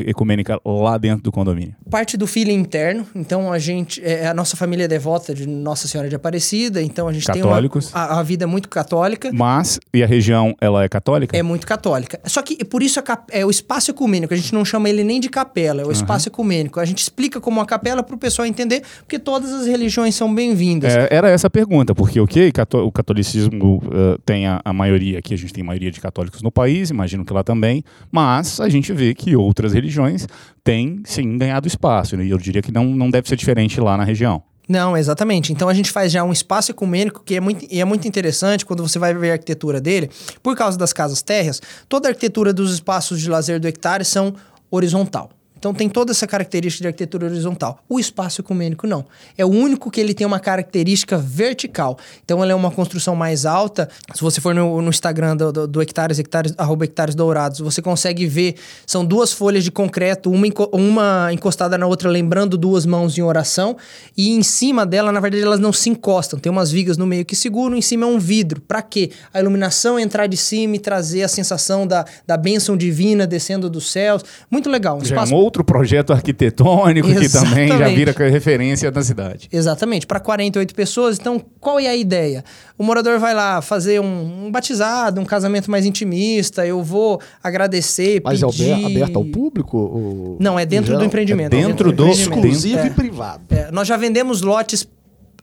ecumênica 0.06 0.58
lá 0.64 0.96
dentro 0.96 1.22
do 1.22 1.30
condomínio? 1.30 1.74
Parte 1.90 2.16
do 2.16 2.26
feeling 2.26 2.54
interno, 2.54 3.06
então 3.14 3.52
a 3.52 3.58
gente, 3.58 4.02
é, 4.02 4.26
a 4.26 4.34
nossa 4.34 4.56
família 4.56 4.71
família 4.72 4.88
devota 4.88 5.34
de 5.34 5.46
Nossa 5.46 5.86
Senhora 5.86 6.08
de 6.08 6.16
Aparecida, 6.16 6.80
então 6.80 7.06
a 7.06 7.12
gente 7.12 7.26
Católicos. 7.26 7.92
tem 7.92 8.00
uma, 8.00 8.06
a, 8.08 8.20
a 8.20 8.22
vida 8.22 8.44
é 8.44 8.46
muito 8.46 8.70
católica. 8.70 9.30
Mas, 9.30 9.78
e 9.92 10.02
a 10.02 10.06
região, 10.06 10.54
ela 10.62 10.82
é 10.82 10.88
católica? 10.88 11.36
É 11.36 11.42
muito 11.42 11.66
católica. 11.66 12.18
Só 12.24 12.40
que 12.40 12.64
por 12.64 12.82
isso 12.82 13.02
cap- 13.02 13.30
é 13.30 13.44
o 13.44 13.50
espaço 13.50 13.90
ecumênico. 13.90 14.32
A 14.32 14.36
gente 14.36 14.54
não 14.54 14.64
chama 14.64 14.88
ele 14.88 15.04
nem 15.04 15.20
de 15.20 15.28
capela, 15.28 15.82
é 15.82 15.84
o 15.84 15.92
espaço 15.92 16.26
ecumênico. 16.30 16.80
A 16.80 16.86
gente 16.86 17.00
explica 17.02 17.38
como 17.38 17.60
uma 17.60 17.66
capela 17.66 18.02
para 18.02 18.14
o 18.14 18.18
pessoal 18.18 18.46
entender, 18.46 18.82
porque 19.00 19.18
todas 19.18 19.52
as 19.52 19.66
religiões 19.66 20.14
são 20.14 20.34
bem-vindas. 20.34 20.94
É, 20.96 21.08
era 21.10 21.28
essa 21.28 21.48
a 21.48 21.50
pergunta, 21.50 21.94
porque 21.94 22.18
ok, 22.18 22.50
cató- 22.50 22.82
o 22.82 22.90
catolicismo 22.90 23.82
eh, 23.92 24.16
tem 24.24 24.46
a, 24.46 24.58
a 24.64 24.72
maioria 24.72 25.18
aqui, 25.18 25.34
a 25.34 25.36
gente 25.38 25.52
tem 25.52 25.62
maioria 25.62 25.90
de 25.90 26.00
católicos 26.00 26.40
no 26.40 26.50
país, 26.50 26.88
imagino 26.88 27.26
que 27.26 27.32
lá 27.34 27.44
também, 27.44 27.84
mas 28.10 28.58
a 28.58 28.70
gente 28.70 28.90
vê 28.94 29.12
que 29.12 29.36
outras 29.36 29.74
religiões 29.74 30.26
têm 30.64 31.02
sim 31.04 31.36
ganhado 31.36 31.68
espaço, 31.68 32.16
né? 32.16 32.24
e 32.24 32.30
eu 32.30 32.38
diria 32.38 32.62
que 32.62 32.72
não, 32.72 32.84
não 32.86 33.10
deve 33.10 33.28
ser 33.28 33.36
diferente 33.36 33.78
lá 33.80 33.96
na 33.98 34.04
região. 34.04 34.42
Não, 34.72 34.96
exatamente. 34.96 35.52
Então 35.52 35.68
a 35.68 35.74
gente 35.74 35.90
faz 35.90 36.10
já 36.10 36.24
um 36.24 36.32
espaço 36.32 36.70
ecumênico 36.70 37.22
que 37.22 37.34
é 37.34 37.40
muito, 37.40 37.66
é 37.70 37.84
muito 37.84 38.08
interessante 38.08 38.64
quando 38.64 38.82
você 38.82 38.98
vai 38.98 39.12
ver 39.12 39.28
a 39.28 39.32
arquitetura 39.34 39.78
dele, 39.82 40.10
por 40.42 40.56
causa 40.56 40.78
das 40.78 40.94
casas 40.94 41.20
térreas, 41.20 41.60
toda 41.90 42.08
a 42.08 42.10
arquitetura 42.10 42.54
dos 42.54 42.72
espaços 42.72 43.20
de 43.20 43.28
lazer 43.28 43.60
do 43.60 43.68
hectare 43.68 44.02
são 44.02 44.34
horizontal. 44.70 45.28
Então 45.62 45.72
tem 45.72 45.88
toda 45.88 46.10
essa 46.10 46.26
característica 46.26 46.82
de 46.82 46.88
arquitetura 46.88 47.26
horizontal. 47.26 47.78
O 47.88 48.00
espaço 48.00 48.40
ecumênico 48.40 48.84
não. 48.84 49.04
É 49.38 49.44
o 49.44 49.48
único 49.48 49.92
que 49.92 50.00
ele 50.00 50.12
tem 50.12 50.26
uma 50.26 50.40
característica 50.40 51.16
vertical. 51.16 51.96
Então 52.24 52.42
ele 52.42 52.50
é 52.50 52.54
uma 52.54 52.72
construção 52.72 53.14
mais 53.14 53.46
alta. 53.46 53.88
Se 54.12 54.20
você 54.20 54.40
for 54.40 54.52
no, 54.56 54.82
no 54.82 54.90
Instagram 54.90 55.36
do, 55.36 55.52
do, 55.52 55.68
do 55.68 55.80
hectares, 55.80 56.18
hectares, 56.18 56.52
arroba 56.58 56.84
hectares 56.84 57.14
dourados, 57.14 57.60
você 57.60 57.80
consegue 57.80 58.26
ver. 58.26 58.56
São 58.84 59.04
duas 59.04 59.32
folhas 59.32 59.62
de 59.62 59.70
concreto, 59.70 60.32
uma, 60.32 60.48
uma 60.72 61.32
encostada 61.32 61.78
na 61.78 61.86
outra, 61.86 62.10
lembrando 62.10 62.58
duas 62.58 62.84
mãos 62.84 63.16
em 63.16 63.22
oração. 63.22 63.76
E 64.16 64.30
em 64.30 64.42
cima 64.42 64.84
dela, 64.84 65.12
na 65.12 65.20
verdade, 65.20 65.44
elas 65.44 65.60
não 65.60 65.72
se 65.72 65.88
encostam. 65.88 66.40
Tem 66.40 66.50
umas 66.50 66.72
vigas 66.72 66.96
no 66.96 67.06
meio 67.06 67.24
que 67.24 67.36
seguram, 67.36 67.76
em 67.76 67.82
cima 67.82 68.04
é 68.04 68.08
um 68.08 68.18
vidro. 68.18 68.60
Para 68.60 68.82
quê? 68.82 69.12
A 69.32 69.38
iluminação 69.38 69.96
entrar 69.96 70.26
de 70.26 70.36
cima 70.36 70.74
e 70.74 70.80
trazer 70.80 71.22
a 71.22 71.28
sensação 71.28 71.86
da, 71.86 72.04
da 72.26 72.36
bênção 72.36 72.76
divina 72.76 73.28
descendo 73.28 73.70
dos 73.70 73.92
céus. 73.92 74.24
Muito 74.50 74.68
legal. 74.68 74.96
Um 74.96 75.04
Já 75.04 75.14
é 75.14 75.18
espaço 75.18 75.32
um 75.32 75.51
outro 75.52 75.62
projeto 75.64 76.12
arquitetônico 76.14 77.06
que 77.08 77.28
também 77.28 77.68
já 77.68 77.74
Exatamente. 77.74 77.94
vira 77.94 78.30
referência 78.30 78.90
da 78.90 79.02
cidade. 79.02 79.48
Exatamente, 79.52 80.06
para 80.06 80.18
48 80.18 80.74
pessoas. 80.74 81.18
Então, 81.18 81.38
qual 81.60 81.78
é 81.78 81.86
a 81.88 81.94
ideia? 81.96 82.42
O 82.78 82.82
morador 82.82 83.18
vai 83.18 83.34
lá 83.34 83.60
fazer 83.60 84.00
um, 84.00 84.46
um 84.46 84.50
batizado, 84.50 85.20
um 85.20 85.24
casamento 85.26 85.70
mais 85.70 85.84
intimista. 85.84 86.66
Eu 86.66 86.82
vou 86.82 87.20
agradecer, 87.42 88.22
Mas 88.24 88.42
é 88.42 88.46
pedir... 88.46 88.72
aber- 88.72 88.86
aberto 88.86 89.16
ao 89.16 89.24
público? 89.26 89.76
ou- 89.76 90.36
Não, 90.40 90.58
é 90.58 90.64
dentro 90.64 90.96
do 90.96 91.04
empreendimento. 91.04 91.54
É 91.54 91.60
dentro 91.66 91.92
do- 91.92 92.04
empreendimento. 92.08 92.38
Exclusivo 92.46 92.78
É. 92.78 92.86
e 92.86 92.90
privado. 92.90 93.42
É, 93.50 93.70
nós 93.70 93.86
já 93.86 93.96
vendemos 93.98 94.40
lotes. 94.40 94.88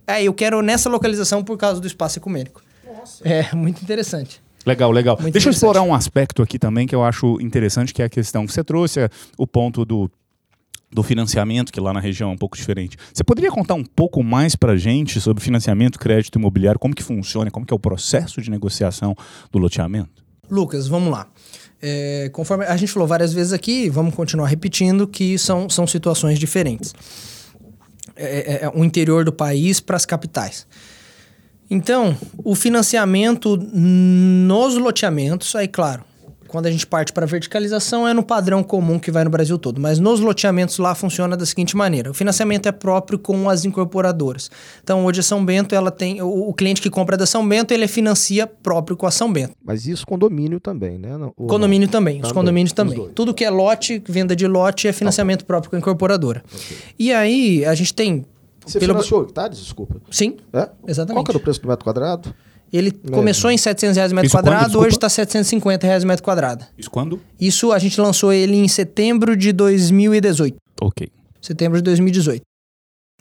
É, 0.08 0.24
eu 0.24 0.34
quero 0.34 0.62
nessa 0.64 0.90
localização 0.90 1.44
por 1.44 1.56
causa 1.56 1.80
do 1.80 1.86
espaço 1.86 2.18
ecumênico. 2.18 2.64
É, 3.24 3.56
muito 3.56 3.82
interessante. 3.84 4.42
Legal, 4.70 4.92
legal. 4.92 5.18
Muito 5.20 5.34
Deixa 5.34 5.50
eu 5.50 5.52
explorar 5.52 5.82
um 5.82 5.94
aspecto 5.94 6.42
aqui 6.42 6.60
também 6.60 6.86
que 6.88 6.94
eu 6.96 7.04
acho 7.04 7.40
interessante, 7.42 7.94
que 7.94 8.02
é 8.02 8.06
a 8.06 8.10
questão 8.10 8.46
que 8.46 8.54
você 8.54 8.64
trouxe, 8.64 9.00
é 9.02 9.10
o 9.38 9.48
ponto 9.48 9.84
do, 9.84 10.10
do 10.92 11.02
financiamento, 11.04 11.72
que 11.72 11.80
lá 11.80 11.92
na 11.92 12.00
região 12.00 12.30
é 12.30 12.34
um 12.34 12.38
pouco 12.38 12.56
diferente. 12.56 12.98
Você 13.14 13.24
poderia 13.24 13.52
contar 13.52 13.74
um 13.74 13.84
pouco 13.84 14.24
mais 14.24 14.56
pra 14.56 14.76
gente 14.78 15.20
sobre 15.20 15.44
financiamento, 15.44 15.98
crédito 16.00 16.38
imobiliário, 16.38 16.80
como 16.80 16.94
que 16.96 17.04
funciona, 17.04 17.50
como 17.52 17.66
que 17.66 17.74
é 17.74 17.76
o 17.76 17.80
processo 17.80 18.42
de 18.42 18.50
negociação 18.52 19.16
do 19.52 19.58
loteamento? 19.60 20.24
Lucas, 20.50 20.88
vamos 20.88 21.12
lá. 21.12 21.28
É, 21.82 22.30
conforme 22.34 22.66
a 22.66 22.76
gente 22.76 22.92
falou 22.92 23.08
várias 23.08 23.32
vezes 23.34 23.54
aqui, 23.54 23.90
vamos 23.90 24.14
continuar 24.14 24.48
repetindo 24.48 25.08
que 25.08 25.38
são, 25.38 25.70
são 25.70 25.88
situações 25.88 26.38
diferentes. 26.38 26.94
É, 28.16 28.54
é- 28.64 28.66
é 28.66 28.70
o 28.74 28.84
interior 28.84 29.24
do 29.24 29.32
país 29.32 29.80
para 29.80 29.96
as 29.96 30.06
capitais. 30.06 30.68
Então, 31.70 32.18
o 32.44 32.56
financiamento 32.56 33.58
nos 33.58 34.76
loteamentos, 34.76 35.56
aí 35.56 35.68
claro, 35.68 36.04
quando 36.48 36.66
a 36.66 36.72
gente 36.72 36.88
parte 36.88 37.14
para 37.14 37.28
verticalização 37.28 38.08
é 38.08 38.14
no 38.14 38.24
padrão 38.24 38.64
comum 38.64 38.98
que 38.98 39.12
vai 39.12 39.24
no 39.24 39.30
Brasil 39.30 39.56
todo, 39.58 39.80
mas 39.80 40.00
nos 40.00 40.20
loteamentos 40.20 40.80
lá 40.80 40.96
funciona 40.96 41.38
da 41.38 41.46
seguinte 41.46 41.78
maneira: 41.78 42.10
o 42.10 42.14
financiamento 42.14 42.68
é 42.68 42.72
próprio 42.72 43.20
com 43.20 43.48
as 43.48 43.66
incorporadoras. 43.66 44.50
Então, 44.84 45.06
hoje 45.06 45.20
a 45.20 45.24
São 45.24 45.46
Bento, 45.46 45.76
ela 45.76 45.92
tem 45.92 46.24
o, 46.24 46.50
o 46.50 46.54
cliente 46.54 46.82
que 46.82 46.90
compra 46.90 47.16
da 47.16 47.28
São 47.28 47.48
Bento, 47.48 47.72
ele 47.72 47.88
financia 47.88 48.48
próprio 48.48 48.98
com 48.98 49.06
a 49.06 49.12
São 49.12 49.32
Bento. 49.32 49.54
Mas 49.64 49.86
isso 49.86 50.08
condomínio 50.08 50.60
também, 50.60 50.98
né? 50.98 51.16
Ou 51.38 51.46
Condomínio 51.46 51.86
não? 51.88 51.92
também, 51.92 52.16
os 52.16 52.22
Também, 52.24 52.34
condomínios 52.34 52.72
os 52.72 52.76
também. 52.76 52.96
dois. 52.96 53.12
Tudo 53.14 53.32
que 53.32 53.46
é 53.46 53.50
lote, 53.52 54.02
venda 54.10 54.36
de 54.36 54.48
lote, 54.48 54.88
é 54.88 54.92
financiamento 54.92 55.46
próprio 55.46 55.70
com 55.70 55.76
a 55.76 55.80
incorporadora. 55.80 56.44
E 56.98 57.14
aí, 57.14 57.64
a 57.64 57.76
gente 57.76 57.94
tem. 57.94 58.26
Você 58.66 58.80
pelo- 58.80 58.94
financiou 58.94 59.24
hectares? 59.24 59.60
Desculpa. 59.60 60.02
Sim, 60.12 60.38
É? 60.54 60.70
Exatamente. 60.88 61.16
Qual 61.18 61.24
que 61.26 61.32
era 61.32 61.38
o 61.38 61.42
preço 61.42 61.62
do 61.62 61.68
metro 61.68 61.84
quadrado? 61.84 62.34
ele 62.72 62.92
começou 62.92 63.50
em 63.50 63.58
700 63.58 63.98
reais 63.98 64.12
o 64.12 64.16
metro 64.16 64.28
Isso 64.28 64.38
quadrado, 64.38 64.78
hoje 64.80 64.90
está 64.96 65.10
750 65.10 65.88
reais 65.88 66.04
o 66.04 66.08
metro 66.08 66.24
quadrado. 66.24 66.64
Isso 66.78 66.92
quando? 66.92 67.20
Isso 67.40 67.72
a 67.72 67.80
gente 67.80 68.00
lançou 68.00 68.32
ele 68.32 68.56
em 68.58 68.68
setembro 68.68 69.36
de 69.36 69.52
2018. 69.52 70.56
Ok. 70.80 71.10
Setembro 71.42 71.78
de 71.80 71.84
2018. 71.84 72.44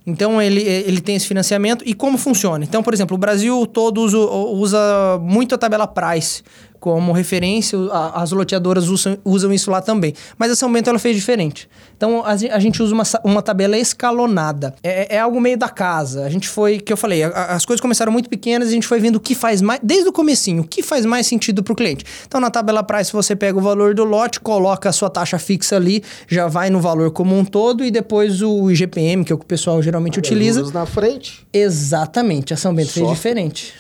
Então 0.07 0.41
ele, 0.41 0.63
ele 0.63 1.01
tem 1.01 1.17
esse 1.17 1.27
financiamento 1.27 1.83
e 1.87 1.93
como 1.95 2.17
funciona? 2.17 2.65
Então, 2.65 2.83
por 2.83 2.95
exemplo, 2.95 3.15
o 3.15 3.19
Brasil 3.19 3.67
todo 3.67 4.01
usa, 4.03 4.19
usa 4.19 5.19
muito 5.23 5.55
a 5.55 5.59
tabela 5.59 5.87
Price 5.87 6.43
como 6.81 7.13
referência, 7.13 7.79
a- 7.91 8.23
as 8.23 8.31
loteadoras 8.33 8.89
usam, 8.89 9.19
usam 9.25 9.53
isso 9.53 9.71
lá 9.71 9.81
também. 9.81 10.15
Mas 10.39 10.51
a 10.53 10.57
São 10.57 10.73
Bento 10.73 10.89
ela 10.91 10.99
fez 10.99 11.17
diferente. 11.17 11.69
Então 11.97 12.23
a, 12.25 12.31
a 12.33 12.59
gente 12.59 12.83
usa 12.83 12.95
uma, 12.95 13.03
uma 13.25 13.43
tabela 13.43 13.77
escalonada. 13.77 14.75
É, 14.83 15.17
é 15.17 15.19
algo 15.19 15.41
meio 15.41 15.59
da 15.59 15.69
casa. 15.69 16.25
A 16.25 16.29
gente 16.31 16.49
foi, 16.49 16.79
que 16.79 16.93
eu 16.93 16.97
falei, 16.97 17.23
a- 17.25 17.47
as 17.47 17.65
coisas 17.65 17.81
começaram 17.81 18.13
muito 18.13 18.29
pequenas 18.29 18.69
e 18.69 18.71
a 18.71 18.75
gente 18.75 18.87
foi 18.87 19.01
vendo 19.01 19.17
o 19.17 19.21
que 19.21 19.35
faz 19.35 19.61
mais, 19.61 19.81
desde 19.83 20.09
o 20.09 20.13
comecinho, 20.13 20.63
o 20.63 20.67
que 20.67 20.83
faz 20.83 21.05
mais 21.05 21.27
sentido 21.27 21.63
para 21.63 21.73
o 21.73 21.77
cliente. 21.77 22.05
Então 22.27 22.41
na 22.41 22.51
tabela 22.51 22.83
Price 22.83 23.13
você 23.13 23.35
pega 23.35 23.59
o 23.59 23.61
valor 23.61 23.95
do 23.95 24.05
lote, 24.05 24.41
coloca 24.41 24.89
a 24.89 24.93
sua 24.93 25.11
taxa 25.11 25.39
fixa 25.39 25.77
ali, 25.77 26.03
já 26.29 26.47
vai 26.47 26.71
no 26.71 26.81
valor 26.81 27.11
como 27.11 27.37
um 27.37 27.45
todo 27.45 27.85
e 27.85 27.91
depois 27.91 28.41
o 28.43 28.71
IGPM, 28.71 29.25
que 29.25 29.33
é 29.33 29.35
o 29.35 29.39
que 29.39 29.45
o 29.45 29.49
pessoal 29.49 29.83
geralmente 29.83 30.19
utiliza. 30.19 30.61
Juros 30.61 30.73
na 30.73 30.87
frente. 30.87 31.47
Exatamente, 31.53 32.55
a 32.55 32.57
São 32.57 32.75
Bento 32.75 32.93
fez 32.93 33.07
Só. 33.07 33.13
diferente. 33.13 33.75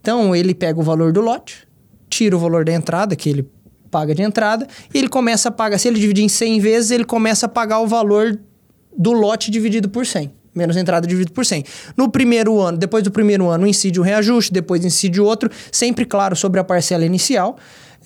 Então 0.00 0.34
ele 0.36 0.54
pega 0.54 0.78
o 0.78 0.82
valor 0.82 1.12
do 1.12 1.20
lote, 1.20 1.65
tira 2.16 2.34
o 2.34 2.38
valor 2.38 2.64
da 2.64 2.72
entrada, 2.72 3.14
que 3.14 3.28
ele 3.28 3.46
paga 3.90 4.14
de 4.14 4.22
entrada, 4.22 4.66
e 4.92 4.98
ele 4.98 5.08
começa 5.08 5.48
a 5.48 5.52
pagar. 5.52 5.78
Se 5.78 5.86
ele 5.88 6.00
dividir 6.00 6.24
em 6.24 6.28
100 6.28 6.60
vezes, 6.60 6.90
ele 6.90 7.04
começa 7.04 7.46
a 7.46 7.48
pagar 7.48 7.80
o 7.80 7.86
valor 7.86 8.38
do 8.96 9.12
lote 9.12 9.50
dividido 9.50 9.88
por 9.88 10.06
100. 10.06 10.32
Menos 10.54 10.76
entrada 10.78 11.06
dividido 11.06 11.32
por 11.32 11.44
100. 11.44 11.64
No 11.94 12.08
primeiro 12.08 12.58
ano, 12.58 12.78
depois 12.78 13.04
do 13.04 13.10
primeiro 13.10 13.46
ano, 13.48 13.66
incide 13.66 14.00
um 14.00 14.02
reajuste, 14.02 14.50
depois 14.50 14.82
incide 14.82 15.20
outro, 15.20 15.50
sempre 15.70 16.06
claro 16.06 16.34
sobre 16.34 16.58
a 16.58 16.64
parcela 16.64 17.04
inicial. 17.04 17.58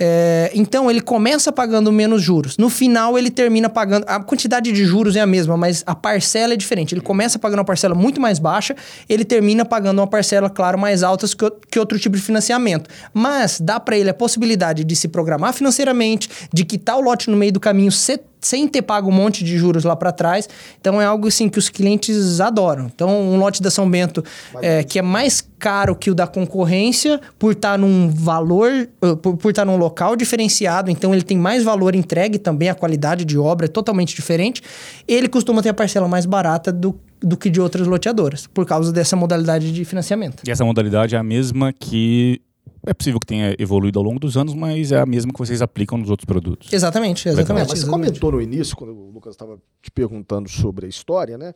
É, 0.03 0.51
então 0.55 0.91
ele 0.91 1.03
começa 1.03 1.53
pagando 1.53 1.93
menos 1.93 2.23
juros. 2.23 2.57
No 2.57 2.71
final 2.71 3.19
ele 3.19 3.31
termina 3.31 3.69
pagando. 3.69 4.05
A 4.07 4.19
quantidade 4.19 4.73
de 4.73 4.85
juros 4.87 5.15
é 5.15 5.21
a 5.21 5.27
mesma, 5.27 5.59
mas 5.59 5.83
a 5.87 5.95
parcela 5.95 6.55
é 6.55 6.57
diferente. 6.57 6.95
Ele 6.95 7.03
começa 7.03 7.39
pagando 7.39 7.59
uma 7.59 7.65
parcela 7.67 7.95
muito 7.95 8.19
mais 8.19 8.39
baixa, 8.39 8.75
ele 9.09 9.25
termina 9.27 9.63
pagando 9.65 9.99
uma 9.99 10.07
parcela, 10.07 10.49
claro, 10.49 10.79
mais 10.79 11.03
alta 11.03 11.27
que, 11.29 11.51
que 11.71 11.79
outro 11.79 11.99
tipo 11.99 12.17
de 12.17 12.23
financiamento. 12.23 12.89
Mas 13.13 13.61
dá 13.61 13.79
para 13.79 13.97
ele 13.99 14.09
a 14.09 14.15
possibilidade 14.15 14.85
de 14.85 14.97
se 14.97 15.07
programar 15.07 15.53
financeiramente, 15.53 16.31
de 16.51 16.65
quitar 16.65 16.97
o 16.97 17.03
lote 17.03 17.29
no 17.29 17.37
meio 17.37 17.53
do 17.53 17.61
caminho 17.61 17.93
se- 17.93 18.21
sem 18.41 18.67
ter 18.67 18.83
pago 18.83 19.09
um 19.09 19.13
monte 19.13 19.45
de 19.45 19.57
juros 19.59 19.85
lá 19.85 19.95
para 19.95 20.13
trás. 20.13 20.49
Então 20.81 21.01
é 21.01 21.05
algo 21.05 21.29
assim 21.29 21.49
que 21.49 21.59
os 21.59 21.69
clientes 21.69 22.41
adoram. 22.41 22.87
Então 22.87 23.09
um 23.09 23.39
lote 23.39 23.63
da 23.63 23.71
São 23.71 23.89
Bento 23.89 24.25
é, 24.63 24.83
que 24.83 24.99
é 24.99 25.03
mais 25.03 25.41
caro 25.59 25.95
que 25.95 26.11
o 26.11 26.15
da 26.15 26.27
concorrência 26.27 27.21
por 27.39 27.53
estar 27.53 27.79
num 27.79 28.09
valor, 28.09 28.71
eh, 28.71 29.15
por, 29.23 29.37
por 29.37 29.51
estar 29.51 29.65
num 29.65 29.77
local 29.77 30.17
diferenciado, 30.17 30.91
então 30.91 31.13
ele 31.13 31.23
tem 31.23 31.37
mais 31.37 31.63
valor 31.63 31.95
entregue 31.95 32.39
também, 32.39 32.71
a 32.71 32.75
qualidade 32.75 33.25
de 33.27 33.39
obra 33.39 33.67
é 33.67 33.69
totalmente 33.69 34.15
diferente. 34.15 34.63
Ele 35.07 35.29
costuma 35.29 35.63
ter 35.63 35.69
a 35.69 35.75
parcela 35.75 36.09
mais 36.09 36.25
barata 36.25 36.73
do, 36.73 36.99
do 37.21 37.37
que 37.37 37.51
de 37.51 37.61
outras 37.61 37.87
loteadoras, 37.87 38.47
por 38.47 38.65
causa 38.65 38.91
dessa 38.91 39.15
modalidade 39.15 39.71
de 39.71 39.85
financiamento. 39.85 40.43
E 40.47 40.51
essa 40.51 40.65
modalidade 40.65 41.15
é 41.15 41.19
a 41.19 41.23
mesma 41.23 41.73
que 41.73 42.41
é 42.87 42.95
possível 42.95 43.21
que 43.21 43.27
tenha 43.27 43.55
evoluído 43.59 43.99
ao 43.99 44.05
longo 44.05 44.19
dos 44.19 44.37
anos, 44.37 44.55
mas 44.55 44.93
é 44.93 44.99
a 45.01 45.07
mesma 45.07 45.33
que 45.33 45.39
vocês 45.39 45.61
aplicam 45.63 45.99
nos 45.99 46.11
outros 46.11 46.25
produtos. 46.25 46.73
Exatamente, 46.73 47.29
É, 47.29 47.33
exatamente. 47.33 47.63
mas 47.63 47.69
você 47.79 47.85
exatamente. 47.85 48.09
comentou 48.21 48.33
no 48.33 48.41
início, 48.41 48.77
quando 48.77 48.93
o 48.95 49.11
Lucas 49.11 49.35
estava 49.35 49.59
te 49.83 49.91
perguntando 49.91 50.49
sobre 50.49 50.87
a 50.87 50.89
história, 50.89 51.37
né? 51.39 51.53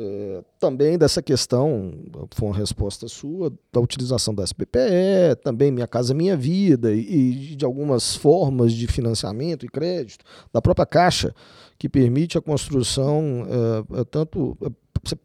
É, 0.00 0.44
também 0.60 0.96
dessa 0.96 1.20
questão, 1.20 1.92
foi 2.32 2.48
uma 2.48 2.56
resposta 2.56 3.08
sua, 3.08 3.52
da 3.72 3.80
utilização 3.80 4.32
da 4.32 4.44
SBPE, 4.44 5.34
também 5.42 5.72
Minha 5.72 5.88
Casa 5.88 6.14
Minha 6.14 6.36
Vida, 6.36 6.94
e, 6.94 7.52
e 7.52 7.56
de 7.56 7.64
algumas 7.64 8.14
formas 8.14 8.72
de 8.72 8.86
financiamento 8.86 9.66
e 9.66 9.68
crédito, 9.68 10.24
da 10.52 10.62
própria 10.62 10.86
Caixa, 10.86 11.34
que 11.76 11.88
permite 11.88 12.38
a 12.38 12.40
construção, 12.40 13.44
é, 13.94 14.00
é, 14.00 14.04
tanto. 14.04 14.56
é, 14.62 14.70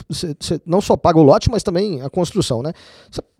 Você, 0.08 0.60
não 0.66 0.80
só 0.80 0.96
paga 0.96 1.20
o 1.20 1.22
lote, 1.22 1.48
mas 1.50 1.62
também 1.62 2.00
a 2.02 2.10
construção, 2.10 2.60
né? 2.60 2.72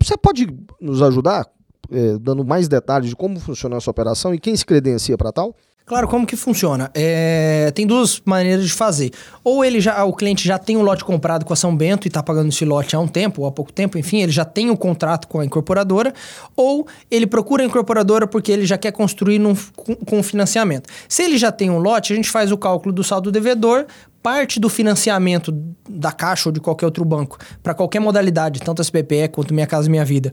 Você 0.01 0.15
pode 0.15 0.47
nos 0.79 1.01
ajudar, 1.01 1.45
é, 1.91 2.17
dando 2.19 2.43
mais 2.43 2.67
detalhes 2.67 3.09
de 3.09 3.15
como 3.15 3.39
funciona 3.39 3.77
essa 3.77 3.89
operação 3.89 4.33
e 4.33 4.39
quem 4.39 4.55
se 4.55 4.65
credencia 4.65 5.17
para 5.17 5.31
tal? 5.31 5.55
Claro, 5.85 6.07
como 6.07 6.25
que 6.25 6.35
funciona? 6.35 6.89
É, 6.95 7.71
tem 7.75 7.85
duas 7.85 8.19
maneiras 8.25 8.65
de 8.65 8.73
fazer. 8.73 9.11
Ou 9.43 9.63
ele 9.63 9.79
já, 9.79 10.03
o 10.03 10.13
cliente 10.13 10.47
já 10.47 10.57
tem 10.57 10.75
um 10.75 10.81
lote 10.81 11.05
comprado 11.05 11.45
com 11.45 11.53
a 11.53 11.55
São 11.55 11.77
Bento 11.77 12.07
e 12.07 12.09
está 12.09 12.23
pagando 12.23 12.49
esse 12.49 12.65
lote 12.65 12.95
há 12.95 12.99
um 12.99 13.07
tempo, 13.07 13.43
ou 13.43 13.47
há 13.47 13.51
pouco 13.51 13.71
tempo, 13.71 13.95
enfim, 13.95 14.23
ele 14.23 14.31
já 14.31 14.43
tem 14.43 14.71
um 14.71 14.75
contrato 14.75 15.27
com 15.27 15.39
a 15.39 15.45
incorporadora, 15.45 16.11
ou 16.55 16.87
ele 17.11 17.27
procura 17.27 17.61
a 17.61 17.67
incorporadora 17.67 18.25
porque 18.25 18.51
ele 18.51 18.65
já 18.65 18.79
quer 18.79 18.91
construir 18.93 19.37
num, 19.37 19.55
com, 19.75 19.95
com 19.95 20.23
financiamento. 20.23 20.89
Se 21.07 21.21
ele 21.21 21.37
já 21.37 21.51
tem 21.51 21.69
um 21.69 21.77
lote, 21.77 22.13
a 22.13 22.15
gente 22.15 22.31
faz 22.31 22.51
o 22.51 22.57
cálculo 22.57 22.91
do 22.91 23.03
saldo 23.03 23.31
devedor, 23.31 23.85
parte 24.23 24.59
do 24.59 24.69
financiamento 24.69 25.51
da 25.87 26.11
Caixa 26.11 26.49
ou 26.49 26.53
de 26.53 26.59
qualquer 26.59 26.87
outro 26.87 27.05
banco, 27.05 27.37
para 27.61 27.75
qualquer 27.75 27.99
modalidade, 27.99 28.59
tanto 28.59 28.83
SPPE 28.83 29.29
quanto 29.31 29.53
Minha 29.53 29.67
Casa 29.67 29.87
Minha 29.87 30.03
Vida, 30.03 30.31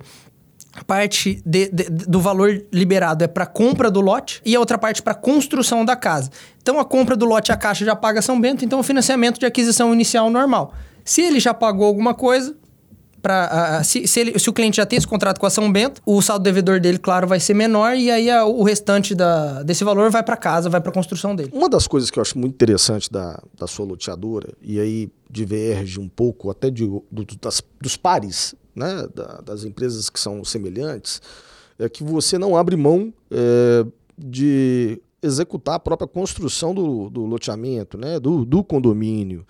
parte 0.86 1.42
de, 1.44 1.68
de, 1.70 1.84
do 1.90 2.20
valor 2.20 2.64
liberado 2.72 3.22
é 3.24 3.26
para 3.26 3.46
compra 3.46 3.90
do 3.90 4.00
lote 4.00 4.40
e 4.44 4.56
a 4.56 4.60
outra 4.60 4.78
parte 4.78 5.02
para 5.02 5.14
construção 5.14 5.84
da 5.84 5.94
casa. 5.94 6.30
Então 6.60 6.78
a 6.78 6.84
compra 6.84 7.16
do 7.16 7.24
lote 7.24 7.52
a 7.52 7.56
caixa 7.56 7.84
já 7.84 7.94
paga 7.94 8.22
São 8.22 8.40
Bento, 8.40 8.64
então 8.64 8.80
o 8.80 8.82
financiamento 8.82 9.38
de 9.38 9.46
aquisição 9.46 9.92
inicial 9.92 10.30
normal. 10.30 10.72
Se 11.04 11.20
ele 11.20 11.40
já 11.40 11.52
pagou 11.52 11.86
alguma 11.86 12.14
coisa, 12.14 12.56
para 13.22 13.80
uh, 13.80 13.84
se, 13.84 14.06
se, 14.06 14.20
ele, 14.20 14.38
se, 14.38 14.50
o 14.50 14.52
cliente 14.52 14.76
já 14.78 14.84
tem 14.84 14.96
esse 14.96 15.06
contrato 15.06 15.38
com 15.38 15.46
a 15.46 15.50
São 15.50 15.70
Bento, 15.70 16.02
o 16.04 16.20
saldo 16.20 16.42
devedor 16.42 16.80
dele, 16.80 16.98
claro, 16.98 17.26
vai 17.26 17.38
ser 17.38 17.54
menor 17.54 17.94
e 17.96 18.10
aí 18.10 18.28
a, 18.28 18.44
o 18.44 18.64
restante 18.64 19.14
da, 19.14 19.62
desse 19.62 19.84
valor 19.84 20.10
vai 20.10 20.22
para 20.22 20.36
casa, 20.36 20.68
vai 20.68 20.80
para 20.80 20.90
a 20.90 20.94
construção 20.94 21.36
dele. 21.36 21.50
Uma 21.52 21.68
das 21.68 21.86
coisas 21.86 22.10
que 22.10 22.18
eu 22.18 22.22
acho 22.22 22.36
muito 22.36 22.54
interessante 22.54 23.10
da, 23.10 23.40
da 23.56 23.68
sua 23.68 23.86
loteadora, 23.86 24.48
e 24.60 24.80
aí 24.80 25.08
diverge 25.30 26.00
um 26.00 26.08
pouco 26.08 26.50
até 26.50 26.68
de, 26.68 26.84
do, 26.84 27.24
das, 27.40 27.62
dos 27.80 27.96
pares 27.96 28.54
né, 28.74 29.06
da, 29.14 29.40
das 29.40 29.64
empresas 29.64 30.08
que 30.08 30.18
são 30.18 30.44
semelhantes, 30.44 31.20
é 31.78 31.88
que 31.88 32.02
você 32.04 32.38
não 32.38 32.56
abre 32.56 32.76
mão 32.76 33.12
é, 33.30 33.84
de 34.16 35.00
executar 35.22 35.76
a 35.76 35.80
própria 35.80 36.08
construção 36.08 36.74
do, 36.74 37.08
do 37.08 37.24
loteamento, 37.24 37.96
né, 37.96 38.18
do, 38.18 38.44
do 38.44 38.62
condomínio. 38.64 39.46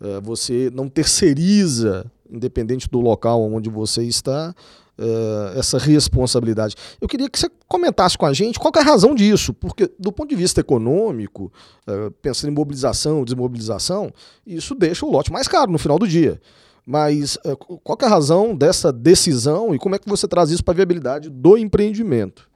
É, 0.00 0.20
você 0.20 0.70
não 0.74 0.88
terceiriza, 0.88 2.10
independente 2.30 2.88
do 2.88 3.00
local 3.00 3.42
onde 3.42 3.70
você 3.70 4.02
está, 4.02 4.54
é, 4.98 5.58
essa 5.58 5.78
responsabilidade. 5.78 6.76
Eu 7.00 7.08
queria 7.08 7.28
que 7.28 7.38
você 7.38 7.48
comentasse 7.68 8.18
com 8.18 8.26
a 8.26 8.32
gente 8.32 8.58
qual 8.58 8.72
é 8.76 8.80
a 8.80 8.84
razão 8.84 9.14
disso, 9.14 9.54
porque 9.54 9.90
do 9.98 10.12
ponto 10.12 10.28
de 10.28 10.36
vista 10.36 10.60
econômico, 10.60 11.52
é, 11.86 12.10
pensando 12.20 12.50
em 12.50 12.54
mobilização, 12.54 13.24
desmobilização, 13.24 14.12
isso 14.46 14.74
deixa 14.74 15.06
o 15.06 15.10
lote 15.10 15.32
mais 15.32 15.48
caro 15.48 15.70
no 15.70 15.78
final 15.78 15.98
do 15.98 16.06
dia. 16.06 16.40
Mas 16.84 17.38
eh, 17.44 17.56
qual 17.56 17.98
é 18.02 18.04
a 18.04 18.08
razão 18.08 18.54
dessa 18.54 18.92
decisão 18.92 19.74
e 19.74 19.78
como 19.78 19.94
é 19.94 19.98
que 19.98 20.08
você 20.08 20.26
traz 20.26 20.50
isso 20.50 20.64
para 20.64 20.72
a 20.72 20.76
viabilidade 20.76 21.30
do 21.30 21.56
empreendimento? 21.56 22.50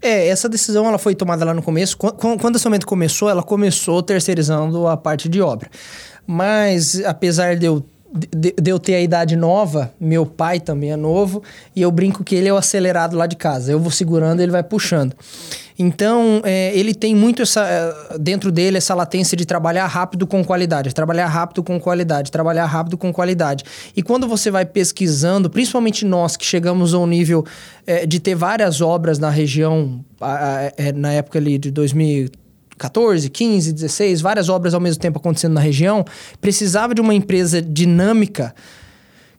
É, 0.00 0.28
essa 0.28 0.48
decisão 0.48 0.86
ela 0.86 0.98
foi 0.98 1.14
tomada 1.14 1.44
lá 1.44 1.54
no 1.54 1.62
começo. 1.62 1.96
Quando 1.96 2.56
a 2.56 2.58
Somento 2.58 2.86
começou, 2.86 3.28
ela 3.28 3.42
começou 3.42 4.02
terceirizando 4.02 4.88
a 4.88 4.96
parte 4.96 5.28
de 5.28 5.40
obra. 5.40 5.70
Mas, 6.26 7.00
apesar 7.04 7.56
de 7.56 7.66
eu 7.66 7.84
de, 8.12 8.54
de, 8.60 8.70
eu 8.70 8.78
ter 8.78 8.94
a 8.94 9.00
idade 9.00 9.36
nova, 9.36 9.92
meu 9.98 10.26
pai 10.26 10.60
também 10.60 10.92
é 10.92 10.96
novo, 10.96 11.42
e 11.74 11.82
eu 11.82 11.90
brinco 11.90 12.22
que 12.22 12.34
ele 12.34 12.48
é 12.48 12.52
o 12.52 12.56
acelerado 12.56 13.16
lá 13.16 13.26
de 13.26 13.36
casa. 13.36 13.72
Eu 13.72 13.80
vou 13.80 13.90
segurando, 13.90 14.40
ele 14.40 14.52
vai 14.52 14.62
puxando. 14.62 15.14
Então, 15.78 16.42
é, 16.44 16.76
ele 16.76 16.94
tem 16.94 17.14
muito 17.14 17.42
essa, 17.42 17.66
é, 17.66 18.18
dentro 18.18 18.52
dele 18.52 18.76
essa 18.76 18.94
latência 18.94 19.36
de 19.36 19.46
trabalhar 19.46 19.86
rápido 19.86 20.26
com 20.26 20.44
qualidade, 20.44 20.94
trabalhar 20.94 21.26
rápido 21.26 21.62
com 21.62 21.80
qualidade, 21.80 22.30
trabalhar 22.30 22.66
rápido 22.66 22.98
com 22.98 23.12
qualidade. 23.12 23.64
E 23.96 24.02
quando 24.02 24.28
você 24.28 24.50
vai 24.50 24.64
pesquisando, 24.64 25.48
principalmente 25.48 26.04
nós 26.04 26.36
que 26.36 26.44
chegamos 26.44 26.94
ao 26.94 27.06
nível 27.06 27.44
é, 27.86 28.06
de 28.06 28.20
ter 28.20 28.34
várias 28.34 28.80
obras 28.80 29.18
na 29.18 29.30
região, 29.30 30.04
a, 30.20 30.56
a, 30.56 30.72
é, 30.76 30.92
na 30.92 31.12
época 31.12 31.38
ali 31.38 31.58
de 31.58 31.70
2000 31.70 32.41
14, 32.82 33.30
15, 33.30 33.72
16, 33.72 34.20
várias 34.20 34.48
obras 34.48 34.74
ao 34.74 34.80
mesmo 34.80 35.00
tempo 35.00 35.18
acontecendo 35.18 35.52
na 35.52 35.60
região, 35.60 36.04
precisava 36.40 36.92
de 36.92 37.00
uma 37.00 37.14
empresa 37.14 37.62
dinâmica 37.62 38.52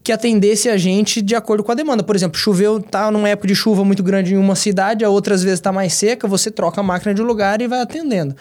que 0.02 0.14
atendesse 0.14 0.70
a 0.70 0.78
gente 0.78 1.22
de 1.22 1.36
acordo 1.36 1.62
com 1.62 1.72
a 1.72 1.76
demanda. 1.76 2.04
Por 2.04 2.16
exemplo, 2.16 2.38
choveu, 2.38 2.80
tá 2.80 3.12
numa 3.12 3.28
época 3.28 3.48
de 3.50 3.56
chuva 3.56 3.84
muito 3.84 4.02
grande 4.02 4.34
em 4.34 4.38
uma 4.38 4.56
cidade, 4.56 5.04
a 5.04 5.10
outras 5.10 5.44
vezes 5.44 5.60
está 5.60 5.74
mais 5.74 5.94
seca, 5.94 6.26
você 6.26 6.50
troca 6.50 6.80
a 6.80 6.84
máquina 6.84 7.14
de 7.14 7.22
lugar 7.22 7.62
e 7.62 7.68
vai 7.68 7.82
atendendo. 7.82 8.34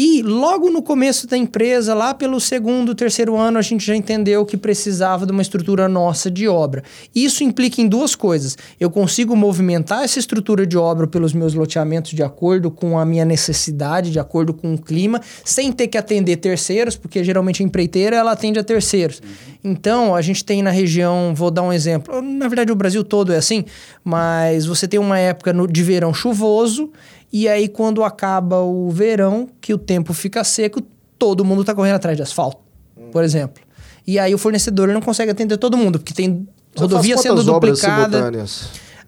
E 0.00 0.22
logo 0.22 0.70
no 0.70 0.80
começo 0.80 1.26
da 1.26 1.36
empresa, 1.36 1.92
lá 1.92 2.14
pelo 2.14 2.38
segundo, 2.38 2.94
terceiro 2.94 3.36
ano, 3.36 3.58
a 3.58 3.62
gente 3.62 3.84
já 3.84 3.96
entendeu 3.96 4.46
que 4.46 4.56
precisava 4.56 5.26
de 5.26 5.32
uma 5.32 5.42
estrutura 5.42 5.88
nossa 5.88 6.30
de 6.30 6.46
obra. 6.46 6.84
Isso 7.12 7.42
implica 7.42 7.80
em 7.80 7.88
duas 7.88 8.14
coisas. 8.14 8.56
Eu 8.78 8.90
consigo 8.90 9.34
movimentar 9.34 10.04
essa 10.04 10.20
estrutura 10.20 10.64
de 10.64 10.78
obra 10.78 11.08
pelos 11.08 11.32
meus 11.32 11.52
loteamentos 11.52 12.12
de 12.12 12.22
acordo 12.22 12.70
com 12.70 12.96
a 12.96 13.04
minha 13.04 13.24
necessidade, 13.24 14.12
de 14.12 14.20
acordo 14.20 14.54
com 14.54 14.72
o 14.72 14.78
clima, 14.78 15.20
sem 15.44 15.72
ter 15.72 15.88
que 15.88 15.98
atender 15.98 16.36
terceiros, 16.36 16.94
porque 16.94 17.24
geralmente 17.24 17.60
a 17.60 17.66
empreiteira 17.66 18.14
ela 18.14 18.30
atende 18.30 18.60
a 18.60 18.62
terceiros. 18.62 19.20
Então, 19.64 20.14
a 20.14 20.22
gente 20.22 20.44
tem 20.44 20.62
na 20.62 20.70
região, 20.70 21.34
vou 21.34 21.50
dar 21.50 21.62
um 21.62 21.72
exemplo, 21.72 22.22
na 22.22 22.46
verdade 22.46 22.70
o 22.70 22.76
Brasil 22.76 23.02
todo 23.02 23.32
é 23.32 23.36
assim, 23.36 23.64
mas 24.04 24.64
você 24.64 24.86
tem 24.86 25.00
uma 25.00 25.18
época 25.18 25.52
no, 25.52 25.66
de 25.66 25.82
verão 25.82 26.14
chuvoso 26.14 26.88
e 27.32 27.48
aí, 27.48 27.68
quando 27.68 28.02
acaba 28.02 28.60
o 28.60 28.90
verão, 28.90 29.48
que 29.60 29.74
o 29.74 29.78
tempo 29.78 30.12
fica 30.12 30.42
seco, 30.44 30.80
todo 31.18 31.44
mundo 31.44 31.60
está 31.60 31.74
correndo 31.74 31.96
atrás 31.96 32.16
de 32.16 32.22
asfalto, 32.22 32.58
hum. 32.96 33.10
por 33.10 33.22
exemplo. 33.22 33.62
E 34.06 34.18
aí 34.18 34.34
o 34.34 34.38
fornecedor 34.38 34.88
não 34.88 35.02
consegue 35.02 35.30
atender 35.30 35.58
todo 35.58 35.76
mundo, 35.76 35.98
porque 35.98 36.14
tem 36.14 36.48
rodovia 36.76 37.18
sendo 37.18 37.42
duplicada. 37.42 38.32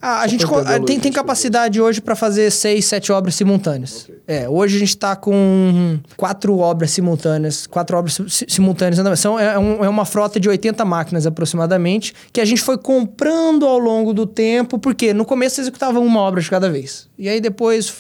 Ah, 0.03 0.21
a 0.21 0.27
gente 0.27 0.47
tem, 0.87 0.99
tem 0.99 1.13
capacidade 1.13 1.81
hoje 1.81 2.01
para 2.01 2.17
fazer 2.17 2.51
seis, 2.51 2.87
sete 2.87 3.13
obras 3.13 3.35
simultâneas. 3.35 4.05
Okay. 4.05 4.21
É, 4.27 4.49
hoje 4.49 4.77
a 4.77 4.79
gente 4.79 4.89
está 4.89 5.15
com 5.15 5.99
quatro 6.17 6.57
obras 6.59 6.91
simultâneas, 6.91 7.67
quatro 7.67 7.99
obras 7.99 8.19
simultâneas. 8.49 9.21
São, 9.21 9.39
é, 9.39 9.59
um, 9.59 9.85
é 9.85 9.89
uma 9.89 10.07
frota 10.07 10.41
de 10.41 10.49
80 10.49 10.85
máquinas 10.87 11.27
aproximadamente, 11.27 12.15
que 12.33 12.41
a 12.41 12.45
gente 12.45 12.63
foi 12.63 12.79
comprando 12.79 13.67
ao 13.67 13.79
longo 13.79 14.15
do 14.15 14.25
tempo, 14.25 14.79
porque 14.79 15.13
no 15.13 15.27
começo 15.27 15.61
executava 15.61 16.01
uma 16.01 16.21
obra 16.21 16.41
de 16.41 16.49
cada 16.49 16.71
vez. 16.71 17.07
E 17.19 17.29
aí 17.29 17.41
depois 17.41 17.93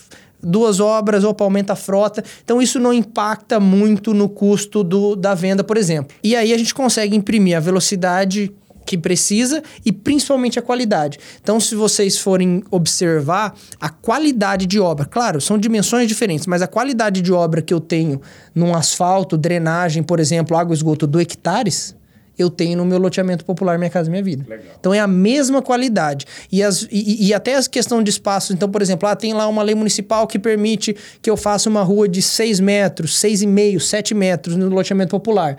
duas 0.42 0.80
obras, 0.80 1.22
opa, 1.22 1.44
aumenta 1.44 1.74
a 1.74 1.76
frota. 1.76 2.24
Então 2.42 2.62
isso 2.62 2.80
não 2.80 2.92
impacta 2.92 3.60
muito 3.60 4.14
no 4.14 4.28
custo 4.28 4.82
do, 4.82 5.14
da 5.14 5.34
venda, 5.34 5.62
por 5.62 5.76
exemplo. 5.76 6.16
E 6.22 6.34
aí 6.34 6.52
a 6.52 6.58
gente 6.58 6.74
consegue 6.74 7.14
imprimir 7.14 7.56
a 7.56 7.60
velocidade 7.60 8.52
que 8.84 8.98
precisa 8.98 9.62
e 9.84 9.92
principalmente 9.92 10.58
a 10.58 10.62
qualidade. 10.62 11.18
Então, 11.40 11.60
se 11.60 11.74
vocês 11.74 12.18
forem 12.18 12.62
observar 12.70 13.54
a 13.80 13.88
qualidade 13.88 14.66
de 14.66 14.80
obra, 14.80 15.06
claro, 15.06 15.40
são 15.40 15.58
dimensões 15.58 16.08
diferentes, 16.08 16.46
mas 16.46 16.62
a 16.62 16.66
qualidade 16.66 17.22
de 17.22 17.32
obra 17.32 17.62
que 17.62 17.72
eu 17.72 17.80
tenho 17.80 18.20
num 18.54 18.74
asfalto, 18.74 19.36
drenagem, 19.36 20.02
por 20.02 20.18
exemplo, 20.18 20.56
água 20.56 20.74
e 20.74 20.76
esgoto 20.76 21.06
do 21.06 21.20
hectares, 21.20 21.94
eu 22.42 22.48
tenho 22.48 22.78
no 22.78 22.84
meu 22.84 22.98
loteamento 22.98 23.44
popular 23.44 23.78
Minha 23.78 23.90
Casa 23.90 24.10
Minha 24.10 24.22
Vida. 24.22 24.46
Legal. 24.48 24.74
Então 24.78 24.94
é 24.94 24.98
a 24.98 25.06
mesma 25.06 25.60
qualidade. 25.60 26.26
E, 26.50 26.62
as, 26.62 26.88
e, 26.90 27.28
e, 27.28 27.34
até 27.34 27.56
a 27.56 27.62
questão 27.62 28.02
de 28.02 28.10
espaço. 28.10 28.52
Então, 28.52 28.68
por 28.68 28.80
exemplo, 28.80 29.08
ah, 29.08 29.14
tem 29.14 29.34
lá 29.34 29.46
uma 29.46 29.62
lei 29.62 29.74
municipal 29.74 30.26
que 30.26 30.38
permite 30.38 30.96
que 31.20 31.28
eu 31.28 31.36
faça 31.36 31.68
uma 31.68 31.82
rua 31.82 32.08
de 32.08 32.22
6 32.22 32.60
metros, 32.60 33.20
6,5, 33.20 33.80
7 33.80 34.14
metros 34.14 34.56
no 34.56 34.68
loteamento 34.68 35.10
popular. 35.10 35.56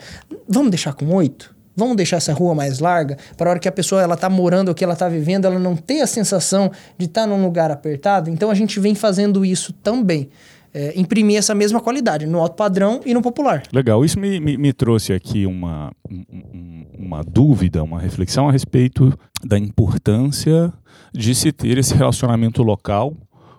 Vamos 0.47 0.71
deixar 0.71 0.93
com 0.93 1.13
8? 1.13 1.60
Vamos 1.81 1.97
deixar 1.97 2.17
essa 2.17 2.31
rua 2.31 2.53
mais 2.53 2.77
larga 2.77 3.17
para 3.35 3.49
a 3.49 3.51
hora 3.51 3.59
que 3.59 3.67
a 3.67 3.71
pessoa 3.71 4.03
ela 4.03 4.13
está 4.13 4.29
morando 4.29 4.69
o 4.69 4.75
que 4.75 4.83
ela 4.83 4.93
está 4.93 5.09
vivendo, 5.09 5.45
ela 5.45 5.57
não 5.57 5.75
ter 5.75 6.01
a 6.01 6.05
sensação 6.05 6.71
de 6.95 7.05
estar 7.05 7.21
tá 7.21 7.27
num 7.27 7.43
lugar 7.43 7.71
apertado. 7.71 8.29
Então 8.29 8.51
a 8.51 8.53
gente 8.53 8.79
vem 8.79 8.93
fazendo 8.93 9.43
isso 9.43 9.73
também. 9.73 10.29
É, 10.73 10.93
imprimir 10.95 11.37
essa 11.37 11.53
mesma 11.53 11.81
qualidade 11.81 12.25
no 12.25 12.39
alto 12.39 12.55
padrão 12.55 13.01
e 13.05 13.13
no 13.13 13.21
popular. 13.21 13.63
Legal, 13.73 14.05
isso 14.05 14.17
me, 14.17 14.39
me, 14.39 14.57
me 14.57 14.71
trouxe 14.71 15.11
aqui 15.11 15.45
uma, 15.45 15.91
um, 16.09 16.85
uma 16.97 17.23
dúvida, 17.23 17.83
uma 17.83 17.99
reflexão 17.99 18.47
a 18.47 18.51
respeito 18.53 19.11
da 19.43 19.57
importância 19.57 20.71
de 21.11 21.35
se 21.35 21.51
ter 21.51 21.77
esse 21.77 21.93
relacionamento 21.93 22.63
local 22.63 23.13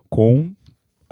com 0.09 0.53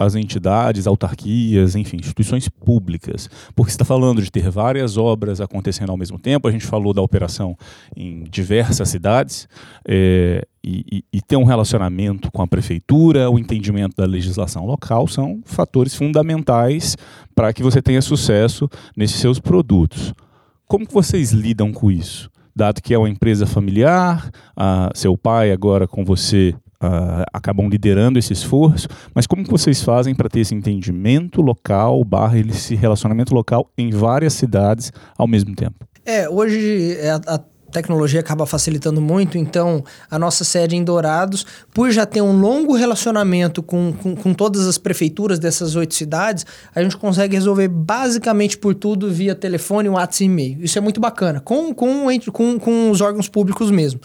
as 0.03 0.15
entidades, 0.15 0.87
autarquias, 0.87 1.75
enfim, 1.75 1.97
instituições 1.97 2.47
públicas. 2.49 3.29
Porque 3.55 3.71
está 3.71 3.85
falando 3.85 4.21
de 4.21 4.31
ter 4.31 4.49
várias 4.49 4.97
obras 4.97 5.41
acontecendo 5.41 5.89
ao 5.89 5.97
mesmo 5.97 6.19
tempo, 6.19 6.47
a 6.47 6.51
gente 6.51 6.65
falou 6.65 6.93
da 6.93 7.01
operação 7.01 7.55
em 7.95 8.23
diversas 8.23 8.89
cidades, 8.89 9.47
é, 9.87 10.45
e, 10.63 11.03
e, 11.11 11.21
ter 11.21 11.37
um 11.37 11.43
relacionamento 11.43 12.31
com 12.31 12.41
a 12.43 12.47
prefeitura, 12.47 13.29
o 13.29 13.39
entendimento 13.39 13.95
da 13.95 14.05
legislação 14.05 14.63
local 14.63 15.07
são 15.07 15.41
fatores 15.43 15.95
fundamentais 15.95 16.95
para 17.33 17.51
que 17.51 17.63
você 17.63 17.81
tenha 17.81 18.01
sucesso 18.01 18.69
nesses 18.95 19.19
seus 19.19 19.39
produtos. 19.39 20.13
Como 20.67 20.85
que 20.85 20.93
vocês 20.93 21.31
lidam 21.31 21.71
com 21.71 21.89
isso? 21.89 22.29
Dado 22.55 22.81
que 22.81 22.93
é 22.93 22.97
uma 22.97 23.09
empresa 23.09 23.45
familiar, 23.45 24.29
seu 24.93 25.17
pai 25.17 25.51
agora 25.51 25.87
com 25.87 26.05
você 26.05 26.53
uh, 26.81 27.23
acabam 27.31 27.67
liderando 27.67 28.17
esse 28.17 28.33
esforço, 28.33 28.87
mas 29.13 29.27
como 29.27 29.43
que 29.43 29.51
vocês 29.51 29.81
fazem 29.81 30.15
para 30.15 30.29
ter 30.29 30.39
esse 30.39 30.55
entendimento 30.55 31.41
local, 31.41 32.03
barra 32.03 32.39
esse 32.39 32.75
relacionamento 32.75 33.33
local 33.33 33.69
em 33.77 33.91
várias 33.91 34.33
cidades 34.33 34.91
ao 35.17 35.27
mesmo 35.27 35.55
tempo? 35.55 35.85
É, 36.05 36.27
hoje 36.27 36.97
é 36.99 37.11
a, 37.11 37.21
a 37.27 37.39
tecnologia 37.71 38.19
acaba 38.19 38.45
facilitando 38.45 39.01
muito, 39.01 39.37
então 39.37 39.83
a 40.09 40.19
nossa 40.19 40.43
sede 40.43 40.75
em 40.75 40.83
Dourados, 40.83 41.45
por 41.73 41.89
já 41.89 42.05
ter 42.05 42.21
um 42.21 42.37
longo 42.37 42.75
relacionamento 42.75 43.63
com, 43.63 43.93
com, 43.93 44.15
com 44.15 44.33
todas 44.33 44.67
as 44.67 44.77
prefeituras 44.77 45.39
dessas 45.39 45.75
oito 45.75 45.95
cidades, 45.95 46.45
a 46.75 46.83
gente 46.83 46.97
consegue 46.97 47.35
resolver 47.35 47.69
basicamente 47.69 48.57
por 48.57 48.75
tudo 48.75 49.09
via 49.09 49.33
telefone, 49.33 49.89
WhatsApp 49.89 50.23
e 50.23 50.25
e-mail. 50.25 50.63
Isso 50.63 50.77
é 50.77 50.81
muito 50.81 50.99
bacana, 50.99 51.39
com, 51.39 51.73
com, 51.73 52.05
com, 52.31 52.59
com 52.59 52.91
os 52.91 52.99
órgãos 52.99 53.29
públicos 53.29 53.71
mesmo. 53.71 54.01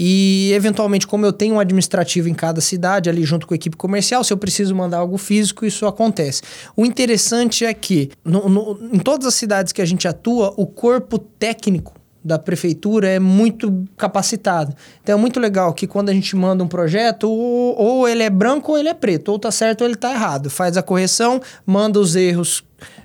E, 0.00 0.52
eventualmente, 0.54 1.08
como 1.08 1.26
eu 1.26 1.32
tenho 1.32 1.56
um 1.56 1.60
administrativo 1.60 2.28
em 2.28 2.34
cada 2.34 2.60
cidade, 2.60 3.10
ali 3.10 3.24
junto 3.24 3.48
com 3.48 3.52
a 3.52 3.56
equipe 3.56 3.76
comercial, 3.76 4.22
se 4.22 4.32
eu 4.32 4.36
preciso 4.36 4.72
mandar 4.72 4.98
algo 4.98 5.18
físico, 5.18 5.66
isso 5.66 5.84
acontece. 5.86 6.40
O 6.76 6.86
interessante 6.86 7.64
é 7.64 7.74
que, 7.74 8.08
no, 8.24 8.48
no, 8.48 8.78
em 8.92 9.00
todas 9.00 9.26
as 9.26 9.34
cidades 9.34 9.72
que 9.72 9.82
a 9.82 9.84
gente 9.84 10.06
atua, 10.06 10.54
o 10.56 10.64
corpo 10.64 11.18
técnico 11.18 11.94
da 12.24 12.38
prefeitura 12.38 13.08
é 13.08 13.18
muito 13.18 13.84
capacitado. 13.96 14.72
Então 15.02 15.16
é 15.16 15.20
muito 15.20 15.40
legal 15.40 15.74
que 15.74 15.86
quando 15.86 16.10
a 16.10 16.12
gente 16.12 16.36
manda 16.36 16.62
um 16.62 16.68
projeto, 16.68 17.28
ou, 17.28 17.76
ou 17.76 18.08
ele 18.08 18.22
é 18.22 18.30
branco 18.30 18.72
ou 18.72 18.78
ele 18.78 18.88
é 18.88 18.94
preto, 18.94 19.30
ou 19.32 19.38
tá 19.38 19.50
certo 19.50 19.80
ou 19.80 19.88
ele 19.88 19.96
tá 19.96 20.12
errado. 20.12 20.48
Faz 20.48 20.76
a 20.76 20.82
correção, 20.82 21.40
manda 21.66 21.98
os 21.98 22.14
erros 22.14 22.62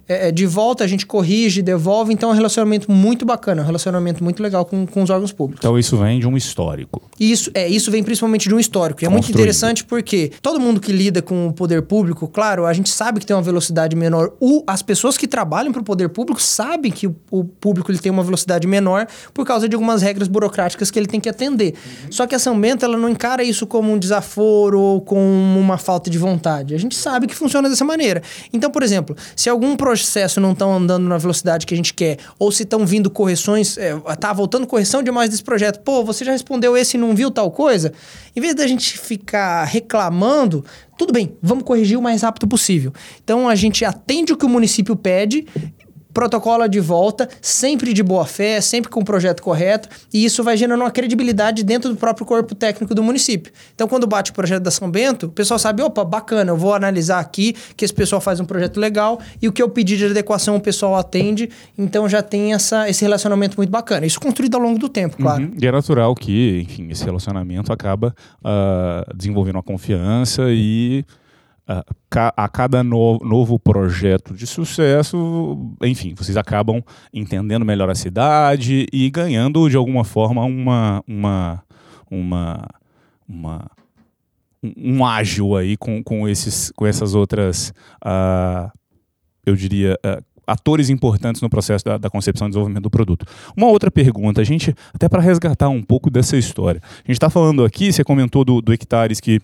é, 0.08 0.28
é, 0.28 0.32
de 0.32 0.46
volta, 0.46 0.84
a 0.84 0.88
gente 0.88 1.06
corrige, 1.06 1.62
devolve. 1.62 2.14
Então 2.14 2.30
é 2.30 2.34
um 2.34 2.36
relacionamento 2.36 2.92
muito 2.92 3.26
bacana, 3.26 3.62
um 3.62 3.66
relacionamento 3.66 4.24
muito 4.24 4.44
legal 4.44 4.66
com, 4.66 4.86
com 4.86 5.02
os 5.02 5.10
órgãos 5.10 5.32
públicos. 5.32 5.64
Então 5.64 5.78
isso 5.80 5.98
vem 5.98 6.20
de 6.20 6.28
um 6.28 6.36
histórico. 6.36 7.02
Isso, 7.20 7.50
é, 7.54 7.68
isso 7.68 7.90
vem 7.90 8.04
principalmente 8.04 8.50
de 8.50 8.56
um 8.56 8.60
histórico. 8.60 9.04
E 9.04 9.06
é 9.06 9.10
muito 9.10 9.30
interessante 9.32 9.84
porque 9.84 10.32
todo 10.42 10.60
mundo 10.60 10.82
que 10.82 10.92
lida 10.92 11.22
com 11.22 11.48
o 11.48 11.54
poder 11.54 11.84
público, 11.84 12.28
claro, 12.28 12.66
a 12.66 12.74
gente 12.74 12.90
sabe 12.90 13.20
que 13.20 13.26
tem 13.26 13.36
uma 13.36 13.42
velocidade 13.42 13.96
menor. 13.96 14.34
O, 14.40 14.64
as 14.68 14.82
pessoas 14.82 15.18
que 15.18 15.28
trabalham 15.28 15.72
para 15.72 15.82
o 15.82 15.86
poder 15.86 16.10
público 16.10 16.42
sabem 16.42 16.92
que 16.92 17.08
o, 17.08 17.16
o, 17.32 17.44
público 17.46 17.92
ele 17.92 18.00
tem 18.00 18.12
uma 18.12 18.24
velocidade 18.24 18.68
menor 18.68 19.08
por 19.34 19.46
causa 19.46 19.70
de 19.70 19.76
algumas 19.76 20.02
regras 20.02 20.28
burocráticas 20.28 20.92
que 20.92 21.00
ele 21.00 21.08
tem 21.08 21.20
que 21.20 21.30
atender. 21.30 21.74
Uhum. 21.74 22.12
Só 22.12 22.28
que 22.28 22.36
a 22.36 22.40
São 22.40 22.60
Bento 22.60 22.84
ela 22.84 22.98
não 22.98 23.08
encara 23.08 23.44
isso 23.44 23.66
como 23.66 23.92
um 23.92 23.98
desaforo 23.98 24.80
ou 24.80 25.02
como 25.02 25.22
uma 25.58 25.78
falta 25.78 26.10
de 26.10 26.18
vontade. 26.18 26.76
A 26.76 26.80
gente 26.80 26.96
sabe 26.96 27.28
que 27.28 27.36
funciona 27.36 27.70
dessa 27.70 27.86
maneira. 27.86 28.22
Então, 28.52 28.70
por 28.70 28.84
exemplo, 28.84 29.16
se 29.36 29.50
algum 29.50 29.76
projeto 29.76 29.93
processo 30.02 30.40
não 30.40 30.52
estão 30.52 30.74
andando 30.76 31.08
na 31.08 31.18
velocidade 31.18 31.66
que 31.66 31.74
a 31.74 31.78
gente 31.78 31.94
quer, 31.94 32.18
ou 32.40 32.52
se 32.52 32.64
estão 32.64 32.86
vindo 32.86 33.10
correções, 33.10 33.78
é, 33.78 33.94
tá 34.20 34.32
voltando 34.34 34.66
correção 34.66 35.04
demais 35.04 35.30
desse 35.30 35.44
projeto, 35.44 35.80
pô, 35.82 36.04
você 36.04 36.24
já 36.24 36.32
respondeu 36.32 36.78
esse 36.78 36.98
e 36.98 37.00
não 37.00 37.16
viu 37.16 37.30
tal 37.30 37.52
coisa, 37.52 37.94
em 38.36 38.42
vez 38.42 38.56
da 38.56 38.66
gente 38.68 38.98
ficar 38.98 39.64
reclamando, 39.66 40.64
tudo 40.98 41.12
bem, 41.12 41.36
vamos 41.42 41.64
corrigir 41.64 41.98
o 41.98 42.02
mais 42.02 42.22
rápido 42.22 42.48
possível. 42.48 42.94
Então 43.24 43.50
a 43.50 43.56
gente 43.56 43.84
atende 43.84 44.32
o 44.32 44.38
que 44.38 44.46
o 44.46 44.50
município 44.50 44.96
pede 44.96 45.46
protocola 46.14 46.70
de 46.70 46.80
volta, 46.80 47.28
sempre 47.42 47.94
de 47.94 48.04
boa 48.04 48.26
fé, 48.26 48.62
sempre 48.62 48.90
com 48.90 49.00
o 49.00 49.06
projeto 49.06 49.42
correto, 49.42 49.90
e 50.14 50.24
isso 50.24 50.44
vai 50.44 50.56
gerando 50.56 50.82
uma 50.82 50.92
credibilidade 50.92 51.64
dentro 51.64 51.90
do 51.90 51.96
próprio 51.96 52.26
corpo 52.26 52.54
técnico 52.54 52.94
do 52.94 53.02
município. 53.02 53.52
Então, 53.74 53.88
quando 53.88 54.06
bate 54.06 54.32
o 54.32 54.34
projeto 54.34 54.64
da 54.64 54.72
São 54.72 54.90
Bento, 54.90 55.28
o 55.28 55.30
pessoal 55.30 55.60
sabe, 55.60 55.82
opa, 55.82 56.04
bacana, 56.04 56.52
eu 56.52 56.58
vou 56.58 56.74
analisar 56.74 57.20
aqui 57.20 57.56
que 57.76 57.84
esse 57.84 57.94
pessoal 57.94 58.22
faz 58.22 58.40
um 58.40 58.46
projeto 58.46 58.80
legal 58.80 59.20
e 59.42 59.48
o 59.48 59.52
que 59.52 59.62
eu 59.62 59.70
pedi 59.70 59.98
de 59.98 60.06
adequação 60.06 60.56
o 60.56 60.62
pessoal 60.62 60.96
atende, 60.96 61.50
então 61.78 62.08
já 62.08 62.22
tem 62.22 62.54
essa, 62.54 62.90
esse 62.90 63.04
relacionamento 63.04 63.58
muito 63.58 63.70
bacana. 63.70 64.06
Isso 64.06 64.20
construído 64.20 64.56
ao 64.56 64.62
longo 64.62 64.78
do 64.78 64.90
tempo, 64.90 65.18
claro. 65.18 65.44
Uhum. 65.44 65.54
E 65.60 65.66
é 65.66 65.72
natural 65.72 66.14
que, 66.16 66.62
enfim, 66.70 66.90
esse 66.90 67.04
relacionamento 67.04 67.72
acaba 67.74 68.16
uh, 68.40 69.16
desenvolvendo 69.16 69.56
uma 69.56 69.64
confiança 69.64 70.44
e 70.50 71.04
a 71.66 72.48
cada 72.50 72.84
no, 72.84 73.18
novo 73.20 73.58
projeto 73.58 74.34
de 74.34 74.46
sucesso, 74.46 75.58
enfim, 75.82 76.14
vocês 76.14 76.36
acabam 76.36 76.84
entendendo 77.14 77.66
melhor 77.66 77.90
a 77.90 77.96
cidade 77.96 78.86
e 78.92 79.10
ganhando 79.10 79.70
de 79.70 79.78
alguma 79.78 80.04
forma 80.04 80.44
uma 80.44 81.04
uma 81.08 81.64
uma, 82.12 82.68
uma 83.28 83.72
um 84.62 85.06
ágil 85.06 85.56
aí 85.56 85.78
com, 85.78 86.04
com 86.04 86.28
esses 86.28 86.72
com 86.76 86.86
essas 86.86 87.16
outras 87.16 87.74
uh, 88.06 88.70
eu 89.46 89.56
diria 89.56 89.98
uh, 90.06 90.24
atores 90.46 90.90
importantes 90.90 91.42
no 91.42 91.50
processo 91.50 91.86
da, 91.86 91.98
da, 91.98 92.10
concepção 92.10 92.48
e 92.48 92.50
desenvolvimento 92.50 92.84
do 92.84 92.90
produto. 92.90 93.26
Uma 93.56 93.68
outra 93.68 93.90
pergunta, 93.90 94.42
a 94.42 94.44
gente, 94.44 94.76
até 94.94 95.08
para 95.08 95.22
resgatar 95.22 95.70
um 95.70 95.82
pouco 95.82 96.10
dessa 96.10 96.36
história. 96.36 96.82
A 96.84 97.08
gente 97.08 97.12
está 97.12 97.30
falando 97.30 97.64
aqui, 97.64 97.94
você 97.94 98.04
comentou 98.04 98.44
do, 98.44 98.62
do 98.62 98.74
Hectares 98.74 99.22
que 99.22 99.40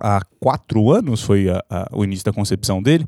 há 0.00 0.20
quatro 0.40 0.90
anos, 0.90 1.22
foi 1.22 1.48
a, 1.48 1.62
a, 1.68 1.88
o 1.92 2.04
início 2.04 2.24
da 2.24 2.32
concepção 2.32 2.82
dele. 2.82 3.04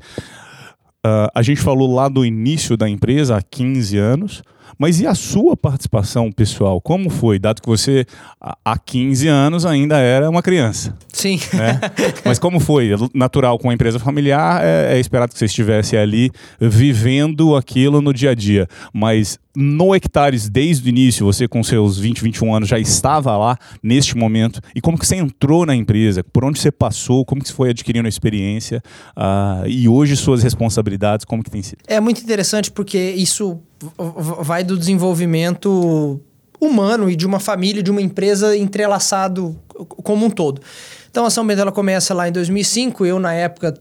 Uh, 1.05 1.27
a 1.33 1.41
gente 1.41 1.61
falou 1.61 1.93
lá 1.93 2.07
do 2.07 2.23
início 2.25 2.77
da 2.77 2.87
empresa, 2.87 3.35
há 3.35 3.41
15 3.41 3.97
anos. 3.97 4.43
Mas 4.77 4.99
e 4.99 5.07
a 5.07 5.15
sua 5.15 5.55
participação 5.55 6.31
pessoal? 6.31 6.79
Como 6.81 7.09
foi? 7.09 7.39
Dado 7.39 7.61
que 7.61 7.67
você, 7.67 8.05
há 8.39 8.77
15 8.77 9.27
anos, 9.27 9.65
ainda 9.65 9.97
era 9.97 10.29
uma 10.29 10.41
criança. 10.41 10.95
Sim. 11.13 11.39
Né? 11.53 11.79
Mas 12.25 12.39
como 12.39 12.59
foi? 12.59 12.89
Natural 13.13 13.57
com 13.59 13.69
a 13.69 13.73
empresa 13.73 13.99
familiar, 13.99 14.63
é, 14.63 14.95
é 14.95 14.99
esperado 14.99 15.33
que 15.33 15.39
você 15.39 15.45
estivesse 15.45 15.95
ali 15.97 16.31
vivendo 16.59 17.55
aquilo 17.55 18.01
no 18.01 18.13
dia 18.13 18.31
a 18.31 18.35
dia. 18.35 18.67
Mas 18.93 19.39
no 19.55 19.93
Hectares, 19.93 20.49
desde 20.49 20.87
o 20.87 20.89
início, 20.89 21.25
você 21.25 21.47
com 21.47 21.61
seus 21.63 21.97
20, 21.99 22.23
21 22.23 22.55
anos 22.55 22.69
já 22.69 22.79
estava 22.79 23.35
lá 23.37 23.57
neste 23.83 24.15
momento. 24.15 24.61
E 24.75 24.81
como 24.81 24.97
que 24.97 25.05
você 25.05 25.15
entrou 25.15 25.65
na 25.65 25.75
empresa? 25.75 26.23
Por 26.23 26.45
onde 26.45 26.59
você 26.59 26.71
passou? 26.71 27.25
Como 27.25 27.41
que 27.41 27.49
você 27.49 27.53
foi 27.53 27.69
adquirindo 27.71 28.05
a 28.05 28.09
experiência? 28.09 28.81
Uh, 29.15 29.67
e 29.67 29.87
hoje 29.87 30.15
suas 30.15 30.41
responsabilidades, 30.41 31.25
como 31.25 31.43
que 31.43 31.51
tem 31.51 31.61
sido? 31.61 31.79
É 31.87 31.99
muito 31.99 32.21
interessante 32.21 32.71
porque 32.71 32.97
isso 32.97 33.59
vai 34.41 34.63
do 34.63 34.77
desenvolvimento 34.77 36.19
humano 36.59 37.09
e 37.09 37.15
de 37.15 37.25
uma 37.25 37.39
família, 37.39 37.81
de 37.81 37.89
uma 37.89 38.01
empresa 38.01 38.55
entrelaçado 38.55 39.59
como 40.03 40.25
um 40.25 40.29
todo. 40.29 40.61
Então 41.09 41.25
a 41.25 41.29
São 41.29 41.45
Bento 41.45 41.61
ela 41.61 41.71
começa 41.71 42.13
lá 42.13 42.29
em 42.29 42.31
2005, 42.31 43.05
eu 43.05 43.19
na 43.19 43.33
época 43.33 43.73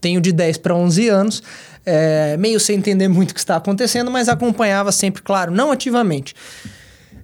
tenho 0.00 0.20
de 0.20 0.32
10 0.32 0.58
para 0.58 0.74
11 0.74 1.08
anos, 1.08 1.42
é, 1.84 2.36
meio 2.36 2.60
sem 2.60 2.76
entender 2.76 3.08
muito 3.08 3.30
o 3.30 3.34
que 3.34 3.40
está 3.40 3.56
acontecendo, 3.56 4.10
mas 4.10 4.28
acompanhava 4.28 4.92
sempre, 4.92 5.22
claro, 5.22 5.50
não 5.50 5.72
ativamente. 5.72 6.34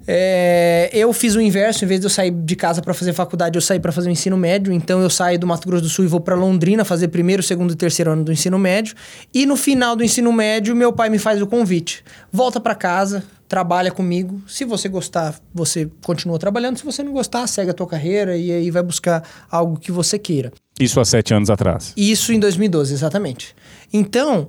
É, 0.06 0.90
eu 0.92 1.12
fiz 1.12 1.34
o 1.34 1.40
inverso, 1.40 1.84
em 1.84 1.88
vez 1.88 2.00
de 2.00 2.06
eu 2.06 2.10
sair 2.10 2.30
de 2.30 2.56
casa 2.56 2.82
para 2.82 2.92
fazer 2.92 3.12
faculdade, 3.12 3.56
eu 3.56 3.62
saí 3.62 3.78
para 3.78 3.92
fazer 3.92 4.08
o 4.08 4.12
ensino 4.12 4.36
médio. 4.36 4.72
Então 4.72 5.00
eu 5.00 5.10
saio 5.10 5.38
do 5.38 5.46
Mato 5.46 5.66
Grosso 5.66 5.82
do 5.82 5.88
Sul 5.88 6.04
e 6.04 6.08
vou 6.08 6.20
para 6.20 6.34
Londrina 6.34 6.84
fazer 6.84 7.08
primeiro, 7.08 7.42
segundo 7.42 7.72
e 7.72 7.76
terceiro 7.76 8.10
ano 8.10 8.24
do 8.24 8.32
ensino 8.32 8.58
médio. 8.58 8.94
E 9.32 9.46
no 9.46 9.56
final 9.56 9.94
do 9.94 10.04
ensino 10.04 10.32
médio, 10.32 10.74
meu 10.74 10.92
pai 10.92 11.08
me 11.08 11.18
faz 11.18 11.40
o 11.40 11.46
convite: 11.46 12.04
volta 12.32 12.60
para 12.60 12.74
casa, 12.74 13.22
trabalha 13.48 13.90
comigo. 13.90 14.42
Se 14.46 14.64
você 14.64 14.88
gostar, 14.88 15.38
você 15.54 15.88
continua 16.02 16.38
trabalhando. 16.38 16.78
Se 16.78 16.84
você 16.84 17.02
não 17.02 17.12
gostar, 17.12 17.46
segue 17.46 17.70
a 17.70 17.74
tua 17.74 17.86
carreira 17.86 18.36
e 18.36 18.50
aí 18.50 18.70
vai 18.70 18.82
buscar 18.82 19.22
algo 19.50 19.78
que 19.78 19.92
você 19.92 20.18
queira. 20.18 20.52
Isso 20.80 20.98
há 20.98 21.04
sete 21.04 21.34
anos 21.34 21.50
atrás. 21.50 21.92
Isso 21.96 22.32
em 22.32 22.40
2012, 22.40 22.94
exatamente. 22.94 23.54
Então 23.92 24.48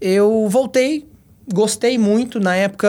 eu 0.00 0.48
voltei 0.48 1.06
gostei 1.52 1.98
muito. 1.98 2.40
Na 2.40 2.54
época, 2.54 2.88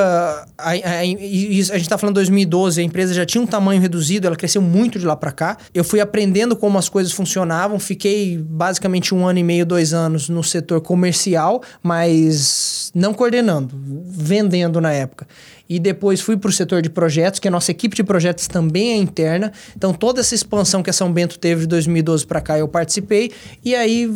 a, 0.58 0.70
a, 0.70 0.72
a, 0.72 0.99
a 0.99 1.03
gente 1.03 1.82
está 1.82 1.97
falando 1.97 2.16
2012, 2.16 2.82
a 2.82 2.84
empresa 2.84 3.14
já 3.14 3.26
tinha 3.26 3.41
um 3.41 3.47
tamanho 3.47 3.82
reduzido, 3.82 4.28
ela 4.28 4.36
cresceu 4.36 4.62
muito 4.62 4.99
de 4.99 5.06
lá 5.06 5.16
para 5.16 5.32
cá. 5.32 5.58
Eu 5.74 5.84
fui 5.84 5.99
aprendendo 5.99 6.56
como 6.56 6.78
as 6.78 6.89
coisas 6.89 7.12
funcionavam, 7.12 7.80
fiquei 7.80 8.38
basicamente 8.38 9.14
um 9.14 9.28
ano 9.28 9.39
e 9.39 9.43
meio, 9.43 9.66
dois 9.66 9.93
anos 9.93 10.30
no 10.30 10.43
setor 10.43 10.82
comercial, 10.82 11.62
mas 11.82 12.91
não 12.93 13.14
coordenando, 13.14 13.76
vendendo 14.08 14.80
na 14.80 14.91
época. 14.91 15.28
E 15.68 15.80
depois 15.80 16.22
fui 16.22 16.38
para 16.38 16.49
o 16.49 16.53
setor 16.53 16.82
de 16.82 16.89
projetos, 16.89 17.39
que 17.39 17.47
a 17.47 17.51
nossa 17.51 17.72
equipe 17.72 17.95
de 17.95 18.03
projetos 18.03 18.47
também 18.47 18.91
é 18.91 18.97
interna. 18.97 19.51
Então, 19.76 19.93
toda 19.93 20.22
essa 20.22 20.36
expansão 20.36 20.84
que 20.84 20.89
a 20.89 20.93
São 20.93 21.12
Bento 21.12 21.39
teve 21.39 21.62
de 21.62 21.68
2012 21.68 22.26
para 22.26 22.39
cá, 22.39 22.58
eu 22.58 22.68
participei. 22.68 23.32
E 23.64 23.74
aí, 23.74 24.12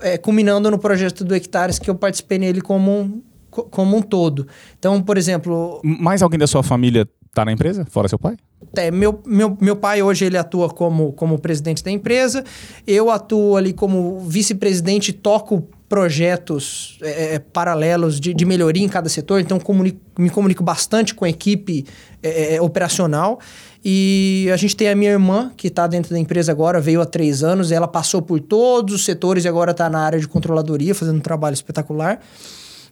é, 0.00 0.16
culminando 0.16 0.70
no 0.70 0.78
projeto 0.78 1.24
do 1.24 1.34
Hectares, 1.34 1.78
que 1.80 1.90
eu 1.90 1.94
participei 1.96 2.38
nele 2.38 2.60
como 2.60 3.22
como 3.62 3.96
um 3.96 4.02
todo. 4.02 4.46
Então, 4.78 5.00
por 5.02 5.16
exemplo. 5.16 5.80
Mais 5.82 6.22
alguém 6.22 6.38
da 6.38 6.46
sua 6.46 6.62
família 6.62 7.08
está 7.34 7.44
na 7.44 7.52
empresa, 7.52 7.84
fora 7.90 8.08
seu 8.08 8.18
pai? 8.18 8.36
É, 8.76 8.90
meu, 8.90 9.20
meu, 9.26 9.56
meu 9.60 9.76
pai 9.76 10.02
hoje 10.02 10.24
ele 10.24 10.38
atua 10.38 10.68
como, 10.70 11.12
como 11.12 11.38
presidente 11.38 11.82
da 11.84 11.90
empresa, 11.90 12.44
eu 12.86 13.10
atuo 13.10 13.56
ali 13.56 13.72
como 13.72 14.20
vice-presidente, 14.20 15.12
toco 15.12 15.68
projetos 15.88 16.98
é, 17.02 17.34
é, 17.34 17.38
paralelos 17.38 18.18
de, 18.18 18.32
de 18.32 18.44
melhoria 18.44 18.84
em 18.84 18.88
cada 18.88 19.08
setor, 19.08 19.40
então 19.40 19.60
comunico, 19.60 20.00
me 20.18 20.30
comunico 20.30 20.64
bastante 20.64 21.14
com 21.14 21.24
a 21.24 21.28
equipe 21.28 21.84
é, 22.22 22.56
é 22.56 22.62
operacional. 22.62 23.38
E 23.84 24.48
a 24.50 24.56
gente 24.56 24.74
tem 24.74 24.88
a 24.88 24.96
minha 24.96 25.10
irmã, 25.10 25.52
que 25.54 25.68
está 25.68 25.86
dentro 25.86 26.10
da 26.10 26.18
empresa 26.18 26.50
agora, 26.50 26.80
veio 26.80 27.02
há 27.02 27.06
três 27.06 27.44
anos, 27.44 27.70
ela 27.70 27.86
passou 27.86 28.22
por 28.22 28.40
todos 28.40 28.94
os 28.94 29.04
setores 29.04 29.44
e 29.44 29.48
agora 29.48 29.72
está 29.72 29.90
na 29.90 29.98
área 29.98 30.18
de 30.18 30.26
controladoria, 30.26 30.94
fazendo 30.94 31.18
um 31.18 31.20
trabalho 31.20 31.52
espetacular. 31.52 32.18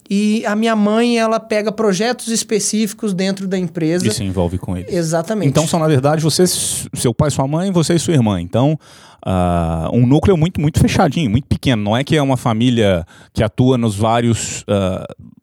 E 0.09 0.45
a 0.45 0.55
minha 0.55 0.75
mãe, 0.75 1.17
ela 1.17 1.39
pega 1.39 1.71
projetos 1.71 2.27
específicos 2.27 3.13
dentro 3.13 3.47
da 3.47 3.57
empresa. 3.57 4.07
E 4.07 4.11
se 4.11 4.23
envolve 4.23 4.57
com 4.57 4.77
eles. 4.77 4.93
Exatamente. 4.93 5.49
Então 5.49 5.65
são, 5.65 5.79
na 5.79 5.87
verdade, 5.87 6.21
você, 6.21 6.45
seu 6.47 7.13
pai, 7.13 7.31
sua 7.31 7.47
mãe, 7.47 7.71
você 7.71 7.95
e 7.95 7.99
sua 7.99 8.13
irmã. 8.13 8.39
Então, 8.41 8.77
uh, 9.25 9.95
um 9.95 10.05
núcleo 10.05 10.35
muito, 10.35 10.59
muito 10.59 10.79
fechadinho, 10.79 11.29
muito 11.29 11.47
pequeno. 11.47 11.81
Não 11.81 11.95
é 11.95 12.03
que 12.03 12.15
é 12.15 12.21
uma 12.21 12.37
família 12.37 13.05
que 13.33 13.43
atua 13.43 13.77
nos 13.77 13.95
vários... 13.95 14.61
Uh, 14.63 15.33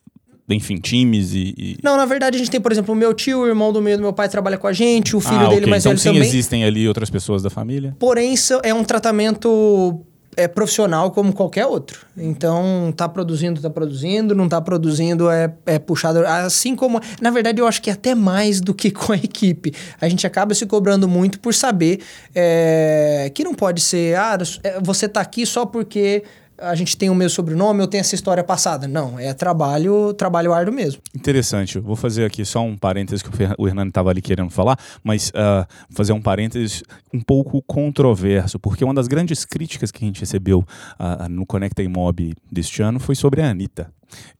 enfim, 0.52 0.78
times 0.78 1.32
e, 1.32 1.54
e... 1.56 1.78
Não, 1.80 1.96
na 1.96 2.04
verdade 2.04 2.34
a 2.34 2.38
gente 2.38 2.50
tem, 2.50 2.60
por 2.60 2.72
exemplo, 2.72 2.92
o 2.92 2.96
meu 2.96 3.14
tio, 3.14 3.42
o 3.42 3.46
irmão 3.46 3.72
do 3.72 3.80
meio 3.80 3.96
do 3.96 4.02
meu 4.02 4.12
pai 4.12 4.28
trabalha 4.28 4.58
com 4.58 4.66
a 4.66 4.72
gente, 4.72 5.14
o 5.14 5.20
filho 5.20 5.42
ah, 5.42 5.44
dele 5.44 5.58
okay. 5.58 5.70
mais 5.70 5.84
então, 5.84 5.92
velho 5.92 6.00
sim, 6.00 6.08
também. 6.08 6.28
existem 6.28 6.64
ali 6.64 6.88
outras 6.88 7.08
pessoas 7.08 7.40
da 7.40 7.48
família. 7.48 7.94
Porém, 8.00 8.34
é 8.64 8.74
um 8.74 8.82
tratamento 8.82 10.04
é 10.36 10.46
profissional 10.46 11.10
como 11.10 11.32
qualquer 11.32 11.66
outro. 11.66 12.06
Então, 12.16 12.92
tá 12.96 13.08
produzindo, 13.08 13.60
tá 13.60 13.70
produzindo, 13.70 14.34
não 14.34 14.48
tá 14.48 14.60
produzindo, 14.60 15.30
é, 15.30 15.52
é 15.66 15.78
puxado. 15.78 16.24
Assim 16.26 16.76
como. 16.76 17.00
Na 17.20 17.30
verdade, 17.30 17.60
eu 17.60 17.66
acho 17.66 17.82
que 17.82 17.90
é 17.90 17.92
até 17.92 18.14
mais 18.14 18.60
do 18.60 18.72
que 18.72 18.90
com 18.92 19.12
a 19.12 19.16
equipe. 19.16 19.72
A 20.00 20.08
gente 20.08 20.26
acaba 20.26 20.54
se 20.54 20.66
cobrando 20.66 21.08
muito 21.08 21.40
por 21.40 21.54
saber 21.54 22.00
é, 22.34 23.30
que 23.34 23.44
não 23.44 23.54
pode 23.54 23.80
ser, 23.80 24.16
ah, 24.16 24.38
você 24.82 25.08
tá 25.08 25.20
aqui 25.20 25.44
só 25.44 25.66
porque 25.66 26.22
a 26.60 26.74
gente 26.74 26.96
tem 26.96 27.10
o 27.10 27.14
mesmo 27.14 27.34
sobrenome 27.34 27.80
ou 27.80 27.88
tem 27.88 28.00
essa 28.00 28.14
história 28.14 28.44
passada. 28.44 28.86
Não, 28.86 29.18
é 29.18 29.32
trabalho, 29.34 30.12
trabalho 30.14 30.52
árduo 30.52 30.74
mesmo. 30.74 31.00
Interessante. 31.14 31.78
Vou 31.78 31.96
fazer 31.96 32.24
aqui 32.24 32.44
só 32.44 32.62
um 32.62 32.76
parênteses 32.76 33.22
que 33.22 33.30
o 33.58 33.66
Hernani 33.66 33.88
estava 33.88 34.10
ali 34.10 34.20
querendo 34.20 34.50
falar, 34.50 34.78
mas 35.02 35.30
uh, 35.30 35.66
fazer 35.90 36.12
um 36.12 36.20
parênteses 36.20 36.82
um 37.12 37.20
pouco 37.20 37.62
controverso, 37.62 38.58
porque 38.58 38.84
uma 38.84 38.94
das 38.94 39.08
grandes 39.08 39.44
críticas 39.44 39.90
que 39.90 40.04
a 40.04 40.06
gente 40.06 40.20
recebeu 40.20 40.60
uh, 40.60 41.28
no 41.28 41.46
Conecta 41.46 41.82
Imob 41.82 42.34
deste 42.50 42.82
ano 42.82 43.00
foi 43.00 43.14
sobre 43.14 43.42
a 43.42 43.50
Anitta. 43.50 43.92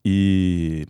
E 0.05 0.87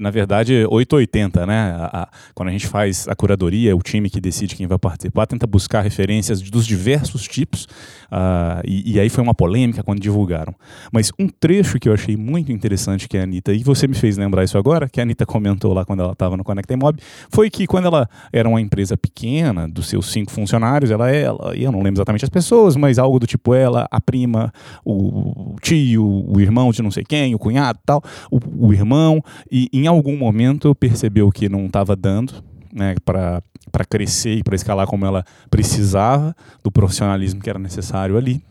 na 0.00 0.10
verdade, 0.10 0.66
880, 0.68 1.46
né? 1.46 1.76
A, 1.78 2.02
a, 2.02 2.08
quando 2.34 2.48
a 2.48 2.52
gente 2.52 2.66
faz 2.66 3.06
a 3.08 3.14
curadoria, 3.14 3.76
o 3.76 3.80
time 3.80 4.10
que 4.10 4.20
decide 4.20 4.54
quem 4.56 4.66
vai 4.66 4.78
participar 4.78 5.26
tenta 5.26 5.46
buscar 5.46 5.82
referências 5.82 6.40
dos 6.40 6.66
diversos 6.66 7.26
tipos, 7.28 7.64
uh, 8.10 8.60
e, 8.64 8.94
e, 8.94 9.00
aí 9.00 9.08
foi 9.08 9.22
uma 9.22 9.34
polêmica 9.34 9.82
quando 9.82 10.00
divulgaram. 10.00 10.54
Mas 10.92 11.10
um 11.18 11.28
trecho 11.28 11.78
que 11.78 11.88
eu 11.88 11.92
achei 11.92 12.16
muito 12.16 12.50
interessante 12.52 13.08
que 13.08 13.16
a 13.16 13.22
Anitta, 13.22 13.52
e 13.52 13.62
você 13.62 13.86
me 13.86 13.94
fez 13.94 14.16
lembrar 14.16 14.44
isso 14.44 14.58
agora, 14.58 14.88
que 14.88 15.00
a 15.00 15.02
Anitta 15.02 15.26
comentou 15.26 15.72
lá 15.72 15.84
quando 15.84 16.00
ela 16.00 16.12
estava 16.12 16.36
no 16.36 16.44
Conecta 16.44 16.76
Mob, 16.76 17.00
foi 17.30 17.50
que 17.50 17.66
quando 17.66 17.86
ela 17.86 18.08
era 18.32 18.48
uma 18.48 18.60
empresa 18.60 18.96
pequena, 18.96 19.68
dos 19.68 19.88
seus 19.88 20.10
cinco 20.10 20.30
funcionários, 20.30 20.90
ela, 20.90 21.10
ela, 21.10 21.56
e 21.56 21.64
eu 21.64 21.72
não 21.72 21.80
lembro 21.80 21.98
exatamente 21.98 22.24
as 22.24 22.30
pessoas, 22.30 22.76
mas 22.76 22.98
algo 22.98 23.18
do 23.18 23.26
tipo 23.26 23.54
ela, 23.54 23.86
a 23.90 24.00
prima, 24.00 24.52
o 24.84 25.56
tio, 25.60 26.04
o 26.04 26.40
irmão 26.40 26.70
de 26.70 26.82
não 26.82 26.90
sei 26.90 27.04
quem, 27.04 27.34
o 27.34 27.38
cunhado 27.38 27.78
tal, 27.84 28.02
o, 28.30 28.68
o 28.68 28.72
irmão, 28.72 29.22
e 29.50 29.68
em 29.78 29.86
algum 29.86 30.16
momento 30.16 30.74
percebeu 30.74 31.30
que 31.30 31.48
não 31.48 31.66
estava 31.66 31.96
dando 31.96 32.42
né, 32.72 32.94
para 33.04 33.84
crescer 33.88 34.36
e 34.36 34.42
para 34.42 34.54
escalar 34.54 34.86
como 34.86 35.06
ela 35.06 35.24
precisava 35.50 36.34
do 36.62 36.70
profissionalismo 36.70 37.40
que 37.40 37.50
era 37.50 37.58
necessário 37.58 38.16
ali. 38.16 38.42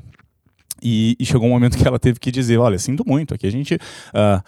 E, 0.82 1.16
e, 1.20 1.26
chegou 1.26 1.48
um 1.48 1.52
momento 1.52 1.78
que 1.78 1.88
ela 1.88 1.98
teve 1.98 2.20
que 2.20 2.32
dizer: 2.32 2.58
Olha, 2.58 2.78
sinto 2.78 3.08
muito, 3.08 3.34
aqui 3.34 3.48
a 3.48 3.52
gente 3.52 3.76
uh, 3.76 4.44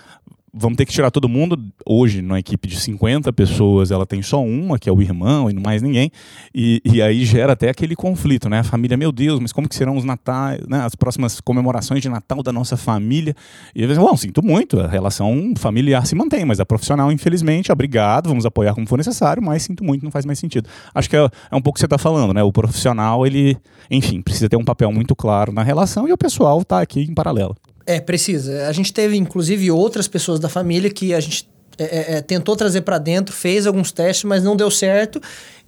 vamos 0.54 0.78
ter 0.78 0.86
que 0.86 0.92
tirar 0.92 1.12
todo 1.12 1.28
mundo. 1.28 1.58
Hoje, 1.86 2.22
numa 2.22 2.40
equipe 2.40 2.68
de 2.68 2.80
50 2.80 3.32
pessoas, 3.34 3.92
ela 3.92 4.06
tem 4.06 4.22
só 4.22 4.44
uma, 4.44 4.80
que 4.80 4.90
é 4.90 4.92
o 4.92 5.02
irmão, 5.02 5.50
e 5.50 5.54
não 5.54 5.62
mais 5.62 5.82
ninguém. 5.82 6.12
E, 6.54 6.82
e 6.84 7.02
aí 7.02 7.26
gera 7.26 7.54
até 7.54 7.70
aquele 7.70 7.96
conflito, 7.96 8.50
né? 8.50 8.60
A 8.60 8.64
família, 8.64 8.98
meu 8.98 9.12
Deus, 9.12 9.40
mas 9.40 9.52
como 9.52 9.68
que 9.68 9.76
serão 9.76 9.96
os 9.96 10.04
natais, 10.04 10.62
né? 10.68 10.82
as 10.82 10.96
próximas 10.96 11.40
comemorações 11.40 12.02
de 12.02 12.10
Natal 12.10 12.42
da 12.42 12.52
nossa 12.52 12.78
família? 12.78 13.36
E 13.76 13.84
eles 13.84 13.98
bom, 13.98 14.16
sinto 14.16 14.44
muito, 14.44 14.80
a 14.80 14.88
relação 14.88 15.54
familiar 15.58 16.06
se 16.06 16.16
mantém, 16.16 16.46
mas 16.46 16.60
a 16.60 16.66
profissional, 16.66 17.12
infelizmente, 17.12 17.72
obrigado, 17.72 18.30
vamos 18.30 18.46
apoiar 18.46 18.74
como 18.74 18.88
for 18.88 18.98
necessário, 18.98 19.44
mas 19.44 19.64
sinto 19.64 19.84
muito, 19.84 20.04
não 20.04 20.12
faz 20.12 20.26
mais 20.26 20.40
sentido. 20.40 20.70
Acho 20.94 21.10
que 21.10 21.16
é, 21.16 21.30
é 21.52 21.56
um 21.56 21.62
pouco 21.62 21.70
o 21.70 21.74
que 21.74 21.80
você 21.82 21.86
está 21.86 21.98
falando, 21.98 22.34
né? 22.34 22.42
O 22.42 22.52
profissional, 22.52 23.28
ele, 23.28 23.58
enfim, 23.92 24.22
precisa 24.22 24.50
ter 24.50 24.56
um 24.56 24.64
papel 24.64 24.92
muito 24.92 25.16
claro 25.16 25.52
na 25.52 25.62
relação 25.62 26.08
e 26.08 26.14
o 26.14 26.18
pessoal 26.18 26.62
está 26.62 26.82
aqui 26.82 27.02
em 27.02 27.14
paralelo. 27.14 27.56
É, 27.88 28.02
precisa. 28.02 28.68
A 28.68 28.72
gente 28.74 28.92
teve, 28.92 29.16
inclusive, 29.16 29.72
outras 29.72 30.10
pessoas 30.10 30.42
da 30.42 30.50
família 30.50 30.90
que 30.90 31.14
a 31.14 31.20
gente 31.22 31.48
é, 31.78 31.84
é, 31.84 32.18
é 32.18 32.22
tentou 32.22 32.54
trazer 32.56 32.82
para 32.82 32.98
dentro, 32.98 33.34
fez 33.34 33.66
alguns 33.66 33.94
testes, 33.94 34.26
mas 34.26 34.44
não 34.44 34.58
deu 34.58 34.70
certo. 34.70 35.22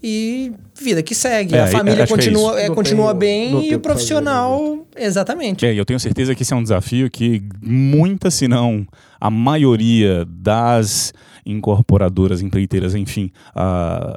E 0.04 0.52
vida 0.80 1.02
que 1.02 1.16
segue. 1.16 1.56
É, 1.56 1.64
a 1.64 1.68
família 1.68 2.06
continua, 2.06 2.60
é, 2.60 2.66
é 2.66 2.70
continua 2.70 3.14
bem 3.14 3.70
e 3.70 3.76
o 3.76 3.80
profissional. 3.80 4.86
Fazer, 4.94 5.08
exatamente. 5.08 5.66
É, 5.66 5.74
eu 5.74 5.86
tenho 5.86 6.00
certeza 6.00 6.36
que 6.36 6.44
esse 6.44 6.54
é 6.54 6.56
um 6.56 6.64
desafio 6.64 7.10
que 7.10 7.42
muitas, 7.62 8.34
se 8.34 8.48
não 8.48 8.86
a 9.20 9.30
maioria 9.30 10.26
das 10.26 11.14
incorporadoras, 11.46 12.42
empreiteiras, 12.42 12.96
enfim, 12.96 13.32
uh, 13.56 14.14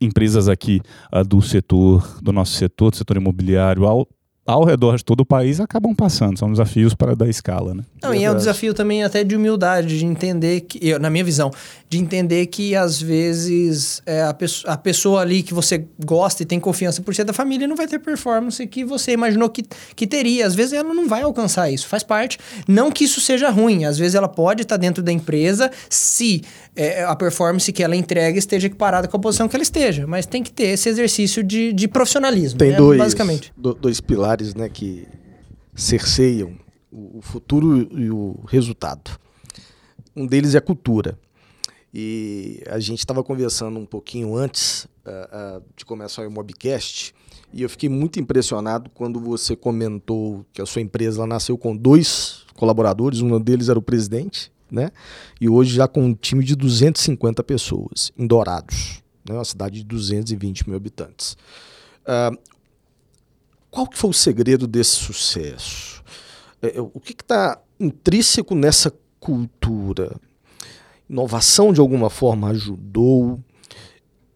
empresas 0.00 0.48
aqui 0.48 0.80
uh, 1.14 1.22
do 1.22 1.40
setor, 1.42 2.18
do 2.22 2.32
nosso 2.32 2.52
setor, 2.52 2.90
do 2.90 2.96
setor 2.96 3.16
imobiliário, 3.16 3.84
ao 3.84 4.08
ao 4.44 4.64
redor 4.64 4.96
de 4.96 5.04
todo 5.04 5.20
o 5.20 5.26
país 5.26 5.60
acabam 5.60 5.94
passando. 5.94 6.38
São 6.38 6.50
desafios 6.50 6.94
para 6.94 7.14
dar 7.14 7.28
escala, 7.28 7.74
né? 7.74 7.84
Não, 8.02 8.12
e 8.12 8.24
é 8.24 8.30
um 8.30 8.36
desafio 8.36 8.74
também 8.74 9.04
até 9.04 9.22
de 9.22 9.36
humildade, 9.36 9.98
de 9.98 10.04
entender 10.04 10.62
que, 10.62 10.78
eu, 10.86 10.98
na 10.98 11.08
minha 11.08 11.22
visão, 11.22 11.50
de 11.88 11.98
entender 11.98 12.46
que 12.46 12.74
às 12.74 13.00
vezes 13.00 14.02
é, 14.04 14.22
a, 14.22 14.34
pessoa, 14.34 14.72
a 14.72 14.76
pessoa 14.76 15.20
ali 15.20 15.42
que 15.42 15.54
você 15.54 15.86
gosta 16.04 16.42
e 16.42 16.46
tem 16.46 16.58
confiança 16.58 17.00
por 17.02 17.14
ser 17.14 17.24
da 17.24 17.32
família 17.32 17.68
não 17.68 17.76
vai 17.76 17.86
ter 17.86 18.00
performance 18.00 18.66
que 18.66 18.84
você 18.84 19.12
imaginou 19.12 19.48
que, 19.48 19.64
que 19.94 20.06
teria. 20.06 20.44
Às 20.46 20.54
vezes 20.56 20.72
ela 20.72 20.92
não 20.92 21.06
vai 21.06 21.22
alcançar 21.22 21.70
isso, 21.70 21.86
faz 21.86 22.02
parte. 22.02 22.38
Não 22.66 22.90
que 22.90 23.04
isso 23.04 23.20
seja 23.20 23.48
ruim, 23.48 23.84
às 23.84 23.96
vezes 23.96 24.16
ela 24.16 24.28
pode 24.28 24.62
estar 24.62 24.76
dentro 24.76 25.02
da 25.02 25.12
empresa 25.12 25.70
se 25.88 26.42
é, 26.74 27.04
a 27.04 27.14
performance 27.14 27.70
que 27.72 27.82
ela 27.82 27.94
entrega 27.94 28.36
esteja 28.36 28.66
equiparada 28.66 29.06
com 29.06 29.16
a 29.16 29.20
posição 29.20 29.48
que 29.48 29.54
ela 29.54 29.62
esteja, 29.62 30.04
mas 30.06 30.26
tem 30.26 30.42
que 30.42 30.50
ter 30.50 30.68
esse 30.68 30.88
exercício 30.88 31.44
de, 31.44 31.72
de 31.72 31.86
profissionalismo. 31.86 32.58
Tem 32.58 32.70
né? 32.70 32.76
dois, 32.76 32.98
basicamente. 32.98 33.52
dois 33.56 34.00
pilares 34.00 34.31
né, 34.54 34.68
que 34.68 35.06
cerceiam 35.74 36.56
o 36.90 37.20
futuro 37.22 37.88
e 37.98 38.10
o 38.10 38.38
resultado. 38.46 39.18
Um 40.14 40.26
deles 40.26 40.54
é 40.54 40.58
a 40.58 40.62
cultura. 40.62 41.18
E 41.94 42.62
a 42.68 42.78
gente 42.78 43.00
estava 43.00 43.22
conversando 43.22 43.78
um 43.78 43.86
pouquinho 43.86 44.34
antes 44.36 44.84
uh, 45.06 45.58
uh, 45.58 45.64
de 45.76 45.84
começar 45.84 46.26
o 46.26 46.30
Mobcast 46.30 47.14
e 47.52 47.62
eu 47.62 47.68
fiquei 47.68 47.88
muito 47.88 48.18
impressionado 48.18 48.90
quando 48.94 49.20
você 49.20 49.54
comentou 49.54 50.44
que 50.52 50.62
a 50.62 50.66
sua 50.66 50.80
empresa 50.80 51.26
nasceu 51.26 51.58
com 51.58 51.76
dois 51.76 52.46
colaboradores, 52.54 53.20
um 53.20 53.38
deles 53.38 53.68
era 53.68 53.78
o 53.78 53.82
presidente, 53.82 54.50
né? 54.70 54.90
E 55.38 55.48
hoje 55.48 55.74
já 55.74 55.86
com 55.86 56.02
um 56.02 56.14
time 56.14 56.42
de 56.44 56.56
250 56.56 57.44
pessoas 57.44 58.10
em 58.16 58.26
Dourados, 58.26 59.02
né? 59.28 59.34
uma 59.34 59.44
cidade 59.44 59.80
de 59.80 59.84
220 59.84 60.66
mil 60.66 60.76
habitantes. 60.76 61.36
Uh, 62.02 62.38
qual 63.72 63.86
que 63.86 63.96
foi 63.96 64.10
o 64.10 64.12
segredo 64.12 64.66
desse 64.66 64.96
sucesso? 64.96 66.04
É, 66.60 66.76
é 66.76 66.80
o 66.80 67.00
que 67.00 67.12
está 67.12 67.58
intrínseco 67.80 68.54
nessa 68.54 68.92
cultura? 69.18 70.14
Inovação 71.08 71.72
de 71.72 71.80
alguma 71.80 72.10
forma 72.10 72.50
ajudou? 72.50 73.40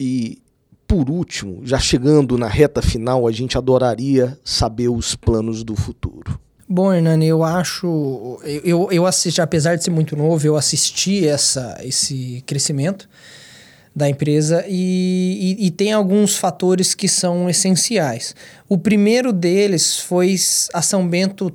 E 0.00 0.42
por 0.88 1.10
último, 1.10 1.60
já 1.64 1.78
chegando 1.78 2.38
na 2.38 2.48
reta 2.48 2.80
final, 2.80 3.28
a 3.28 3.32
gente 3.32 3.58
adoraria 3.58 4.38
saber 4.42 4.88
os 4.88 5.14
planos 5.14 5.62
do 5.62 5.76
futuro. 5.76 6.40
Bom, 6.66 6.92
Hernani, 6.92 7.26
eu 7.26 7.44
acho. 7.44 8.40
Eu, 8.42 8.88
eu 8.90 9.04
assisti, 9.04 9.40
apesar 9.42 9.76
de 9.76 9.84
ser 9.84 9.90
muito 9.90 10.16
novo, 10.16 10.46
eu 10.46 10.56
assisti 10.56 11.26
essa, 11.28 11.78
esse 11.82 12.42
crescimento 12.46 13.06
da 13.96 14.06
empresa 14.10 14.62
e, 14.68 15.56
e, 15.58 15.66
e, 15.66 15.70
tem 15.70 15.90
alguns 15.90 16.36
fatores 16.36 16.94
que 16.94 17.08
são 17.08 17.48
essenciais. 17.48 18.36
O 18.68 18.76
primeiro 18.76 19.32
deles 19.32 19.98
foi 19.98 20.36
a 20.74 20.82
São 20.82 21.08
Bento, 21.08 21.50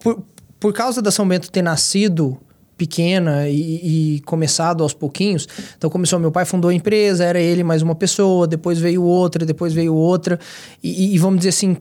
por, 0.00 0.24
por 0.58 0.72
causa 0.72 1.00
da 1.00 1.12
São 1.12 1.26
Bento 1.26 1.52
ter 1.52 1.62
nascido 1.62 2.36
pequena 2.76 3.48
e, 3.48 4.16
e, 4.16 4.20
começado 4.22 4.82
aos 4.82 4.92
pouquinhos. 4.92 5.46
Então 5.78 5.88
começou, 5.88 6.18
meu 6.18 6.32
pai 6.32 6.44
fundou 6.44 6.68
a 6.68 6.74
empresa, 6.74 7.24
era 7.24 7.38
ele 7.38 7.62
mais 7.62 7.80
uma 7.80 7.94
pessoa, 7.94 8.48
depois 8.48 8.80
veio 8.80 9.04
outra, 9.04 9.46
depois 9.46 9.72
veio 9.72 9.94
outra. 9.94 10.40
E, 10.82 11.14
e 11.14 11.18
vamos 11.18 11.38
dizer 11.38 11.50
assim, 11.50 11.76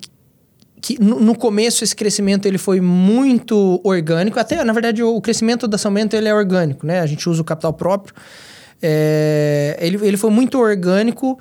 que 0.79 1.01
no, 1.01 1.19
no, 1.19 1.35
começo 1.35 1.83
esse 1.83 1.95
crescimento 1.95 2.45
ele 2.45 2.59
foi 2.59 2.79
muito 2.79 3.81
orgânico, 3.83 4.39
até 4.39 4.63
na 4.63 4.73
verdade 4.73 5.01
o, 5.01 5.19
crescimento 5.21 5.67
da 5.67 5.79
São 5.79 5.91
Bento 5.91 6.15
ele 6.15 6.27
é 6.27 6.35
orgânico, 6.35 6.85
né? 6.85 6.99
A 6.99 7.07
gente 7.07 7.27
usa 7.27 7.41
o 7.41 7.45
capital 7.45 7.73
próprio. 7.73 8.13
É, 8.81 9.77
ele, 9.79 10.05
ele 10.05 10.17
foi 10.17 10.31
muito 10.31 10.57
orgânico 10.57 11.37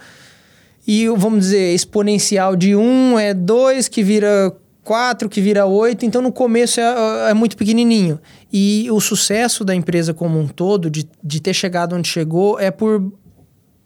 e 0.87 1.09
vamos 1.09 1.41
dizer 1.41 1.75
exponencial 1.75 2.55
de 2.55 2.75
um 2.77 3.19
é 3.19 3.33
dois 3.33 3.89
que 3.89 4.03
vira 4.03 4.55
quatro 4.83 5.29
que 5.29 5.41
vira 5.41 5.67
oito 5.67 6.05
então 6.05 6.21
no 6.21 6.33
começo 6.33 6.81
é, 6.81 7.31
é, 7.31 7.35
muito 7.35 7.57
pequenininho. 7.57 8.19
E 8.53 8.91
o 8.91 9.01
sucesso 9.01 9.65
da 9.65 9.75
empresa 9.75 10.13
como 10.13 10.39
um 10.39 10.49
todo, 10.49 10.91
de, 10.91 11.09
de 11.23 11.41
ter 11.41 11.55
chegado 11.55 11.95
onde 11.95 12.09
chegou, 12.09 12.59
é 12.59 12.71
por. 12.71 13.13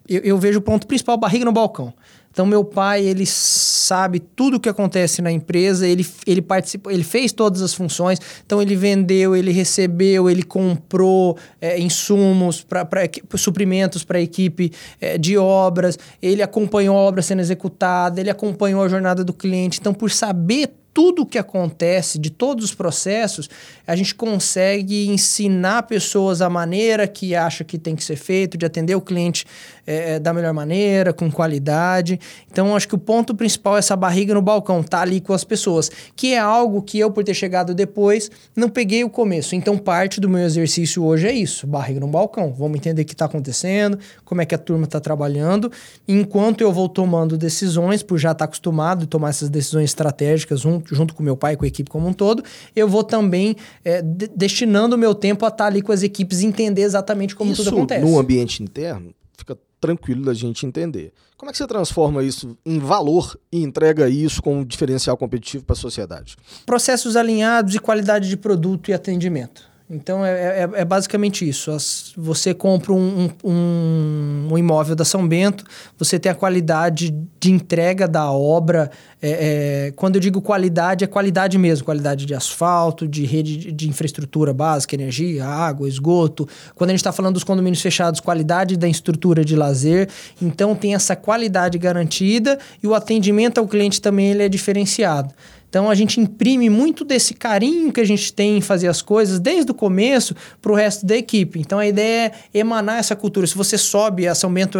Eu, 0.08 0.20
eu 0.22 0.38
vejo 0.38 0.58
o 0.58 0.62
ponto 0.62 0.86
principal: 0.86 1.16
barriga 1.16 1.44
no 1.44 1.52
balcão. 1.52 1.92
Então, 2.34 2.44
meu 2.44 2.64
pai, 2.64 3.04
ele 3.04 3.24
sabe 3.24 4.18
tudo 4.18 4.56
o 4.56 4.60
que 4.60 4.68
acontece 4.68 5.22
na 5.22 5.30
empresa, 5.30 5.86
ele, 5.86 6.04
ele 6.26 6.42
participou, 6.42 6.90
ele 6.90 7.04
fez 7.04 7.30
todas 7.30 7.62
as 7.62 7.72
funções, 7.72 8.18
então 8.44 8.60
ele 8.60 8.74
vendeu, 8.74 9.36
ele 9.36 9.52
recebeu, 9.52 10.28
ele 10.28 10.42
comprou 10.42 11.38
é, 11.60 11.78
insumos, 11.78 12.60
para 12.60 12.88
suprimentos 13.36 14.02
para 14.02 14.18
a 14.18 14.20
equipe 14.20 14.72
é, 15.00 15.16
de 15.16 15.38
obras, 15.38 15.96
ele 16.20 16.42
acompanhou 16.42 16.96
a 16.96 17.00
obra 17.00 17.22
sendo 17.22 17.38
executada, 17.38 18.20
ele 18.20 18.30
acompanhou 18.30 18.82
a 18.82 18.88
jornada 18.88 19.22
do 19.22 19.32
cliente. 19.32 19.78
Então, 19.78 19.94
por 19.94 20.10
saber 20.10 20.72
tudo 20.94 21.26
que 21.26 21.36
acontece, 21.36 22.20
de 22.20 22.30
todos 22.30 22.64
os 22.64 22.74
processos, 22.74 23.50
a 23.84 23.96
gente 23.96 24.14
consegue 24.14 25.08
ensinar 25.08 25.82
pessoas 25.82 26.40
a 26.40 26.48
maneira 26.48 27.08
que 27.08 27.34
acha 27.34 27.64
que 27.64 27.76
tem 27.76 27.96
que 27.96 28.04
ser 28.04 28.14
feito, 28.14 28.56
de 28.56 28.64
atender 28.64 28.94
o 28.94 29.00
cliente 29.00 29.44
é, 29.86 30.18
da 30.18 30.32
melhor 30.32 30.52
maneira, 30.52 31.12
com 31.12 31.30
qualidade. 31.30 32.18
Então, 32.50 32.74
acho 32.74 32.88
que 32.88 32.94
o 32.94 32.98
ponto 32.98 33.34
principal 33.34 33.76
é 33.76 33.78
essa 33.78 33.96
barriga 33.96 34.34
no 34.34 34.42
balcão, 34.42 34.82
tá 34.82 35.00
ali 35.00 35.20
com 35.20 35.32
as 35.32 35.44
pessoas, 35.44 35.90
que 36.16 36.34
é 36.34 36.38
algo 36.38 36.82
que 36.82 36.98
eu, 36.98 37.10
por 37.10 37.24
ter 37.24 37.34
chegado 37.34 37.74
depois, 37.74 38.30
não 38.54 38.68
peguei 38.68 39.04
o 39.04 39.10
começo. 39.10 39.54
Então, 39.54 39.76
parte 39.76 40.20
do 40.20 40.28
meu 40.28 40.42
exercício 40.42 41.04
hoje 41.04 41.26
é 41.26 41.32
isso, 41.32 41.66
barriga 41.66 42.00
no 42.00 42.08
balcão. 42.08 42.52
Vamos 42.52 42.76
entender 42.76 43.02
o 43.02 43.04
que 43.04 43.12
está 43.12 43.26
acontecendo, 43.26 43.98
como 44.24 44.40
é 44.40 44.46
que 44.46 44.54
a 44.54 44.58
turma 44.58 44.84
está 44.84 45.00
trabalhando, 45.00 45.70
enquanto 46.06 46.60
eu 46.60 46.72
vou 46.72 46.88
tomando 46.88 47.36
decisões, 47.36 48.02
por 48.02 48.18
já 48.18 48.32
estar 48.32 48.38
tá 48.40 48.44
acostumado 48.46 49.04
a 49.04 49.06
tomar 49.06 49.30
essas 49.30 49.48
decisões 49.48 49.90
estratégicas 49.90 50.60
junto, 50.60 50.94
junto 50.94 51.14
com 51.14 51.22
meu 51.22 51.36
pai, 51.36 51.56
com 51.56 51.64
a 51.64 51.68
equipe 51.68 51.90
como 51.90 52.08
um 52.08 52.12
todo, 52.12 52.42
eu 52.74 52.88
vou 52.88 53.04
também 53.04 53.56
é, 53.84 54.02
de, 54.02 54.28
destinando 54.28 54.96
o 54.96 54.98
meu 54.98 55.14
tempo 55.14 55.44
a 55.44 55.48
estar 55.48 55.64
tá 55.64 55.66
ali 55.66 55.82
com 55.82 55.92
as 55.92 56.02
equipes 56.02 56.40
e 56.40 56.46
entender 56.46 56.82
exatamente 56.82 57.34
como 57.34 57.52
isso, 57.52 57.64
tudo 57.64 57.76
acontece. 57.76 58.04
no 58.04 58.18
ambiente 58.18 58.62
interno, 58.62 59.14
fica 59.36 59.56
tranquilo 59.84 60.24
da 60.24 60.32
gente 60.32 60.64
entender. 60.64 61.12
Como 61.36 61.50
é 61.50 61.52
que 61.52 61.58
você 61.58 61.66
transforma 61.66 62.24
isso 62.24 62.56
em 62.64 62.78
valor 62.78 63.38
e 63.52 63.62
entrega 63.62 64.08
isso 64.08 64.42
com 64.42 64.60
um 64.60 64.64
diferencial 64.64 65.14
competitivo 65.14 65.62
para 65.62 65.74
a 65.74 65.76
sociedade? 65.76 66.36
Processos 66.64 67.16
alinhados 67.16 67.74
e 67.74 67.78
qualidade 67.78 68.30
de 68.30 68.36
produto 68.38 68.90
e 68.90 68.94
atendimento. 68.94 69.73
Então 69.88 70.24
é, 70.24 70.62
é, 70.62 70.70
é, 70.76 70.84
basicamente 70.84 71.46
isso. 71.46 71.70
As, 71.70 72.12
você 72.16 72.54
compra 72.54 72.90
um, 72.92 73.30
um, 73.44 74.48
um, 74.50 74.58
imóvel 74.58 74.96
da 74.96 75.04
São 75.04 75.28
Bento, 75.28 75.62
você 75.98 76.18
tem 76.18 76.32
a 76.32 76.34
qualidade 76.34 77.14
de 77.38 77.52
entrega 77.52 78.08
da 78.08 78.30
obra. 78.30 78.90
É, 79.20 79.88
é, 79.88 79.92
quando 79.92 80.16
eu 80.16 80.20
digo 80.20 80.40
qualidade, 80.40 81.04
é 81.04 81.06
qualidade 81.06 81.58
mesmo: 81.58 81.84
qualidade 81.84 82.24
de 82.24 82.34
asfalto, 82.34 83.06
de 83.06 83.26
rede 83.26 83.58
de, 83.58 83.72
de 83.72 83.88
infraestrutura 83.88 84.54
básica, 84.54 84.94
energia, 84.94 85.44
água, 85.44 85.86
esgoto. 85.86 86.48
Quando 86.74 86.88
a 86.88 86.92
gente 86.94 87.00
está 87.00 87.12
falando 87.12 87.34
dos 87.34 87.44
condomínios 87.44 87.82
fechados, 87.82 88.20
qualidade 88.20 88.78
da 88.78 88.88
estrutura 88.88 89.44
de 89.44 89.54
lazer. 89.54 90.08
Então 90.40 90.74
tem 90.74 90.94
essa 90.94 91.14
qualidade 91.14 91.76
garantida 91.76 92.58
e 92.82 92.86
o 92.86 92.94
atendimento 92.94 93.58
ao 93.58 93.68
cliente 93.68 94.00
também 94.00 94.30
ele 94.30 94.44
é 94.44 94.48
diferenciado. 94.48 95.34
Então 95.74 95.90
a 95.90 95.94
gente 95.96 96.20
imprime 96.20 96.70
muito 96.70 97.04
desse 97.04 97.34
carinho 97.34 97.92
que 97.92 98.00
a 98.00 98.04
gente 98.04 98.32
tem 98.32 98.58
em 98.58 98.60
fazer 98.60 98.86
as 98.86 99.02
coisas 99.02 99.40
desde 99.40 99.72
o 99.72 99.74
começo 99.74 100.32
para 100.62 100.70
o 100.70 100.74
resto 100.76 101.04
da 101.04 101.16
equipe. 101.16 101.58
Então 101.58 101.80
a 101.80 101.86
ideia 101.88 102.30
é 102.54 102.58
emanar 102.60 103.00
essa 103.00 103.16
cultura. 103.16 103.44
Se 103.44 103.56
você 103.56 103.76
sobe 103.76 104.28
a 104.28 104.36
São 104.36 104.54
Bento, 104.54 104.78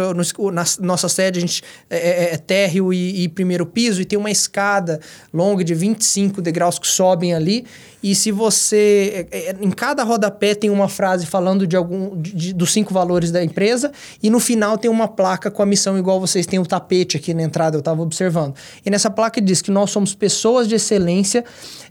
na 0.53 0.63
nossa 0.79 1.09
sede, 1.09 1.39
a 1.39 1.41
gente 1.41 1.61
é, 1.89 1.97
é, 1.97 2.33
é 2.35 2.37
térreo 2.37 2.93
e, 2.93 3.23
e 3.23 3.27
primeiro 3.27 3.65
piso 3.65 4.01
e 4.01 4.05
tem 4.05 4.17
uma 4.17 4.31
escada 4.31 5.01
longa 5.33 5.65
de 5.65 5.73
25 5.73 6.41
degraus 6.41 6.79
que 6.79 6.87
sobem 6.87 7.33
ali. 7.33 7.65
E 8.05 8.13
se 8.13 8.31
você. 8.31 9.25
É, 9.31 9.49
é, 9.49 9.55
em 9.59 9.71
cada 9.71 10.03
rodapé 10.03 10.53
tem 10.53 10.69
uma 10.69 10.87
frase 10.87 11.25
falando 11.25 11.65
de 11.65 11.75
algum 11.75 12.15
de, 12.15 12.35
de, 12.35 12.53
dos 12.53 12.71
cinco 12.71 12.93
valores 12.93 13.31
da 13.31 13.43
empresa, 13.43 13.91
e 14.21 14.29
no 14.29 14.39
final 14.39 14.77
tem 14.77 14.91
uma 14.91 15.07
placa 15.07 15.49
com 15.49 15.63
a 15.63 15.65
missão, 15.65 15.97
igual 15.97 16.19
vocês 16.19 16.45
têm 16.45 16.59
o 16.59 16.65
tapete 16.67 17.17
aqui 17.17 17.33
na 17.33 17.41
entrada, 17.41 17.75
eu 17.75 17.79
estava 17.79 18.03
observando. 18.03 18.53
E 18.85 18.91
nessa 18.91 19.09
placa 19.09 19.41
diz 19.41 19.59
que 19.59 19.71
nós 19.71 19.89
somos 19.89 20.13
pessoas 20.13 20.67
de 20.67 20.75
excelência 20.75 21.43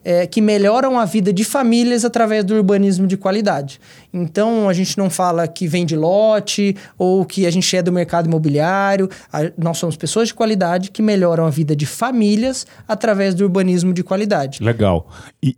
é, 0.05 0.25
que 0.25 0.41
melhoram 0.41 1.01
a 1.01 1.05
vida 1.05 1.33
de 1.33 1.43
famílias 1.43 2.05
através 2.05 2.45
do 2.45 2.55
urbanismo 2.55 3.09
de 3.09 3.17
qualidade. 3.17 3.81
Então 4.13 4.69
a 4.69 4.73
gente 4.73 4.97
não 4.97 5.11
fala 5.11 5.49
que 5.49 5.67
vende 5.67 5.97
lote 5.97 6.77
ou 6.97 7.25
que 7.25 7.45
a 7.45 7.51
gente 7.51 7.77
é 7.77 7.83
do 7.83 7.91
mercado 7.91 8.27
imobiliário. 8.29 9.11
A, 9.33 9.51
nós 9.59 9.79
somos 9.79 9.97
pessoas 9.97 10.29
de 10.29 10.35
qualidade 10.35 10.93
que 10.93 11.03
melhoram 11.03 11.45
a 11.45 11.51
vida 11.51 11.75
de 11.75 11.87
famílias 11.87 12.69
através 12.87 13.35
do 13.35 13.43
urbanismo 13.43 13.93
de 13.93 14.05
qualidade. 14.05 14.63
Legal. 14.63 15.09
E 15.43 15.57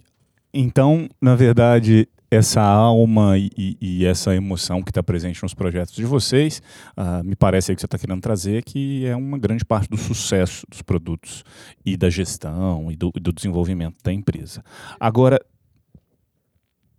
então, 0.58 1.08
na 1.20 1.34
verdade, 1.34 2.08
essa 2.30 2.60
alma 2.60 3.38
e, 3.38 3.76
e 3.80 4.04
essa 4.04 4.34
emoção 4.34 4.82
que 4.82 4.90
está 4.90 5.02
presente 5.02 5.42
nos 5.42 5.54
projetos 5.54 5.94
de 5.94 6.04
vocês, 6.04 6.60
uh, 6.96 7.22
me 7.24 7.36
parece 7.36 7.74
que 7.74 7.80
você 7.80 7.86
está 7.86 7.98
querendo 7.98 8.20
trazer 8.20 8.64
que 8.64 9.06
é 9.06 9.14
uma 9.14 9.38
grande 9.38 9.64
parte 9.64 9.88
do 9.88 9.96
sucesso 9.96 10.66
dos 10.68 10.82
produtos 10.82 11.44
e 11.84 11.96
da 11.96 12.10
gestão 12.10 12.90
e 12.90 12.96
do, 12.96 13.10
do 13.10 13.32
desenvolvimento 13.32 13.96
da 14.02 14.12
empresa. 14.12 14.64
Agora, 14.98 15.40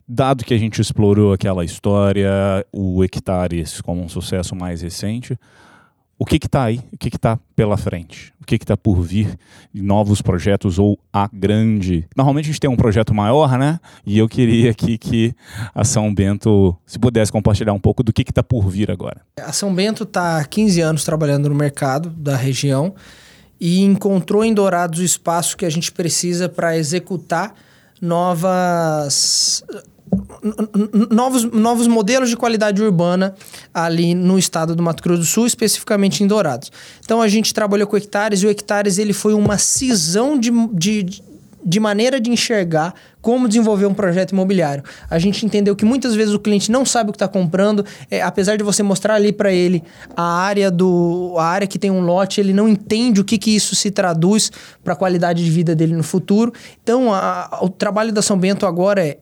dado 0.07 0.45
que 0.45 0.53
a 0.53 0.57
gente 0.57 0.79
explorou 0.79 1.33
aquela 1.33 1.65
história, 1.65 2.31
o 2.71 3.03
Hectares 3.03 3.81
como 3.81 4.01
um 4.01 4.09
sucesso 4.09 4.55
mais 4.55 4.81
recente, 4.81 5.37
o 6.19 6.25
que 6.25 6.37
está 6.37 6.63
aí, 6.63 6.81
o 6.91 6.97
que 6.97 7.09
está 7.09 7.39
pela 7.55 7.77
frente, 7.77 8.33
o 8.41 8.45
que 8.45 8.55
está 8.55 8.75
por 8.75 9.01
vir, 9.01 9.37
novos 9.73 10.21
projetos 10.21 10.79
ou 10.79 10.97
a 11.13 11.29
grande. 11.31 12.07
Normalmente 12.15 12.45
a 12.45 12.47
gente 12.47 12.59
tem 12.59 12.69
um 12.69 12.75
projeto 12.75 13.13
maior, 13.13 13.57
né? 13.57 13.79
E 14.05 14.17
eu 14.17 14.27
queria 14.27 14.71
aqui 14.71 14.97
que 14.97 15.35
a 15.75 15.83
São 15.83 16.13
Bento, 16.13 16.75
se 16.85 16.97
pudesse 16.97 17.31
compartilhar 17.31 17.73
um 17.73 17.79
pouco 17.79 18.01
do 18.01 18.11
que 18.11 18.23
está 18.23 18.41
por 18.41 18.67
vir 18.67 18.89
agora. 18.89 19.21
A 19.39 19.51
São 19.51 19.73
Bento 19.73 20.03
está 20.03 20.39
há 20.39 20.45
15 20.45 20.81
anos 20.81 21.03
trabalhando 21.03 21.49
no 21.49 21.55
mercado 21.55 22.09
da 22.09 22.35
região 22.35 22.95
e 23.59 23.83
encontrou 23.83 24.43
em 24.43 24.53
Dourados 24.53 24.99
o 24.99 25.03
espaço 25.03 25.55
que 25.55 25.65
a 25.65 25.69
gente 25.69 25.91
precisa 25.91 26.49
para 26.49 26.77
executar 26.77 27.53
novas 28.01 29.63
novos, 31.09 31.43
novos 31.43 31.87
modelos 31.87 32.29
de 32.29 32.37
qualidade 32.37 32.81
urbana 32.81 33.33
ali 33.73 34.13
no 34.13 34.37
estado 34.37 34.75
do 34.75 34.83
Mato 34.83 35.03
Grosso 35.03 35.19
do 35.21 35.25
Sul, 35.25 35.47
especificamente 35.47 36.23
em 36.23 36.27
Dourados. 36.27 36.71
Então 37.03 37.21
a 37.21 37.27
gente 37.27 37.53
trabalhou 37.53 37.87
com 37.87 37.95
o 37.95 37.97
Hectares 37.97 38.41
e 38.41 38.47
o 38.47 38.49
Hectares 38.49 38.97
ele 38.97 39.13
foi 39.13 39.33
uma 39.33 39.57
cisão 39.57 40.39
de, 40.39 40.51
de, 40.73 41.21
de 41.65 41.79
maneira 41.79 42.19
de 42.19 42.29
enxergar 42.29 42.93
como 43.21 43.47
desenvolver 43.47 43.85
um 43.85 43.93
projeto 43.93 44.31
imobiliário. 44.31 44.83
A 45.09 45.19
gente 45.19 45.45
entendeu 45.45 45.75
que 45.75 45.83
muitas 45.83 46.15
vezes 46.15 46.33
o 46.33 46.39
cliente 46.39 46.71
não 46.71 46.85
sabe 46.85 47.09
o 47.09 47.11
que 47.11 47.17
está 47.17 47.27
comprando, 47.27 47.85
é, 48.09 48.21
apesar 48.21 48.55
de 48.55 48.63
você 48.63 48.81
mostrar 48.81 49.15
ali 49.15 49.33
para 49.33 49.51
ele 49.51 49.83
a 50.15 50.23
área 50.23 50.71
do 50.71 51.35
a 51.37 51.43
área 51.43 51.67
que 51.67 51.77
tem 51.77 51.91
um 51.91 51.99
lote, 51.99 52.39
ele 52.39 52.53
não 52.53 52.69
entende 52.69 53.19
o 53.19 53.25
que, 53.25 53.37
que 53.37 53.53
isso 53.53 53.75
se 53.75 53.91
traduz 53.91 54.49
para 54.81 54.93
a 54.93 54.95
qualidade 54.95 55.43
de 55.43 55.51
vida 55.51 55.75
dele 55.75 55.93
no 55.93 56.03
futuro. 56.03 56.53
Então, 56.81 57.13
a, 57.13 57.59
o 57.61 57.69
trabalho 57.69 58.13
da 58.13 58.21
São 58.21 58.37
Bento 58.37 58.65
agora 58.65 59.05
é 59.05 59.17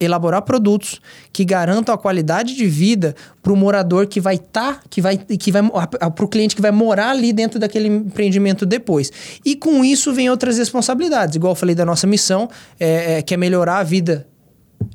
elaborar 0.00 0.42
produtos 0.42 1.00
que 1.32 1.44
garantam 1.44 1.94
a 1.94 1.98
qualidade 1.98 2.56
de 2.56 2.66
vida 2.66 3.14
para 3.42 3.52
o 3.52 3.56
morador 3.56 4.06
que 4.06 4.20
vai 4.20 4.36
estar, 4.36 4.76
tá, 4.76 4.80
que 4.88 5.00
vai, 5.00 5.18
que 5.18 5.52
vai 5.52 5.62
para 5.62 6.24
o 6.24 6.28
cliente 6.28 6.56
que 6.56 6.62
vai 6.62 6.70
morar 6.70 7.10
ali 7.10 7.32
dentro 7.32 7.60
daquele 7.60 7.88
empreendimento 7.88 8.64
depois. 8.64 9.12
E 9.44 9.54
com 9.54 9.84
isso 9.84 10.12
vem 10.12 10.30
outras 10.30 10.56
responsabilidades, 10.56 11.36
igual 11.36 11.52
eu 11.52 11.56
falei 11.56 11.74
da 11.74 11.84
nossa 11.84 12.06
missão, 12.06 12.48
é, 12.78 13.18
é, 13.18 13.22
que 13.22 13.34
é 13.34 13.36
melhorar 13.36 13.78
a 13.78 13.82
vida 13.82 14.26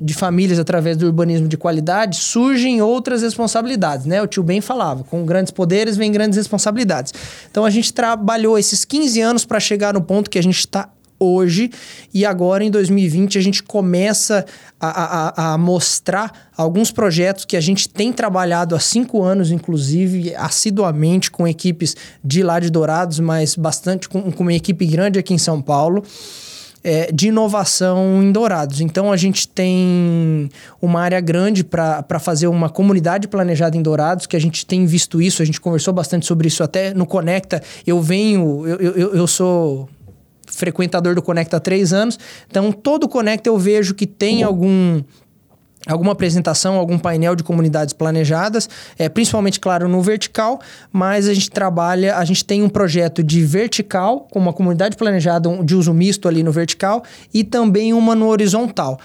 de 0.01 0.13
famílias 0.13 0.57
através 0.59 0.97
do 0.97 1.05
urbanismo 1.05 1.47
de 1.47 1.57
qualidade, 1.57 2.17
surgem 2.17 2.81
outras 2.81 3.21
responsabilidades, 3.21 4.05
né? 4.05 4.21
O 4.21 4.27
tio 4.27 4.41
bem 4.43 4.59
falava, 4.59 5.03
com 5.03 5.23
grandes 5.23 5.51
poderes 5.51 5.95
vem 5.95 6.11
grandes 6.11 6.37
responsabilidades. 6.37 7.13
Então 7.49 7.63
a 7.63 7.69
gente 7.69 7.93
trabalhou 7.93 8.57
esses 8.57 8.83
15 8.83 9.21
anos 9.21 9.45
para 9.45 9.59
chegar 9.59 9.93
no 9.93 10.01
ponto 10.01 10.29
que 10.29 10.39
a 10.39 10.43
gente 10.43 10.59
está 10.59 10.89
hoje 11.19 11.69
e 12.13 12.25
agora 12.25 12.63
em 12.63 12.69
2020 12.69 13.37
a 13.37 13.41
gente 13.41 13.63
começa 13.63 14.45
a, 14.79 14.89
a, 14.89 15.53
a, 15.53 15.57
mostrar 15.57 16.49
alguns 16.55 16.91
projetos 16.91 17.45
que 17.45 17.55
a 17.55 17.61
gente 17.61 17.87
tem 17.87 18.11
trabalhado 18.11 18.75
há 18.75 18.79
cinco 18.79 19.23
anos, 19.23 19.51
inclusive, 19.51 20.35
assiduamente 20.35 21.31
com 21.31 21.47
equipes 21.47 21.95
de 22.23 22.43
lá 22.43 22.59
de 22.59 22.69
Dourados, 22.69 23.19
mas 23.19 23.55
bastante 23.55 24.09
com, 24.09 24.31
com 24.31 24.43
uma 24.43 24.53
equipe 24.53 24.85
grande 24.85 25.19
aqui 25.19 25.33
em 25.33 25.37
São 25.37 25.61
Paulo. 25.61 26.03
É, 26.87 27.11
de 27.11 27.29
inovação 27.29 28.21
em 28.21 28.31
Dourados. 28.31 28.79
Então 28.79 29.11
a 29.11 29.17
gente 29.17 29.47
tem 29.47 30.51
uma 30.79 31.01
área 31.01 31.19
grande 31.19 31.63
para 31.63 32.19
fazer 32.19 32.45
uma 32.45 32.69
comunidade 32.69 33.27
planejada 33.27 33.75
em 33.75 33.81
Dourados, 33.81 34.27
que 34.27 34.35
a 34.35 34.39
gente 34.39 34.63
tem 34.67 34.85
visto 34.85 35.19
isso, 35.19 35.41
a 35.41 35.45
gente 35.45 35.59
conversou 35.59 35.91
bastante 35.91 36.27
sobre 36.27 36.47
isso 36.47 36.61
até 36.61 36.93
no 36.93 37.07
Conecta. 37.07 37.59
Eu 37.87 37.99
venho, 38.03 38.67
eu, 38.67 38.77
eu, 38.77 39.15
eu 39.15 39.25
sou 39.25 39.89
frequentador 40.55 41.13
do 41.13 41.21
Conecta 41.21 41.57
há 41.57 41.59
três 41.59 41.93
anos. 41.93 42.17
Então, 42.49 42.71
todo 42.71 43.07
Conecta 43.07 43.49
eu 43.49 43.57
vejo 43.57 43.93
que 43.93 44.07
tem 44.07 44.43
algum 44.43 45.03
alguma 45.87 46.13
apresentação, 46.13 46.77
algum 46.77 46.97
painel 46.97 47.35
de 47.35 47.43
comunidades 47.43 47.93
planejadas, 47.93 48.67
é, 48.97 49.07
principalmente, 49.07 49.59
claro, 49.59 49.87
no 49.87 50.01
vertical, 50.01 50.59
mas 50.91 51.27
a 51.27 51.33
gente 51.33 51.51
trabalha, 51.51 52.17
a 52.17 52.25
gente 52.25 52.43
tem 52.43 52.63
um 52.63 52.69
projeto 52.69 53.23
de 53.23 53.43
vertical, 53.45 54.27
com 54.31 54.39
uma 54.39 54.51
comunidade 54.51 54.95
planejada 54.95 55.47
de 55.63 55.75
uso 55.75 55.93
misto 55.93 56.27
ali 56.27 56.41
no 56.41 56.51
vertical, 56.51 57.03
e 57.33 57.43
também 57.43 57.93
uma 57.93 58.15
no 58.15 58.27
horizontal. 58.27 58.99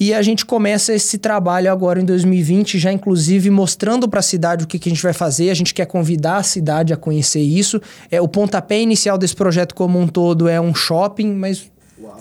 E 0.00 0.12
a 0.12 0.22
gente 0.22 0.44
começa 0.44 0.92
esse 0.92 1.18
trabalho 1.18 1.70
agora 1.70 2.00
em 2.00 2.04
2020, 2.04 2.78
já 2.78 2.92
inclusive 2.92 3.50
mostrando 3.50 4.08
para 4.08 4.20
a 4.20 4.22
cidade 4.22 4.64
o 4.64 4.66
que, 4.66 4.78
que, 4.78 4.88
a 4.88 4.92
gente 4.92 5.02
vai 5.02 5.12
fazer. 5.12 5.50
A 5.50 5.54
gente 5.54 5.72
quer 5.72 5.86
convidar 5.86 6.38
a 6.38 6.42
cidade 6.42 6.92
a 6.92 6.96
conhecer 6.96 7.40
isso. 7.40 7.80
É, 8.10 8.20
o 8.20 8.26
pontapé 8.26 8.80
inicial 8.80 9.16
desse 9.16 9.36
projeto 9.36 9.74
como 9.74 9.98
um 9.98 10.08
todo 10.08 10.48
é 10.48 10.60
um 10.60 10.74
shopping, 10.74 11.32
mas 11.34 11.70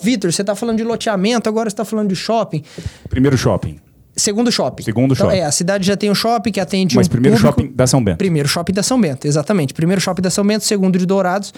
Vitor, 0.02 0.32
você 0.32 0.42
está 0.42 0.56
falando 0.56 0.78
de 0.78 0.84
loteamento, 0.84 1.50
agora 1.50 1.70
você 1.70 1.74
está 1.74 1.86
falando 1.86 2.10
de 2.10 2.16
shopping. 2.16 2.64
Primeiro 3.10 3.38
shopping. 3.38 3.80
Segundo 4.16 4.52
shopping. 4.52 4.84
Segundo 4.84 5.14
então, 5.14 5.28
shopping. 5.28 5.40
É, 5.40 5.46
a 5.46 5.52
cidade 5.52 5.88
já 5.88 5.96
tem 5.96 6.12
um 6.12 6.16
shopping 6.16 6.52
que 6.52 6.60
atende 6.60 6.96
Mas 6.96 7.08
um 7.08 7.10
primeiro 7.10 7.38
público- 7.38 7.62
shopping 7.62 7.76
da 7.76 7.88
São 7.88 8.04
Bento. 8.04 8.18
Primeiro 8.18 8.48
shopping 8.50 8.74
da 8.74 8.84
São 8.84 9.00
Bento, 9.00 9.26
exatamente. 9.28 9.74
Primeiro 9.74 10.02
shopping 10.02 10.22
da 10.22 10.30
São 10.30 10.46
Bento, 10.46 10.66
segundo 10.66 10.98
de 11.00 11.06
Dourados. 11.06 11.54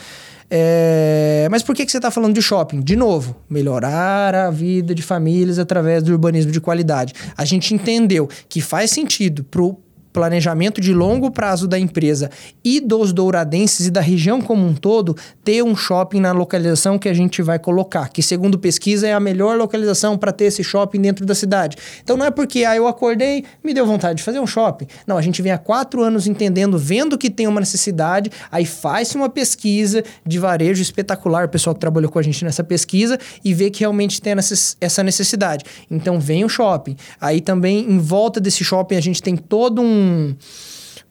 É, 0.49 1.47
Mas 1.49 1.63
por 1.63 1.73
que, 1.75 1.83
que 1.85 1.91
você 1.91 1.97
está 1.97 2.11
falando 2.11 2.33
de 2.35 2.41
shopping? 2.41 2.79
De 2.81 2.95
novo, 2.95 3.35
melhorar 3.49 4.35
a 4.35 4.51
vida 4.51 4.93
de 4.93 5.01
famílias 5.01 5.57
através 5.57 6.03
do 6.03 6.11
urbanismo 6.11 6.51
de 6.51 6.61
qualidade. 6.61 7.13
A 7.35 7.43
gente 7.43 7.73
entendeu 7.73 8.29
que 8.47 8.61
faz 8.61 8.91
sentido 8.91 9.43
para 9.43 9.61
o 9.61 9.77
planejamento 10.13 10.79
de 10.79 10.93
longo 10.93 11.31
prazo 11.31 11.67
da 11.67 11.77
empresa 11.77 12.29
e 12.63 12.79
dos 12.79 13.11
douradenses 13.11 13.87
e 13.87 13.91
da 13.91 13.99
região 13.99 14.39
como 14.39 14.65
um 14.65 14.75
todo 14.75 15.17
ter 15.43 15.63
um 15.63 15.75
shopping 15.75 16.19
na 16.19 16.31
localização 16.31 16.99
que 16.99 17.09
a 17.09 17.13
gente 17.13 17.41
vai 17.41 17.57
colocar, 17.57 18.09
que 18.09 18.21
segundo 18.21 18.59
pesquisa 18.59 19.07
é 19.07 19.13
a 19.13 19.19
melhor 19.19 19.57
localização 19.57 20.17
para 20.17 20.31
ter 20.31 20.45
esse 20.45 20.63
shopping 20.63 21.01
dentro 21.01 21.25
da 21.25 21.33
cidade. 21.33 21.75
Então 22.03 22.15
não 22.15 22.25
é 22.25 22.31
porque 22.31 22.63
ah, 22.63 22.75
eu 22.75 22.87
acordei, 22.87 23.43
me 23.63 23.73
deu 23.73 23.85
vontade 23.85 24.17
de 24.17 24.23
fazer 24.23 24.39
um 24.39 24.47
shopping. 24.47 24.85
Não, 25.07 25.17
a 25.17 25.21
gente 25.21 25.41
vem 25.41 25.51
há 25.51 25.57
quatro 25.57 26.03
anos 26.03 26.27
entendendo, 26.27 26.77
vendo 26.77 27.17
que 27.17 27.29
tem 27.29 27.47
uma 27.47 27.59
necessidade, 27.59 28.29
aí 28.51 28.65
faz-se 28.65 29.15
uma 29.15 29.29
pesquisa 29.29 30.03
de 30.25 30.37
varejo 30.37 30.81
espetacular, 30.81 31.45
o 31.45 31.49
pessoal 31.49 31.73
que 31.73 31.79
trabalhou 31.79 32.11
com 32.11 32.19
a 32.19 32.21
gente 32.21 32.45
nessa 32.45 32.63
pesquisa, 32.63 33.17
e 33.43 33.53
vê 33.53 33.71
que 33.71 33.79
realmente 33.79 34.21
tem 34.21 34.33
essa 34.79 35.03
necessidade. 35.03 35.65
Então 35.89 36.19
vem 36.19 36.45
o 36.45 36.49
shopping. 36.49 36.95
Aí 37.19 37.41
também, 37.41 37.79
em 37.89 37.97
volta 37.97 38.39
desse 38.39 38.63
shopping, 38.63 38.95
a 38.95 39.01
gente 39.01 39.21
tem 39.21 39.35
todo 39.35 39.81
um 39.81 40.02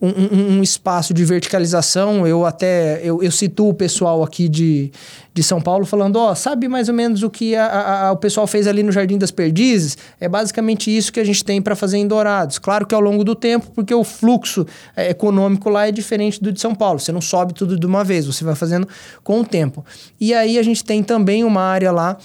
um, 0.01 0.09
um- 0.09 0.59
um 0.59 0.63
espaço 0.63 1.15
de 1.15 1.25
verticalização. 1.25 2.27
Eu 2.27 2.45
até 2.45 3.01
eu, 3.05 3.23
eu 3.23 3.31
situo 3.31 3.69
o 3.69 3.75
pessoal 3.75 4.23
aqui 4.25 4.49
de, 4.49 4.91
de 5.33 5.43
São 5.45 5.61
Paulo 5.61 5.85
falando, 5.87 6.17
ó, 6.17 6.35
sabe 6.35 6.67
mais 6.67 6.89
ou 6.89 6.95
menos 6.95 7.23
o 7.23 7.31
que 7.31 7.55
a- 7.55 7.65
a- 7.67 8.09
a- 8.09 8.13
o 8.13 8.17
pessoal 8.17 8.47
fez 8.49 8.67
ali 8.67 8.83
no 8.83 8.91
Jardim 8.91 9.17
das 9.17 9.31
Perdizes? 9.31 9.97
É 10.21 10.29
basicamente 10.29 10.95
isso 10.95 11.13
que 11.13 11.21
a 11.21 11.25
gente 11.25 11.45
tem 11.45 11.63
para 11.63 11.77
fazer 11.77 11.99
em 11.99 12.07
Dourados. 12.09 12.59
Claro 12.59 12.85
que 12.85 12.95
ao 12.95 13.01
longo 13.01 13.23
do 13.23 13.35
tempo, 13.37 13.71
porque 13.75 13.95
o 13.95 14.03
fluxo 14.03 14.67
é, 14.97 15.11
econômico 15.11 15.71
lá 15.71 15.87
é 15.87 15.93
diferente 15.93 16.43
do 16.43 16.51
de 16.51 16.61
São 16.61 16.75
Paulo. 16.75 16.99
Você 16.99 17.13
não 17.13 17.21
sobe 17.21 17.55
tudo 17.55 17.79
de 17.79 17.87
uma 17.87 18.03
vez, 18.03 18.27
você 18.27 18.43
vai 18.45 18.57
fazendo 18.57 18.89
com 19.23 19.41
o 19.41 19.45
tempo. 19.45 19.85
E 20.21 20.35
aí 20.35 20.59
a 20.59 20.63
gente 20.65 20.83
tem 20.85 21.03
também 21.03 21.45
uma 21.45 21.63
área 21.63 21.93
lá 21.93 22.19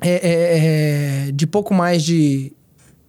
é, 0.00 0.10
é, 0.10 1.28
é, 1.28 1.32
de 1.32 1.46
pouco 1.46 1.72
mais 1.74 2.02
de 2.04 2.52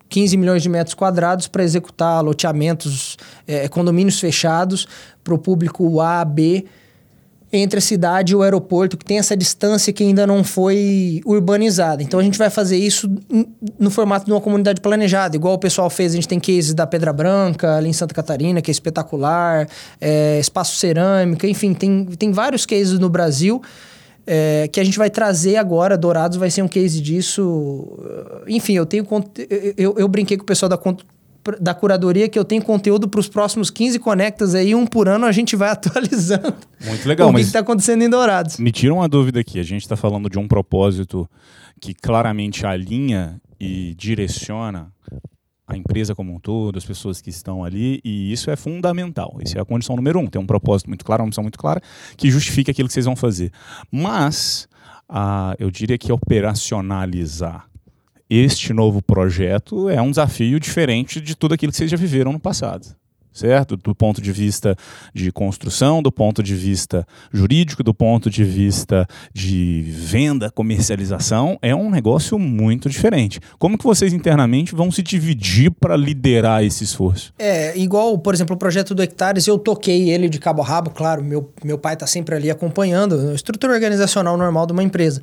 15 0.10 0.36
milhões 0.36 0.64
de 0.64 0.70
metros 0.70 0.94
quadrados 0.94 1.48
para 1.48 1.64
executar 1.64 2.24
loteamentos, 2.24 3.18
é, 3.48 3.68
condomínios 3.68 4.20
fechados 4.20 4.88
para 5.24 5.34
o 5.34 5.38
público 5.38 6.02
A, 6.02 6.26
B, 6.26 6.66
entre 7.52 7.80
a 7.80 7.82
cidade 7.82 8.34
e 8.34 8.36
o 8.36 8.44
aeroporto, 8.44 8.96
que 8.96 9.04
tem 9.04 9.18
essa 9.18 9.36
distância 9.36 9.92
que 9.92 10.04
ainda 10.04 10.26
não 10.28 10.44
foi 10.44 11.22
urbanizada. 11.26 12.04
Então 12.04 12.20
a 12.20 12.24
gente 12.24 12.38
vai 12.38 12.50
fazer 12.50 12.78
isso 12.78 13.10
no 13.80 13.90
formato 13.90 14.26
de 14.26 14.32
uma 14.32 14.42
comunidade 14.42 14.80
planejada, 14.80 15.36
igual 15.36 15.56
o 15.56 15.58
pessoal 15.58 15.90
fez. 15.90 16.14
A 16.14 16.16
gente 16.16 16.28
tem 16.28 16.40
cases 16.40 16.74
da 16.74 16.86
Pedra 16.86 17.12
Branca, 17.12 17.78
ali 17.78 17.90
em 17.90 17.94
Santa 17.94 18.14
Catarina, 18.14 18.62
que 18.62 18.70
é 18.70 18.74
espetacular, 18.74 19.68
é, 20.00 20.40
Espaço 20.40 20.76
Cerâmica, 20.76 21.48
enfim, 21.48 21.74
tem, 21.74 22.06
tem 22.06 22.32
vários 22.32 22.66
cases 22.66 23.00
no 23.00 23.10
Brasil. 23.10 23.62
É, 24.26 24.68
que 24.68 24.80
a 24.80 24.84
gente 24.84 24.98
vai 24.98 25.10
trazer 25.10 25.58
agora, 25.58 25.98
Dourados 25.98 26.38
vai 26.38 26.50
ser 26.50 26.62
um 26.62 26.68
case 26.68 27.02
disso. 27.02 27.98
Enfim, 28.48 28.74
eu 28.74 28.86
tenho. 28.86 29.06
Eu, 29.78 29.96
eu, 29.98 30.08
brinquei 30.08 30.38
com 30.38 30.44
o 30.44 30.46
pessoal 30.46 30.70
da, 30.70 30.80
da 31.60 31.74
curadoria 31.74 32.28
que 32.30 32.38
eu 32.38 32.46
tenho 32.46 32.62
conteúdo 32.62 33.08
para 33.08 33.20
os 33.20 33.28
próximos 33.28 33.70
15 33.70 34.00
conectas 34.00 34.54
aí, 34.54 34.76
um 34.76 34.86
por 34.86 35.08
ano 35.08 35.26
a 35.26 35.32
gente 35.32 35.56
vai 35.56 35.70
atualizando. 35.72 36.54
Muito 36.86 37.08
legal, 37.08 37.28
o 37.28 37.32
que 37.32 37.38
mas 37.38 37.48
está 37.48 37.60
acontecendo 37.60 38.04
em 38.04 38.10
Dourados. 38.10 38.58
me 38.58 38.72
tira 38.72 38.94
uma 38.94 39.08
dúvida 39.08 39.40
aqui. 39.40 39.60
A 39.60 39.64
gente 39.64 39.82
está 39.82 39.96
falando 39.96 40.30
de 40.30 40.38
um 40.38 40.48
propósito 40.48 41.30
que 41.80 41.94
claramente 41.94 42.66
alinha 42.66 43.40
e 43.60 43.94
direciona 43.96 44.92
a 45.70 45.78
empresa 45.78 46.16
como 46.16 46.34
um 46.34 46.40
todo, 46.40 46.78
as 46.78 46.86
pessoas 46.86 47.22
que 47.22 47.30
estão 47.30 47.64
ali, 47.64 48.02
e 48.04 48.32
isso 48.32 48.50
é 48.50 48.56
fundamental. 48.56 49.38
Isso 49.44 49.58
é 49.58 49.62
a 49.62 49.66
condição 49.66 49.96
número 49.96 50.20
um. 50.20 50.26
Tem 50.26 50.42
um 50.42 50.48
propósito 50.48 50.88
muito 50.88 51.06
claro, 51.06 51.22
uma 51.22 51.28
missão 51.28 51.44
muito 51.44 51.60
clara, 51.60 51.80
que 52.18 52.30
justifica 52.32 52.72
aquilo 52.72 52.88
que 52.88 52.94
vocês 52.94 53.06
vão 53.06 53.16
fazer. 53.16 53.52
Mas, 53.92 54.68
ah, 55.08 55.56
eu 55.60 55.70
diria 55.70 55.98
que 55.98 56.12
operacionalizar 56.12 57.70
este 58.30 58.74
novo 58.74 59.02
projeto 59.02 59.90
é 59.90 60.02
um 60.02 60.10
desafio 60.10 60.60
diferente 60.60 61.22
de 61.22 61.36
tudo 61.36 61.54
aquilo 61.54 61.72
que 61.72 61.78
vocês 61.78 61.90
já 61.90 61.98
viveram 61.98 62.32
no 62.32 62.40
passado. 62.40 62.99
Certo? 63.40 63.78
Do 63.78 63.96
ponto 63.96 64.22
de 64.22 64.34
vista 64.34 64.76
de 65.14 65.32
construção, 65.32 66.02
do 66.02 66.12
ponto 66.12 66.44
de 66.44 66.54
vista 66.56 67.08
jurídico, 67.32 67.82
do 67.82 67.94
ponto 67.94 68.30
de 68.30 68.44
vista 68.44 69.08
de 69.34 69.82
venda, 69.88 70.52
comercialização, 70.52 71.58
é 71.62 71.74
um 71.74 71.90
negócio 71.90 72.38
muito 72.38 72.90
diferente. 72.90 73.40
Como 73.58 73.78
que 73.78 73.86
vocês 73.86 74.12
internamente 74.12 74.76
vão 74.76 74.92
se 74.92 75.02
dividir 75.02 75.72
para 75.72 75.96
liderar 75.96 76.66
esse 76.66 76.84
esforço? 76.84 77.34
É, 77.40 77.78
igual, 77.78 78.18
por 78.18 78.34
exemplo, 78.34 78.58
o 78.58 78.60
projeto 78.60 78.94
do 78.94 79.02
Hectares, 79.02 79.48
eu 79.48 79.58
toquei 79.58 80.10
ele 80.10 80.28
de 80.28 80.38
cabo 80.38 80.62
a 80.62 80.66
rabo, 80.66 80.90
claro, 80.90 81.24
meu, 81.24 81.50
meu 81.64 81.78
pai 81.78 81.94
está 81.94 82.06
sempre 82.06 82.36
ali 82.36 82.52
acompanhando, 82.52 83.30
a 83.30 83.34
estrutura 83.34 83.72
organizacional 83.72 84.36
normal 84.36 84.66
de 84.66 84.74
uma 84.74 84.84
empresa. 84.84 85.22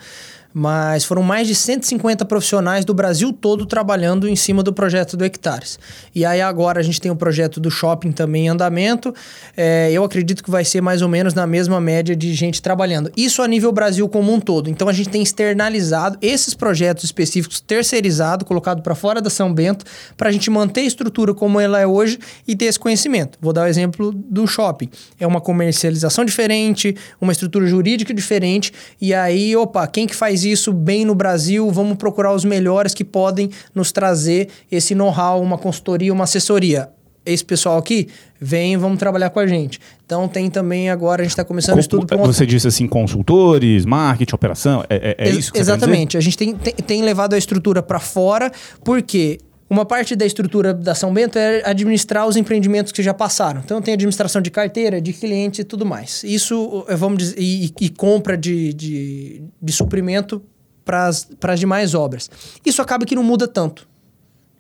Mas 0.59 1.05
foram 1.05 1.23
mais 1.23 1.47
de 1.47 1.55
150 1.55 2.25
profissionais 2.25 2.83
do 2.83 2.95
Brasil 2.95 3.31
todo 3.31 3.67
trabalhando 3.67 4.27
em 4.27 4.35
cima 4.35 4.63
do 4.63 4.73
projeto 4.73 5.15
do 5.15 5.23
Hectares. 5.23 5.79
E 6.15 6.25
aí 6.25 6.41
agora 6.41 6.81
a 6.81 6.83
gente 6.83 6.99
tem 6.99 7.11
o 7.11 7.15
projeto 7.15 7.61
do 7.61 7.71
shopping 7.71 8.11
também 8.11 8.47
em 8.47 8.49
andamento. 8.49 9.15
É, 9.55 9.91
eu 9.93 10.03
acredito 10.03 10.43
que 10.43 10.51
vai 10.51 10.65
ser 10.65 10.81
mais 10.81 11.03
ou 11.03 11.11
menos 11.11 11.35
na 11.35 11.47
mesma 11.47 11.79
média 11.79 12.17
de 12.17 12.33
gente 12.33 12.63
trabalhando. 12.63 13.13
Isso 13.15 13.43
a 13.43 13.47
nível 13.47 13.71
Brasil 13.71 14.09
como 14.09 14.33
um 14.33 14.41
todo. 14.41 14.71
Então 14.71 14.89
a 14.89 14.95
gente 14.95 15.11
tem 15.11 15.23
externalizado 15.23 16.17
esses 16.23 16.55
projetos 16.55 17.05
específicos, 17.05 17.61
terceirizado, 17.61 18.47
colocado 18.47 18.81
para 18.81 18.95
fora 18.95 19.21
da 19.21 19.29
São 19.29 19.53
Bento, 19.53 19.85
para 20.17 20.31
a 20.31 20.33
gente 20.33 20.49
manter 20.49 20.81
a 20.81 20.85
estrutura 20.85 21.35
como 21.35 21.61
ela 21.61 21.79
é 21.79 21.87
hoje 21.87 22.19
e 22.49 22.57
ter 22.57 22.65
esse 22.65 22.79
conhecimento. 22.79 23.37
Vou 23.43 23.53
dar 23.53 23.65
o 23.65 23.67
exemplo 23.67 24.11
do 24.11 24.47
shopping. 24.47 24.89
É 25.21 25.27
uma 25.27 25.43
comercialização 25.43 26.25
diferente, 26.25 26.97
uma 27.21 27.33
estrutura 27.33 27.67
jurídica 27.67 28.15
diferente, 28.15 28.73
e 28.99 29.13
aí, 29.13 29.55
opa, 29.55 29.87
quem 29.87 30.07
que 30.07 30.17
faz 30.17 30.46
isso 30.51 30.73
bem 30.73 31.05
no 31.05 31.15
Brasil? 31.15 31.71
Vamos 31.71 31.97
procurar 31.97 32.33
os 32.35 32.45
melhores 32.45 32.95
que 32.95 33.05
podem 33.05 33.51
nos 33.75 33.93
trazer 33.93 34.49
esse 34.71 34.95
know-how, 34.95 35.41
uma 35.43 35.59
consultoria, 35.59 36.13
uma 36.13 36.25
assessoria. 36.25 36.89
Esse 37.25 37.45
pessoal 37.45 37.77
aqui, 37.77 38.07
vem, 38.41 38.77
vamos 38.77 38.99
trabalhar 39.01 39.31
com 39.31 39.41
a 39.41 39.47
gente. 39.49 39.81
Então 40.05 40.29
tem 40.29 40.49
também 40.49 40.91
agora, 40.91 41.23
a 41.23 41.25
gente 41.25 41.33
está 41.33 41.45
começando 41.45 41.77
um 41.77 41.81
estudo 41.81 42.07
para 42.07 42.17
Você 42.19 42.47
disse 42.47 42.69
assim, 42.69 42.87
consultores, 42.87 43.85
marketing, 43.85 44.33
operação, 44.35 44.85
é, 44.89 45.15
é- 45.19 45.25
é 45.25 45.29
Ex- 45.31 45.39
isso 45.39 45.53
que? 45.53 45.59
Exatamente. 45.59 46.17
A 46.17 46.21
gente 46.21 46.39
tem, 46.39 46.55
tem, 46.55 46.73
tem 46.75 47.03
levado 47.03 47.35
a 47.35 47.39
estrutura 47.39 47.83
para 47.83 47.99
fora, 47.99 48.53
porque 48.85 49.39
uma 49.69 49.85
parte 49.85 50.15
da 50.15 50.25
estrutura 50.25 50.73
da 50.73 50.95
São 50.95 51.13
Bento 51.13 51.39
é 51.39 51.63
administrar 51.69 52.27
os 52.27 52.37
empreendimentos 52.37 52.93
que 52.93 53.03
já 53.03 53.13
passaram. 53.13 53.61
Então 53.65 53.83
tem 53.83 53.95
administração 53.95 54.41
de 54.41 54.51
carteira, 54.51 55.01
de 55.01 55.13
cliente 55.13 55.63
e 55.63 55.65
tudo 55.65 55.85
mais. 55.85 56.23
Isso, 56.23 56.85
eh, 56.89 56.95
vamos 56.95 57.19
dizer, 57.19 57.37
e, 57.39 57.73
e 57.81 57.89
compra 57.91 58.37
de, 58.37 58.73
de, 58.73 59.43
de 59.61 59.73
suprimento 59.73 60.43
para 60.85 61.09
as 61.09 61.61
demais 61.61 61.95
obras. 61.95 62.31
Isso 62.65 62.81
acaba 62.81 63.05
que 63.05 63.17
não 63.17 63.25
muda 63.25 63.49
tanto. 63.49 63.89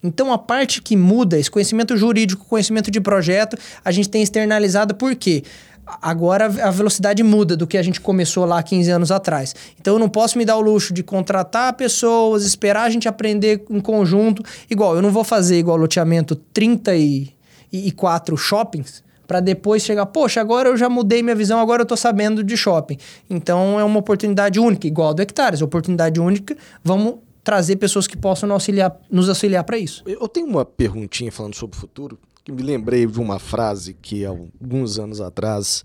Então, 0.03 0.33
a 0.33 0.39
parte 0.39 0.83
que 0.83 0.97
muda, 0.97 1.39
esse 1.39 1.51
conhecimento 1.51 1.97
jurídico, 1.97 2.45
conhecimento 2.45 2.91
de 2.91 3.01
projeto, 3.01 3.57
a 3.85 3.91
gente 3.91 4.09
tem 4.09 4.23
externalizado 4.23 4.95
por 4.95 5.15
quê? 5.17 5.43
Agora 5.87 6.47
a 6.47 6.71
velocidade 6.71 7.23
muda 7.23 7.57
do 7.57 7.67
que 7.67 7.79
a 7.79 7.83
gente 7.83 8.01
começou 8.01 8.45
lá 8.45 8.63
15 8.63 8.91
anos 8.91 9.13
atrás. 9.13 9.55
Então, 9.81 9.95
eu 9.95 10.01
não 10.01 10.09
posso 10.09 10.37
me 10.37 10.45
dar 10.45 10.57
o 10.57 10.61
luxo 10.61 10.93
de 10.93 11.03
contratar 11.03 11.73
pessoas, 11.75 12.45
esperar 12.45 12.83
a 12.83 12.91
gente 12.91 13.09
aprender 13.09 13.65
em 13.71 13.81
conjunto. 13.81 14.43
Igual, 14.69 14.97
eu 14.97 15.03
não 15.03 15.11
vou 15.11 15.23
fazer 15.23 15.59
igual 15.59 15.77
loteamento 15.77 16.35
34 16.35 18.37
shoppings 18.37 19.07
para 19.27 19.41
depois 19.41 19.83
chegar, 19.83 20.07
poxa, 20.07 20.41
agora 20.41 20.69
eu 20.69 20.77
já 20.77 20.89
mudei 20.89 21.23
minha 21.23 21.35
visão, 21.35 21.59
agora 21.59 21.83
eu 21.83 21.87
tô 21.87 21.97
sabendo 21.97 22.45
de 22.45 22.57
shopping. 22.57 22.97
Então, 23.29 23.79
é 23.79 23.85
uma 23.85 23.99
oportunidade 23.99 24.61
única, 24.61 24.87
igual 24.87 25.11
a 25.11 25.13
do 25.13 25.23
Hectares, 25.23 25.63
oportunidade 25.63 26.21
única. 26.21 26.57
Vamos 26.83 27.17
trazer 27.43 27.77
pessoas 27.77 28.07
que 28.07 28.17
possam 28.17 28.49
nos 28.49 28.55
auxiliar, 28.55 28.97
nos 29.11 29.29
auxiliar 29.29 29.65
para 29.65 29.79
isso. 29.79 30.03
Eu 30.07 30.29
tenho 30.29 30.47
uma 30.47 30.65
perguntinha 30.65 31.31
falando 31.31 31.55
sobre 31.55 31.77
o 31.77 31.81
futuro, 31.81 32.19
que 32.47 32.53
me 32.53 32.63
lembrei 32.63 33.05
de 33.05 33.19
uma 33.19 33.41
frase 33.41 33.93
que 33.93 34.25
alguns 34.25 35.01
anos 35.01 35.21
atrás 35.21 35.85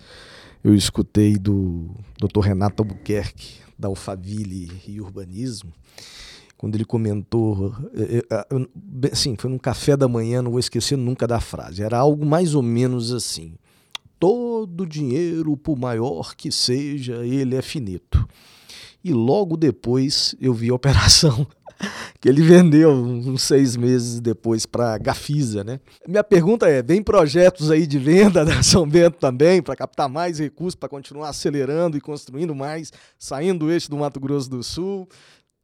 eu 0.63 0.75
escutei 0.75 1.35
do 1.35 1.89
Dr. 2.19 2.41
Renato 2.41 2.83
Albuquerque, 2.83 3.61
da 3.79 3.87
Alphaville 3.87 4.71
e 4.87 5.01
Urbanismo, 5.01 5.73
quando 6.55 6.75
ele 6.75 6.85
comentou, 6.85 7.73
eh, 7.95 8.23
eh, 8.29 8.45
bem, 8.75 9.09
assim, 9.11 9.35
foi 9.35 9.49
num 9.49 9.57
café 9.57 9.97
da 9.97 10.07
manhã, 10.07 10.43
não 10.43 10.51
vou 10.51 10.59
esquecer 10.59 10.95
nunca 10.95 11.25
da 11.25 11.39
frase, 11.39 11.81
era 11.81 11.97
algo 11.97 12.23
mais 12.23 12.53
ou 12.53 12.61
menos 12.61 13.11
assim, 13.11 13.55
todo 14.19 14.85
dinheiro, 14.85 15.57
por 15.57 15.75
maior 15.75 16.35
que 16.35 16.51
seja, 16.51 17.25
ele 17.25 17.55
é 17.55 17.61
finito. 17.63 18.23
E 19.03 19.11
logo 19.11 19.57
depois 19.57 20.35
eu 20.39 20.53
vi 20.53 20.69
a 20.69 20.75
operação 20.75 21.47
que 22.19 22.29
ele 22.29 22.41
vendeu 22.41 22.91
uns 22.91 23.43
seis 23.43 23.75
meses 23.75 24.19
depois 24.19 24.65
para 24.65 24.93
a 24.93 24.97
Gafisa, 24.97 25.63
né? 25.63 25.79
Minha 26.07 26.23
pergunta 26.23 26.67
é: 26.67 26.81
vem 26.81 27.01
projetos 27.01 27.71
aí 27.71 27.87
de 27.87 27.97
venda 27.97 28.45
da 28.45 28.61
São 28.63 28.87
Bento 28.87 29.17
também 29.19 29.61
para 29.61 29.75
captar 29.75 30.09
mais 30.09 30.39
recursos 30.39 30.75
para 30.75 30.89
continuar 30.89 31.29
acelerando 31.29 31.97
e 31.97 32.01
construindo 32.01 32.53
mais, 32.55 32.91
saindo 33.17 33.59
do 33.59 33.71
eixo 33.71 33.89
do 33.89 33.97
Mato 33.97 34.19
Grosso 34.19 34.49
do 34.49 34.63
Sul? 34.63 35.07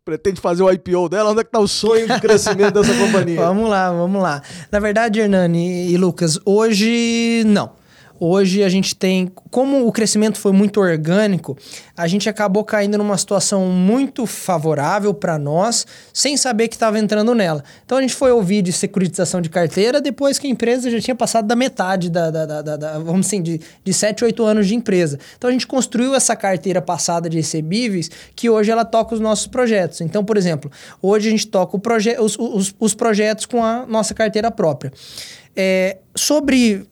Pretende 0.03 0.39
fazer 0.39 0.63
o 0.63 0.71
IPO 0.71 1.09
dela? 1.09 1.31
Onde 1.31 1.41
é 1.41 1.43
que 1.43 1.51
tá 1.51 1.59
o 1.59 1.67
sonho 1.67 2.07
de 2.07 2.21
crescimento 2.21 2.75
dessa 2.75 2.93
companhia? 2.93 3.41
Vamos 3.47 3.69
lá, 3.69 3.91
vamos 3.91 4.21
lá. 4.21 4.41
Na 4.71 4.79
verdade, 4.79 5.19
Hernani 5.19 5.91
e 5.91 5.97
Lucas, 5.97 6.39
hoje 6.45 7.43
não. 7.45 7.71
Hoje 8.19 8.63
a 8.63 8.69
gente 8.69 8.95
tem, 8.95 9.31
como 9.51 9.85
o 9.87 9.91
crescimento 9.91 10.37
foi 10.37 10.51
muito 10.51 10.79
orgânico, 10.79 11.57
a 11.95 12.07
gente 12.07 12.27
acabou 12.29 12.63
caindo 12.63 12.97
numa 12.97 13.17
situação 13.17 13.67
muito 13.67 14.25
favorável 14.25 15.13
para 15.13 15.37
nós, 15.37 15.85
sem 16.13 16.35
saber 16.35 16.67
que 16.67 16.75
estava 16.75 16.99
entrando 16.99 17.33
nela. 17.33 17.63
Então 17.85 17.97
a 17.97 18.01
gente 18.01 18.15
foi 18.15 18.31
ouvir 18.31 18.61
de 18.61 18.73
securitização 18.73 19.41
de 19.41 19.49
carteira 19.49 20.01
depois 20.01 20.37
que 20.37 20.47
a 20.47 20.49
empresa 20.49 20.89
já 20.89 20.99
tinha 20.99 21.15
passado 21.15 21.47
da 21.47 21.55
metade 21.55 22.09
da, 22.09 22.29
da, 22.29 22.45
da, 22.45 22.77
da 22.77 22.99
vamos 22.99 23.27
assim, 23.27 23.41
de, 23.41 23.61
de 23.83 23.93
7, 23.93 24.23
8 24.25 24.43
anos 24.43 24.67
de 24.67 24.75
empresa. 24.75 25.19
Então 25.37 25.49
a 25.49 25.53
gente 25.53 25.67
construiu 25.67 26.15
essa 26.15 26.35
carteira 26.35 26.81
passada 26.81 27.29
de 27.29 27.37
recebíveis 27.37 28.09
que 28.35 28.49
hoje 28.49 28.71
ela 28.71 28.83
toca 28.85 29.13
os 29.13 29.19
nossos 29.19 29.47
projetos. 29.47 30.01
Então, 30.01 30.23
por 30.23 30.37
exemplo, 30.37 30.71
hoje 31.01 31.27
a 31.27 31.31
gente 31.31 31.47
toca 31.47 31.77
proje 31.79 32.15
os, 32.19 32.37
os, 32.37 32.75
os 32.79 32.93
projetos 32.93 33.45
com 33.45 33.63
a 33.63 33.85
nossa 33.85 34.13
carteira 34.13 34.51
própria. 34.51 34.91
É, 35.55 35.97
sobre 36.15 36.87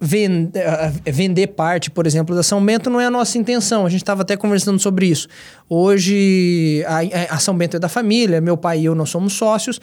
vender 0.00 1.48
parte, 1.48 1.90
por 1.90 2.06
exemplo, 2.06 2.34
da 2.34 2.42
São 2.42 2.64
Bento 2.64 2.88
não 2.88 3.00
é 3.00 3.06
a 3.06 3.10
nossa 3.10 3.36
intenção. 3.36 3.84
A 3.84 3.88
gente 3.88 4.02
estava 4.02 4.22
até 4.22 4.36
conversando 4.36 4.78
sobre 4.78 5.06
isso. 5.06 5.28
Hoje, 5.68 6.84
a, 6.86 7.34
a, 7.34 7.38
São 7.38 7.56
Bento 7.56 7.76
é 7.76 7.80
da 7.80 7.88
família, 7.88 8.40
meu 8.40 8.56
pai 8.56 8.80
e 8.80 8.84
eu 8.84 8.94
não 8.94 9.04
somos 9.04 9.32
sócios. 9.32 9.80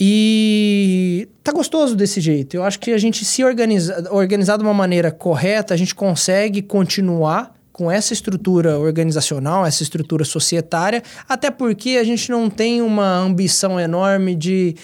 E 0.00 1.28
tá 1.44 1.52
gostoso 1.52 1.94
desse 1.94 2.20
jeito. 2.20 2.56
Eu 2.56 2.64
acho 2.64 2.80
que 2.80 2.90
a 2.90 2.98
gente 2.98 3.24
se 3.24 3.44
organiza, 3.44 4.08
organizar 4.10 4.56
de 4.56 4.64
uma 4.64 4.74
maneira 4.74 5.10
correta, 5.10 5.74
a 5.74 5.76
gente 5.76 5.94
consegue 5.94 6.62
continuar 6.62 7.54
com 7.72 7.90
essa 7.90 8.12
estrutura 8.12 8.78
organizacional, 8.78 9.64
essa 9.64 9.82
estrutura 9.82 10.24
societária, 10.24 11.02
até 11.28 11.50
porque 11.50 11.90
a 11.90 12.04
gente 12.04 12.30
não 12.30 12.50
tem 12.50 12.82
uma 12.82 13.18
ambição 13.18 13.78
enorme 13.80 14.34
de 14.34 14.74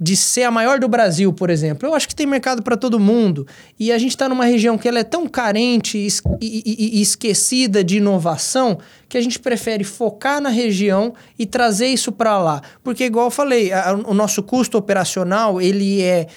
de 0.00 0.16
ser 0.16 0.44
a 0.44 0.50
maior 0.50 0.80
do 0.80 0.88
Brasil, 0.88 1.30
por 1.30 1.50
exemplo. 1.50 1.86
Eu 1.86 1.94
acho 1.94 2.08
que 2.08 2.14
tem 2.14 2.26
mercado 2.26 2.62
para 2.62 2.74
todo 2.74 2.98
mundo. 2.98 3.46
E 3.78 3.92
a 3.92 3.98
gente 3.98 4.12
está 4.12 4.30
numa 4.30 4.46
região 4.46 4.78
que 4.78 4.88
ela 4.88 5.00
é 5.00 5.04
tão 5.04 5.28
carente 5.28 5.98
e, 5.98 6.08
e, 6.40 6.98
e, 6.98 7.02
esquecida 7.02 7.84
de 7.84 7.98
inovação 7.98 8.78
que 9.08 9.18
a 9.18 9.20
gente 9.20 9.38
prefere 9.38 9.84
focar 9.84 10.40
na 10.40 10.48
região 10.48 11.12
e 11.38 11.44
trazer 11.44 11.88
isso 11.88 12.10
para 12.10 12.38
lá. 12.38 12.62
Porque, 12.82 13.04
igual 13.04 13.26
eu 13.26 13.30
falei, 13.30 13.72
a, 13.72 13.92
o 13.92 14.14
nosso 14.14 14.42
custo 14.42 14.78
operacional 14.78 15.60
ele 15.60 16.00
é 16.00 16.28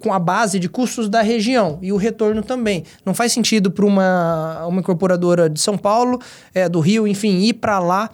com 0.00 0.12
a 0.12 0.18
base 0.18 0.58
de 0.58 0.68
custos 0.68 1.08
da 1.08 1.22
região 1.22 1.78
e 1.80 1.92
o 1.92 1.96
retorno 1.96 2.42
também. 2.42 2.84
Não 3.06 3.14
faz 3.14 3.32
sentido 3.32 3.70
para 3.70 3.86
uma, 3.86 4.66
uma 4.66 4.80
incorporadora 4.80 5.48
de 5.48 5.60
São 5.60 5.78
Paulo, 5.78 6.20
é, 6.52 6.68
do 6.68 6.80
Rio, 6.80 7.06
enfim, 7.06 7.38
ir 7.38 7.54
para 7.54 7.78
lá 7.78 8.10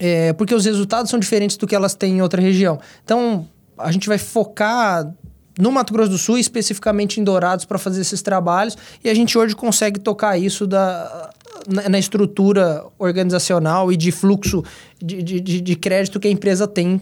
é, 0.00 0.32
porque 0.32 0.54
os 0.54 0.64
resultados 0.64 1.10
são 1.10 1.18
diferentes 1.18 1.56
do 1.56 1.66
que 1.66 1.74
elas 1.74 1.94
têm 1.94 2.18
em 2.18 2.22
outra 2.22 2.40
região. 2.40 2.78
Então, 3.04 3.46
a 3.76 3.90
gente 3.92 4.08
vai 4.08 4.18
focar 4.18 5.12
no 5.58 5.72
Mato 5.72 5.92
Grosso 5.92 6.10
do 6.10 6.18
Sul, 6.18 6.38
especificamente 6.38 7.20
em 7.20 7.24
Dourados, 7.24 7.64
para 7.64 7.78
fazer 7.78 8.00
esses 8.00 8.22
trabalhos, 8.22 8.76
e 9.02 9.10
a 9.10 9.14
gente 9.14 9.36
hoje 9.36 9.56
consegue 9.56 9.98
tocar 9.98 10.38
isso 10.38 10.66
da, 10.66 11.30
na, 11.66 11.88
na 11.88 11.98
estrutura 11.98 12.84
organizacional 12.98 13.92
e 13.92 13.96
de 13.96 14.12
fluxo 14.12 14.62
de, 15.02 15.20
de, 15.22 15.60
de, 15.60 15.76
crédito 15.76 16.20
que 16.20 16.28
a 16.28 16.30
empresa 16.30 16.68
tem 16.68 17.00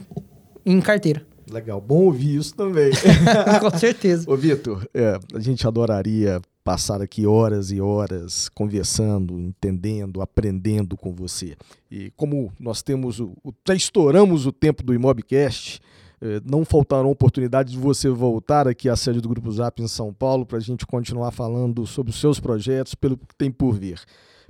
em 0.64 0.80
carteira. 0.80 1.22
Legal, 1.50 1.80
bom 1.80 2.04
ouvir 2.04 2.36
isso 2.36 2.54
também. 2.54 2.90
Com 3.60 3.78
certeza. 3.78 4.28
Ô, 4.28 4.36
Vitor, 4.36 4.88
é, 4.92 5.18
a 5.34 5.38
gente 5.38 5.66
adoraria 5.66 6.40
passar 6.66 7.00
aqui 7.00 7.24
horas 7.24 7.70
e 7.70 7.80
horas 7.80 8.48
conversando, 8.48 9.38
entendendo, 9.38 10.20
aprendendo 10.20 10.96
com 10.96 11.14
você. 11.14 11.56
E 11.88 12.10
como 12.16 12.52
nós 12.58 12.82
temos 12.82 13.20
o, 13.20 13.36
já 13.64 13.72
estouramos 13.72 14.46
o 14.46 14.52
tempo 14.52 14.82
do 14.82 14.92
Imobcast, 14.92 15.80
eh, 16.20 16.40
não 16.44 16.64
faltarão 16.64 17.08
oportunidades 17.08 17.72
de 17.72 17.78
você 17.78 18.08
voltar 18.08 18.66
aqui 18.66 18.88
à 18.88 18.96
sede 18.96 19.20
do 19.20 19.28
Grupo 19.28 19.48
Zap 19.52 19.80
em 19.80 19.86
São 19.86 20.12
Paulo 20.12 20.44
para 20.44 20.58
a 20.58 20.60
gente 20.60 20.84
continuar 20.84 21.30
falando 21.30 21.86
sobre 21.86 22.10
os 22.10 22.18
seus 22.18 22.40
projetos, 22.40 22.96
pelo 22.96 23.16
que 23.16 23.36
tem 23.38 23.48
por 23.48 23.78
vir. 23.78 24.00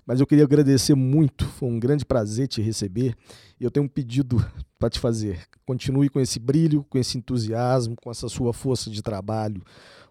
Mas 0.07 0.19
eu 0.19 0.27
queria 0.27 0.45
agradecer 0.45 0.95
muito, 0.95 1.45
foi 1.45 1.69
um 1.69 1.79
grande 1.79 2.07
prazer 2.07 2.49
te 2.49 2.63
receber. 2.63 3.15
E 3.61 3.65
eu 3.65 3.71
tenho 3.71 3.85
um 3.85 3.89
pedido 3.91 4.43
para 4.81 4.89
te 4.89 4.99
fazer. 4.99 5.41
Continue 5.67 6.09
com 6.09 6.19
esse 6.19 6.39
brilho, 6.39 6.83
com 6.89 6.97
esse 6.97 7.19
entusiasmo, 7.19 7.95
com 7.95 8.11
essa 8.11 8.27
sua 8.27 8.55
força 8.55 8.89
de 8.89 9.03
trabalho 9.03 9.63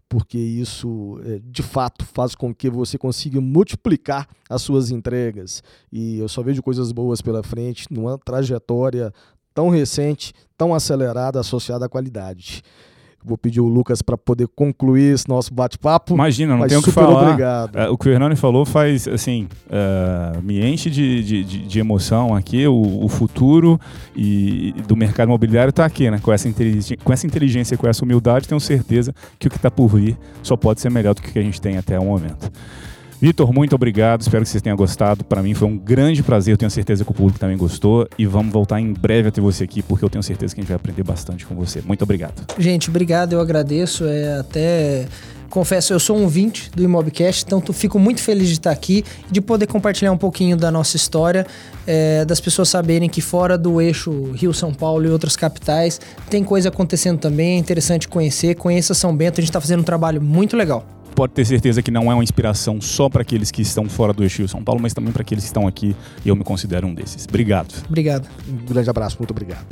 porque 0.10 0.38
isso 0.38 1.20
é, 1.26 1.40
de 1.44 1.64
fato 1.64 2.06
faz 2.06 2.36
com 2.36 2.54
que 2.54 2.70
você 2.70 2.98
consiga 2.98 3.42
multiplicar 3.42 4.28
as 4.50 4.62
suas 4.62 4.92
entregas. 4.92 5.64
E 5.92 6.20
eu 6.20 6.28
só 6.28 6.42
vejo 6.42 6.62
coisas 6.62 6.92
boas 6.92 7.22
pela 7.22 7.44
frente 7.44 7.88
numa 7.92 8.18
trajetória 8.18 9.12
tão 9.54 9.70
recente, 9.70 10.34
tão 10.58 10.74
acelerada, 10.74 11.40
associada 11.40 11.86
à 11.86 11.90
qualidade. 11.90 12.62
Vou 13.26 13.38
pedir 13.38 13.62
o 13.62 13.68
Lucas 13.68 14.02
para 14.02 14.18
poder 14.18 14.48
concluir 14.56 15.14
esse 15.14 15.28
nosso 15.28 15.54
bate-papo. 15.54 16.14
Imagina, 16.14 16.56
não 16.56 16.68
tem 16.68 16.78
o 16.78 16.82
que 16.82 16.92
falar. 16.92 17.24
Obrigado. 17.24 17.76
Uh, 17.76 17.92
o 17.92 17.98
que 17.98 18.08
o 18.08 18.12
Hernani 18.12 18.36
falou 18.36 18.66
faz, 18.66 19.08
assim, 19.08 19.48
uh, 19.68 20.42
me 20.42 20.64
enche 20.66 20.90
de, 20.90 21.24
de, 21.24 21.44
de, 21.44 21.80
emoção 21.80 22.36
aqui. 22.36 22.68
O, 22.68 23.06
o 23.06 23.10
futuro 23.10 23.80
e, 24.16 24.74
do 24.88 24.96
mercado 24.96 25.28
imobiliário 25.30 25.70
está 25.70 25.86
aqui, 25.86 26.10
né? 26.10 26.20
Com 26.22 26.32
essa, 26.32 26.50
com 27.04 27.14
essa 27.14 27.26
inteligência, 27.26 27.78
com 27.78 27.88
essa 27.88 28.04
humildade, 28.04 28.48
tenho 28.48 28.60
certeza 28.60 29.14
que 29.40 29.48
o 29.48 29.50
que 29.50 29.58
está 29.58 29.72
por 29.72 29.88
vir 29.88 30.18
só 30.44 30.56
pode 30.56 30.82
ser 30.82 30.90
melhor 30.90 31.16
do 31.16 31.22
que 31.22 31.38
a 31.38 31.42
gente 31.42 31.60
tem 31.60 31.78
até 31.78 32.00
o 32.00 32.06
momento. 32.06 32.52
Vitor, 33.20 33.54
muito 33.54 33.74
obrigado. 33.76 34.22
Espero 34.22 34.44
que 34.44 34.50
vocês 34.50 34.62
tenham 34.62 34.76
gostado. 34.76 35.24
Para 35.24 35.42
mim 35.42 35.54
foi 35.54 35.68
um 35.68 35.78
grande 35.78 36.22
prazer. 36.22 36.54
Eu 36.54 36.58
tenho 36.58 36.72
certeza 36.72 37.04
que 37.04 37.12
o 37.12 37.14
público 37.14 37.40
também 37.40 37.58
gostou. 37.58 38.08
E 38.18 38.26
vamos 38.26 38.52
voltar 38.52 38.80
em 38.80 38.94
breve 38.94 39.30
a 39.30 39.32
ter 39.32 39.42
você 39.42 39.64
aqui, 39.64 39.82
porque 39.82 40.04
eu 40.04 40.10
tenho 40.10 40.24
certeza 40.24 40.54
que 40.54 40.60
a 40.60 40.64
gente 40.64 40.70
vai 40.70 40.76
aprender 40.76 41.04
bastante 41.04 41.46
com 41.46 41.56
você. 41.56 41.82
Muito 41.82 42.04
obrigado. 42.04 42.46
Gente, 42.58 42.90
obrigado. 42.90 43.34
Eu 43.34 43.40
agradeço. 43.40 44.06
É 44.06 44.40
até 44.40 45.06
confesso, 45.50 45.94
eu 45.94 46.00
sou 46.02 46.18
um 46.18 46.24
ouvinte 46.24 46.70
do 46.76 46.84
Imobcast, 46.84 47.46
então 47.46 47.62
fico 47.72 47.98
muito 47.98 48.22
feliz 48.22 48.48
de 48.50 48.56
estar 48.56 48.72
aqui 48.72 49.06
e 49.30 49.32
de 49.32 49.40
poder 49.40 49.68
compartilhar 49.68 50.12
um 50.12 50.18
pouquinho 50.18 50.58
da 50.58 50.70
nossa 50.70 50.98
história, 50.98 51.48
é, 51.88 52.26
das 52.26 52.42
pessoas 52.42 52.68
saberem 52.68 53.08
que 53.08 53.22
fora 53.22 53.58
do 53.58 53.80
eixo 53.80 54.32
Rio-São 54.34 54.74
Paulo 54.74 55.06
e 55.06 55.10
outras 55.10 55.38
capitais 55.38 56.02
tem 56.30 56.44
coisa 56.44 56.68
acontecendo 56.68 57.20
também, 57.20 57.56
é 57.56 57.58
interessante 57.58 58.06
conhecer. 58.06 58.56
Conheça 58.56 58.94
São 58.94 59.16
Bento, 59.16 59.40
a 59.40 59.42
gente 59.42 59.50
está 59.50 59.62
fazendo 59.62 59.80
um 59.80 59.84
trabalho 59.84 60.22
muito 60.22 60.58
legal 60.58 60.95
pode 61.16 61.34
ter 61.34 61.46
certeza 61.46 61.82
que 61.82 61.90
não 61.90 62.12
é 62.12 62.14
uma 62.14 62.24
inspiração 62.24 62.82
só 62.82 63.08
para 63.10 63.22
aqueles 63.22 63.50
que 63.50 63.62
estão 63.62 63.88
fora 63.88 64.12
do 64.12 64.22
eixo 64.22 64.48
São 64.48 64.64
Paulo, 64.64 64.82
mas 64.82 64.94
também 64.94 65.14
para 65.14 65.22
aqueles 65.22 65.46
que 65.46 65.50
estão 65.50 65.66
aqui 65.66 65.96
e 66.24 66.30
eu 66.30 66.36
me 66.36 66.44
considero 66.44 66.86
um 66.86 66.94
desses. 66.94 67.26
Obrigado. 67.28 67.74
Obrigado. 67.88 68.28
Um 68.48 68.66
grande 68.66 68.90
abraço, 68.90 69.18
muito 69.18 69.32
obrigado. 69.32 69.66